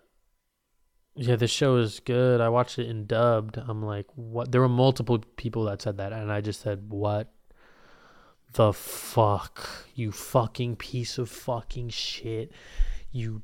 yeah, 1.16 1.36
this 1.36 1.50
show 1.50 1.76
is 1.76 2.00
good. 2.00 2.40
I 2.40 2.48
watched 2.48 2.78
it 2.78 2.88
in 2.88 3.06
dubbed. 3.06 3.56
I'm 3.56 3.82
like, 3.82 4.06
what? 4.14 4.52
There 4.52 4.60
were 4.60 4.68
multiple 4.68 5.18
people 5.36 5.64
that 5.64 5.82
said 5.82 5.96
that. 5.98 6.12
And 6.12 6.30
I 6.30 6.40
just 6.40 6.60
said, 6.60 6.90
what 6.90 7.32
the 8.52 8.72
fuck? 8.72 9.86
You 9.94 10.12
fucking 10.12 10.76
piece 10.76 11.18
of 11.18 11.28
fucking 11.28 11.88
shit. 11.88 12.52
You, 13.10 13.42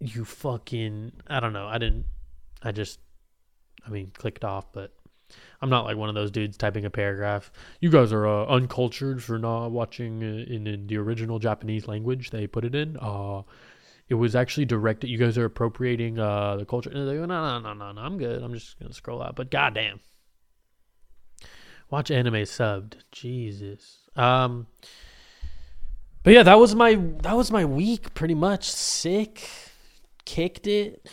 you 0.00 0.24
fucking, 0.24 1.12
I 1.26 1.40
don't 1.40 1.52
know. 1.52 1.66
I 1.66 1.78
didn't, 1.78 2.06
I 2.62 2.72
just, 2.72 3.00
I 3.86 3.90
mean, 3.90 4.12
clicked 4.14 4.44
off, 4.44 4.72
but 4.72 4.92
I'm 5.62 5.70
not 5.70 5.84
like 5.84 5.96
one 5.96 6.08
of 6.08 6.16
those 6.16 6.32
dudes 6.32 6.56
typing 6.56 6.84
a 6.84 6.90
paragraph. 6.90 7.52
You 7.80 7.88
guys 7.88 8.12
are 8.12 8.26
uh, 8.26 8.46
uncultured 8.46 9.22
for 9.22 9.38
not 9.38 9.68
watching 9.68 10.20
in, 10.20 10.66
in 10.66 10.86
the 10.88 10.96
original 10.96 11.38
Japanese 11.38 11.86
language 11.86 12.30
they 12.30 12.48
put 12.48 12.64
it 12.64 12.74
in. 12.74 12.96
Uh, 13.00 13.42
it 14.08 14.14
was 14.14 14.34
actually 14.34 14.64
directed. 14.64 15.08
You 15.08 15.18
guys 15.18 15.38
are 15.38 15.44
appropriating 15.44 16.18
uh, 16.18 16.56
the 16.56 16.66
culture. 16.66 16.90
And 16.90 17.08
they 17.08 17.14
no, 17.14 17.26
no, 17.26 17.60
no, 17.60 17.74
no, 17.74 17.92
no. 17.92 18.00
I'm 18.00 18.18
good. 18.18 18.42
I'm 18.42 18.52
just 18.52 18.78
gonna 18.80 18.92
scroll 18.92 19.22
out. 19.22 19.36
But 19.36 19.52
goddamn, 19.52 20.00
watch 21.88 22.10
anime 22.10 22.34
subbed. 22.34 22.94
Jesus. 23.12 23.98
Um. 24.16 24.66
But 26.24 26.34
yeah, 26.34 26.42
that 26.42 26.58
was 26.58 26.74
my 26.74 26.96
that 27.22 27.36
was 27.36 27.52
my 27.52 27.64
week. 27.64 28.14
Pretty 28.14 28.34
much 28.34 28.68
sick. 28.68 29.48
Kicked 30.24 30.66
it 30.66 31.08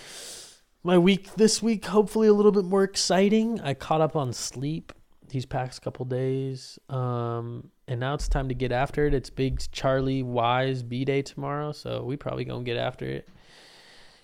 my 0.83 0.97
week 0.97 1.35
this 1.35 1.61
week 1.61 1.85
hopefully 1.85 2.27
a 2.27 2.33
little 2.33 2.51
bit 2.51 2.65
more 2.65 2.83
exciting. 2.83 3.59
I 3.61 3.73
caught 3.73 4.01
up 4.01 4.15
on 4.15 4.33
sleep 4.33 4.93
these 5.29 5.45
past 5.45 5.81
couple 5.83 6.05
days 6.05 6.79
um 6.89 7.69
and 7.87 7.99
now 7.99 8.15
it's 8.15 8.27
time 8.27 8.49
to 8.49 8.55
get 8.55 8.71
after 8.71 9.05
it. 9.05 9.13
It's 9.13 9.29
big 9.29 9.61
charlie 9.71 10.23
wise 10.23 10.83
b 10.83 11.05
day 11.05 11.21
tomorrow 11.21 11.71
so 11.71 12.03
we 12.03 12.15
probably 12.15 12.45
gonna 12.45 12.63
get 12.63 12.77
after 12.77 13.05
it. 13.05 13.27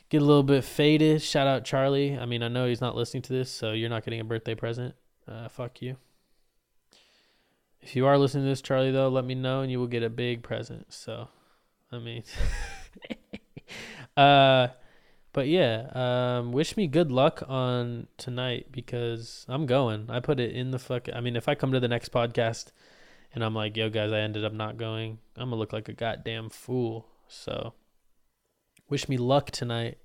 Get 0.10 0.22
a 0.22 0.26
little 0.26 0.44
bit 0.44 0.64
faded. 0.64 1.22
Shout 1.22 1.48
out 1.48 1.66
charlie. 1.66 2.18
I 2.18 2.26
mean 2.26 2.42
i 2.42 2.48
know 2.48 2.68
he's 2.68 2.82
not 2.82 2.96
listening 2.96 3.24
to 3.24 3.34
this 3.34 3.52
so 3.52 3.74
you're 3.74 3.90
not 3.90 4.06
getting 4.06 4.22
a 4.22 4.26
birthday 4.26 4.56
present. 4.56 4.96
Uh 5.28 5.50
fuck 5.50 5.82
you. 5.82 5.98
If 7.82 7.96
you 7.96 8.08
are 8.08 8.18
listening 8.18 8.46
to 8.46 8.50
this 8.50 8.62
charlie 8.62 8.92
though 8.92 9.10
let 9.10 9.26
me 9.26 9.36
know 9.36 9.62
and 9.62 9.72
you 9.72 9.80
will 9.80 9.88
get 9.88 10.04
a 10.04 10.10
big 10.10 10.42
present 10.42 10.92
so 10.92 11.28
i 11.92 12.00
mean 12.00 12.24
uh 14.18 14.70
but 15.36 15.50
yeah, 15.50 15.90
um, 15.92 16.54
wish 16.54 16.78
me 16.78 16.88
good 16.88 17.12
luck 17.12 17.44
on 17.50 18.08
tonight 18.16 18.68
because 18.72 19.46
I'm 19.50 19.66
going. 19.66 20.06
I 20.08 20.22
put 20.22 20.40
it 20.40 20.56
in 20.56 20.72
the 20.72 20.80
fuck. 20.80 21.10
I 21.14 21.20
mean, 21.20 21.36
if 21.36 21.50
I 21.50 21.56
come 21.56 21.74
to 21.74 21.80
the 21.82 21.90
next 21.90 22.14
podcast 22.14 22.72
and 23.34 23.44
I'm 23.44 23.54
like, 23.54 23.76
yo, 23.76 23.90
guys, 23.90 24.14
I 24.14 24.20
ended 24.20 24.46
up 24.46 24.54
not 24.54 24.78
going, 24.78 25.18
I'm 25.36 25.50
to 25.50 25.58
look 25.58 25.74
like 25.74 25.90
a 25.90 25.94
goddamn 25.94 26.48
fool. 26.48 27.06
So 27.28 27.74
wish 28.88 29.10
me 29.10 29.18
luck 29.18 29.52
tonight 29.52 29.98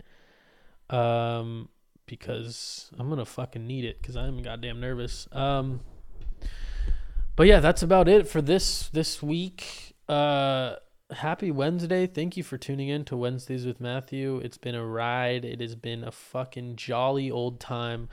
um, 0.91 1.69
because 2.07 2.91
I'm 2.99 3.09
to 3.17 3.25
fucking 3.25 3.65
need 3.65 3.85
it 3.85 4.03
because 4.03 4.17
I'm 4.17 4.43
goddamn 4.43 4.81
nervous. 4.81 5.29
Um, 5.31 5.79
but 7.37 7.47
yeah, 7.47 7.61
that's 7.61 7.85
about 7.85 8.09
it 8.09 8.27
for 8.27 8.43
this 8.43 8.89
this 8.89 9.23
week. 9.23 9.95
Uh, 10.09 10.75
happy 11.13 11.51
Wednesday. 11.51 12.07
Thank 12.07 12.37
you 12.37 12.43
for 12.43 12.59
tuning 12.59 12.89
in 12.89 13.05
to 13.07 13.17
Wednesdays 13.17 13.67
with 13.67 13.81
Matthew. 13.81 14.39
It's 14.39 14.59
been 14.59 14.75
a 14.75 14.85
ride. 14.85 15.45
It 15.45 15.61
has 15.61 15.75
been 15.75 16.05
a 16.05 16.13
fucking 16.13 16.77
jolly 16.77 17.31
old 17.31 17.61
time. 17.61 18.09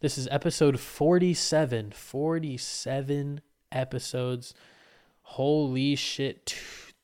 This 0.00 0.18
is 0.18 0.28
episode 0.30 0.78
47. 0.78 1.92
47 1.92 3.40
episodes. 3.72 4.54
Holy 5.22 5.96
shit. 5.96 6.54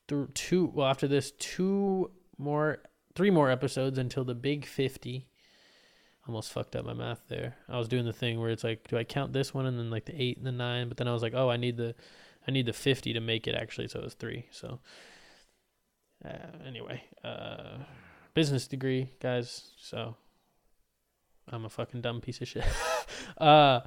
Two, 0.09 0.29
two 0.35 0.67
well, 0.75 0.87
after 0.87 1.09
this, 1.09 1.33
two 1.33 2.11
more, 2.39 2.83
three 3.15 3.31
more 3.31 3.51
episodes 3.51 3.99
until 3.99 4.25
the 4.25 4.35
big 4.35 4.65
50. 4.65 5.27
Almost 6.29 6.53
fucked 6.53 6.77
up 6.77 6.85
my 6.85 6.93
math 6.93 7.23
there. 7.29 7.57
I 7.69 7.79
was 7.79 7.89
doing 7.89 8.05
the 8.05 8.13
thing 8.13 8.41
where 8.41 8.51
it's 8.51 8.63
like, 8.63 8.87
do 8.87 8.97
I 8.97 9.05
count 9.05 9.33
this 9.33 9.53
one 9.53 9.67
and 9.67 9.79
then 9.79 9.91
like 9.91 10.05
the 10.05 10.21
eight 10.21 10.37
and 10.37 10.47
the 10.47 10.53
nine? 10.53 10.89
But 10.89 10.99
then 10.99 11.09
I 11.09 11.13
was 11.13 11.23
like, 11.23 11.35
oh, 11.35 11.51
I 11.51 11.57
need 11.57 11.77
the, 11.77 11.97
I 12.47 12.53
need 12.53 12.67
the 12.67 12.73
50 12.73 13.13
to 13.13 13.21
make 13.21 13.49
it 13.49 13.57
actually. 13.57 13.89
So 13.89 13.99
it 13.99 14.05
was 14.05 14.15
three. 14.15 14.47
So 14.53 14.79
uh, 16.25 16.67
anyway, 16.67 17.03
uh, 17.25 17.79
business 18.35 18.67
degree, 18.67 19.11
guys. 19.21 19.69
So 19.79 20.17
I'm 21.49 21.65
a 21.65 21.69
fucking 21.69 22.01
dumb 22.01 22.21
piece 22.21 22.41
of 22.41 22.49
shit. 22.49 22.65
uh, 23.39 23.81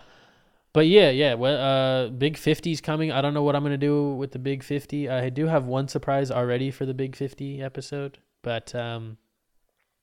but 0.73 0.87
yeah, 0.87 1.09
yeah. 1.09 1.35
Well, 1.35 1.57
uh, 1.57 2.09
big 2.09 2.35
50's 2.35 2.81
coming. 2.81 3.11
I 3.11 3.21
don't 3.21 3.33
know 3.33 3.43
what 3.43 3.55
I'm 3.55 3.63
gonna 3.63 3.77
do 3.77 4.13
with 4.15 4.31
the 4.31 4.39
big 4.39 4.63
50. 4.63 5.09
I 5.09 5.29
do 5.29 5.47
have 5.47 5.65
one 5.65 5.87
surprise 5.87 6.31
already 6.31 6.71
for 6.71 6.85
the 6.85 6.93
big 6.93 7.15
50 7.15 7.61
episode, 7.61 8.19
but 8.41 8.75
um, 8.75 9.17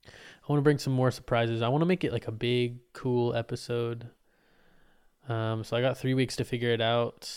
I 0.07 0.47
want 0.49 0.59
to 0.59 0.65
bring 0.65 0.79
some 0.79 0.93
more 0.93 1.11
surprises. 1.11 1.63
I 1.63 1.69
want 1.69 1.83
to 1.83 1.87
make 1.87 2.05
it 2.05 2.13
like 2.13 2.27
a 2.27 2.33
big, 2.33 2.79
cool 2.95 3.35
episode. 3.35 4.09
Um, 5.29 5.63
so 5.63 5.77
I 5.77 5.81
got 5.81 5.99
three 5.99 6.15
weeks 6.15 6.37
to 6.37 6.45
figure 6.45 6.71
it 6.71 6.81
out. 6.81 7.31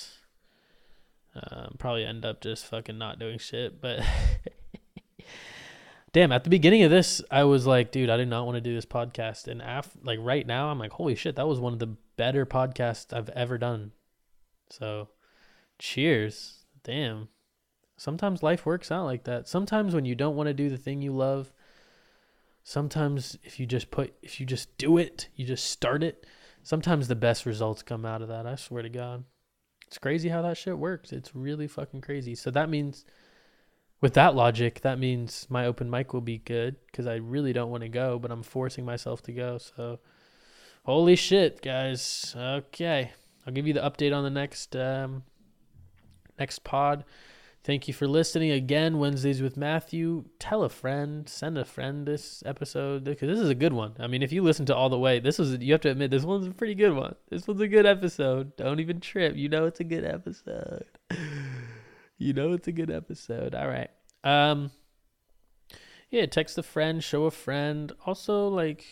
Um, 1.35 1.75
probably 1.77 2.05
end 2.05 2.25
up 2.25 2.41
just 2.41 2.65
fucking 2.65 2.97
not 2.97 3.19
doing 3.19 3.37
shit, 3.37 3.79
but 3.81 3.99
damn, 6.15 6.31
at 6.31 6.45
the 6.45 6.49
beginning 6.49 6.81
of 6.83 6.89
this, 6.89 7.21
I 7.29 7.43
was 7.43 7.67
like, 7.67 7.91
dude, 7.91 8.09
I 8.09 8.15
did 8.15 8.29
not 8.29 8.45
want 8.45 8.55
to 8.55 8.61
do 8.61 8.73
this 8.73 8.85
podcast. 8.85 9.49
And 9.49 9.61
af- 9.61 9.97
like 10.01 10.17
right 10.21 10.47
now, 10.47 10.69
I'm 10.69 10.79
like, 10.79 10.93
holy 10.93 11.13
shit, 11.13 11.35
that 11.35 11.45
was 11.45 11.59
one 11.59 11.73
of 11.73 11.79
the 11.79 11.93
better 12.15 12.45
podcasts 12.45 13.11
I've 13.11 13.27
ever 13.31 13.57
done. 13.57 13.91
So 14.69 15.09
cheers. 15.77 16.63
Damn. 16.85 17.27
Sometimes 17.97 18.41
life 18.41 18.65
works 18.65 18.93
out 18.93 19.03
like 19.03 19.25
that. 19.25 19.49
Sometimes 19.49 19.93
when 19.93 20.05
you 20.05 20.15
don't 20.15 20.37
want 20.37 20.47
to 20.47 20.53
do 20.53 20.69
the 20.69 20.77
thing 20.77 21.01
you 21.01 21.11
love, 21.11 21.51
sometimes 22.63 23.37
if 23.43 23.59
you 23.59 23.65
just 23.65 23.91
put, 23.91 24.13
if 24.23 24.39
you 24.39 24.45
just 24.45 24.77
do 24.77 24.97
it, 24.97 25.27
you 25.35 25.45
just 25.45 25.69
start 25.69 26.01
it, 26.01 26.25
sometimes 26.63 27.09
the 27.09 27.15
best 27.15 27.45
results 27.45 27.83
come 27.83 28.05
out 28.05 28.21
of 28.21 28.29
that. 28.29 28.47
I 28.47 28.55
swear 28.55 28.83
to 28.83 28.89
God. 28.89 29.25
It's 29.85 29.97
crazy 29.97 30.29
how 30.29 30.41
that 30.43 30.55
shit 30.55 30.77
works. 30.77 31.11
It's 31.11 31.35
really 31.35 31.67
fucking 31.67 31.99
crazy. 31.99 32.35
So 32.35 32.51
that 32.51 32.69
means 32.69 33.03
with 34.01 34.13
that 34.13 34.35
logic, 34.35 34.81
that 34.81 34.99
means 34.99 35.47
my 35.49 35.65
open 35.65 35.89
mic 35.89 36.13
will 36.13 36.21
be 36.21 36.39
good 36.39 36.75
because 36.87 37.07
I 37.07 37.15
really 37.15 37.53
don't 37.53 37.71
want 37.71 37.83
to 37.83 37.89
go, 37.89 38.19
but 38.19 38.31
I'm 38.31 38.43
forcing 38.43 38.85
myself 38.85 39.21
to 39.23 39.31
go. 39.31 39.57
So, 39.57 39.99
holy 40.83 41.15
shit, 41.15 41.61
guys. 41.61 42.35
Okay, 42.37 43.11
I'll 43.45 43.53
give 43.53 43.67
you 43.67 43.73
the 43.73 43.81
update 43.81 44.15
on 44.15 44.23
the 44.23 44.29
next 44.29 44.75
um, 44.75 45.23
next 46.37 46.63
pod. 46.63 47.05
Thank 47.65 47.87
you 47.87 47.95
for 47.95 48.07
listening 48.07 48.51
again. 48.51 48.99
Wednesdays 48.99 49.41
with 49.41 49.57
Matthew. 49.57 50.25
Tell 50.37 50.61
a 50.61 50.69
friend, 50.69 51.27
send 51.27 51.57
a 51.57 51.65
friend 51.65 52.05
this 52.05 52.43
episode 52.45 53.05
because 53.05 53.27
this 53.27 53.39
is 53.39 53.49
a 53.49 53.55
good 53.55 53.73
one. 53.73 53.95
I 53.99 54.05
mean, 54.05 54.21
if 54.21 54.31
you 54.31 54.43
listen 54.43 54.67
to 54.67 54.75
all 54.75 54.89
the 54.89 54.99
way, 54.99 55.19
this 55.19 55.39
was 55.39 55.57
you 55.57 55.71
have 55.71 55.81
to 55.81 55.89
admit 55.89 56.11
this 56.11 56.25
one's 56.25 56.45
a 56.45 56.51
pretty 56.51 56.75
good 56.75 56.93
one. 56.93 57.15
This 57.29 57.47
one's 57.47 57.61
a 57.61 57.67
good 57.67 57.87
episode. 57.87 58.55
Don't 58.55 58.79
even 58.79 58.99
trip. 58.99 59.35
You 59.35 59.49
know 59.49 59.65
it's 59.65 59.79
a 59.79 59.83
good 59.83 60.05
episode. 60.05 60.85
you 62.17 62.33
know 62.33 62.53
it's 62.53 62.67
a 62.67 62.71
good 62.71 62.91
episode. 62.91 63.55
All 63.55 63.67
right. 63.67 63.89
Um 64.23 64.71
yeah, 66.09 66.25
text 66.25 66.57
a 66.57 66.63
friend, 66.63 67.03
show 67.03 67.25
a 67.25 67.31
friend. 67.31 67.91
Also 68.05 68.47
like 68.47 68.85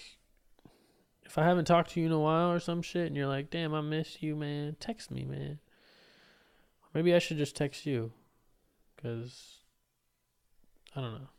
if 1.23 1.37
I 1.37 1.43
haven't 1.43 1.65
talked 1.65 1.91
to 1.91 1.99
you 1.99 2.05
in 2.05 2.11
a 2.11 2.19
while 2.19 2.51
or 2.51 2.59
some 2.59 2.81
shit 2.81 3.07
and 3.07 3.15
you're 3.15 3.27
like, 3.27 3.49
"Damn, 3.49 3.73
I 3.73 3.81
miss 3.81 4.21
you, 4.21 4.35
man." 4.35 4.75
Text 4.79 5.09
me, 5.09 5.23
man. 5.23 5.59
Maybe 6.93 7.13
I 7.13 7.19
should 7.19 7.37
just 7.37 7.55
text 7.55 7.85
you 7.85 8.11
cuz 9.01 9.63
I 10.95 11.01
don't 11.01 11.13
know. 11.13 11.29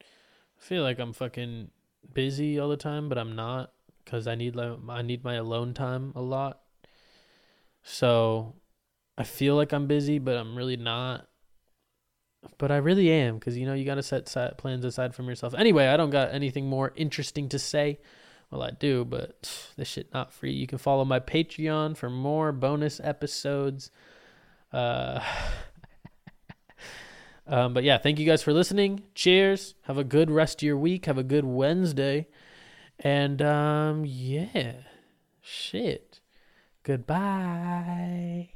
I 0.00 0.60
feel 0.60 0.82
like 0.82 0.98
I'm 0.98 1.12
fucking 1.12 1.70
busy 2.12 2.58
all 2.58 2.68
the 2.68 2.76
time, 2.76 3.08
but 3.08 3.18
I'm 3.18 3.36
not 3.36 3.72
because 4.04 4.26
I 4.26 4.34
need 4.34 4.58
I 4.58 5.02
need 5.02 5.24
my 5.24 5.34
alone 5.34 5.74
time 5.74 6.12
a 6.14 6.22
lot. 6.22 6.60
So 7.82 8.54
I 9.16 9.24
feel 9.24 9.54
like 9.54 9.72
I'm 9.72 9.86
busy, 9.86 10.18
but 10.18 10.36
I'm 10.36 10.56
really 10.56 10.76
not. 10.76 11.28
But 12.58 12.70
I 12.70 12.76
really 12.76 13.10
am 13.10 13.38
because 13.38 13.56
you 13.56 13.64
know 13.64 13.74
you 13.74 13.84
got 13.84 13.94
to 13.94 14.02
set 14.02 14.28
set 14.28 14.58
plans 14.58 14.84
aside 14.84 15.14
from 15.14 15.28
yourself. 15.28 15.54
Anyway, 15.54 15.86
I 15.86 15.96
don't 15.96 16.10
got 16.10 16.34
anything 16.34 16.66
more 16.68 16.92
interesting 16.96 17.48
to 17.50 17.58
say. 17.58 17.98
Well, 18.50 18.62
I 18.62 18.70
do, 18.70 19.04
but 19.04 19.70
this 19.76 19.88
shit 19.88 20.12
not 20.12 20.32
free. 20.32 20.52
You 20.52 20.66
can 20.66 20.78
follow 20.78 21.04
my 21.04 21.20
Patreon 21.20 21.96
for 21.96 22.10
more 22.10 22.52
bonus 22.52 23.00
episodes. 23.02 23.90
Uh, 24.72 25.20
um, 27.46 27.74
but 27.74 27.84
yeah, 27.84 27.98
thank 27.98 28.18
you 28.18 28.26
guys 28.26 28.42
for 28.42 28.52
listening. 28.52 29.02
Cheers. 29.14 29.74
Have 29.82 29.98
a 29.98 30.04
good 30.04 30.30
rest 30.30 30.62
of 30.62 30.66
your 30.66 30.78
week. 30.78 31.06
Have 31.06 31.18
a 31.18 31.24
good 31.24 31.44
Wednesday. 31.44 32.28
And 32.98 33.42
um, 33.42 34.04
yeah, 34.04 34.72
shit. 35.40 36.20
Goodbye. 36.82 38.53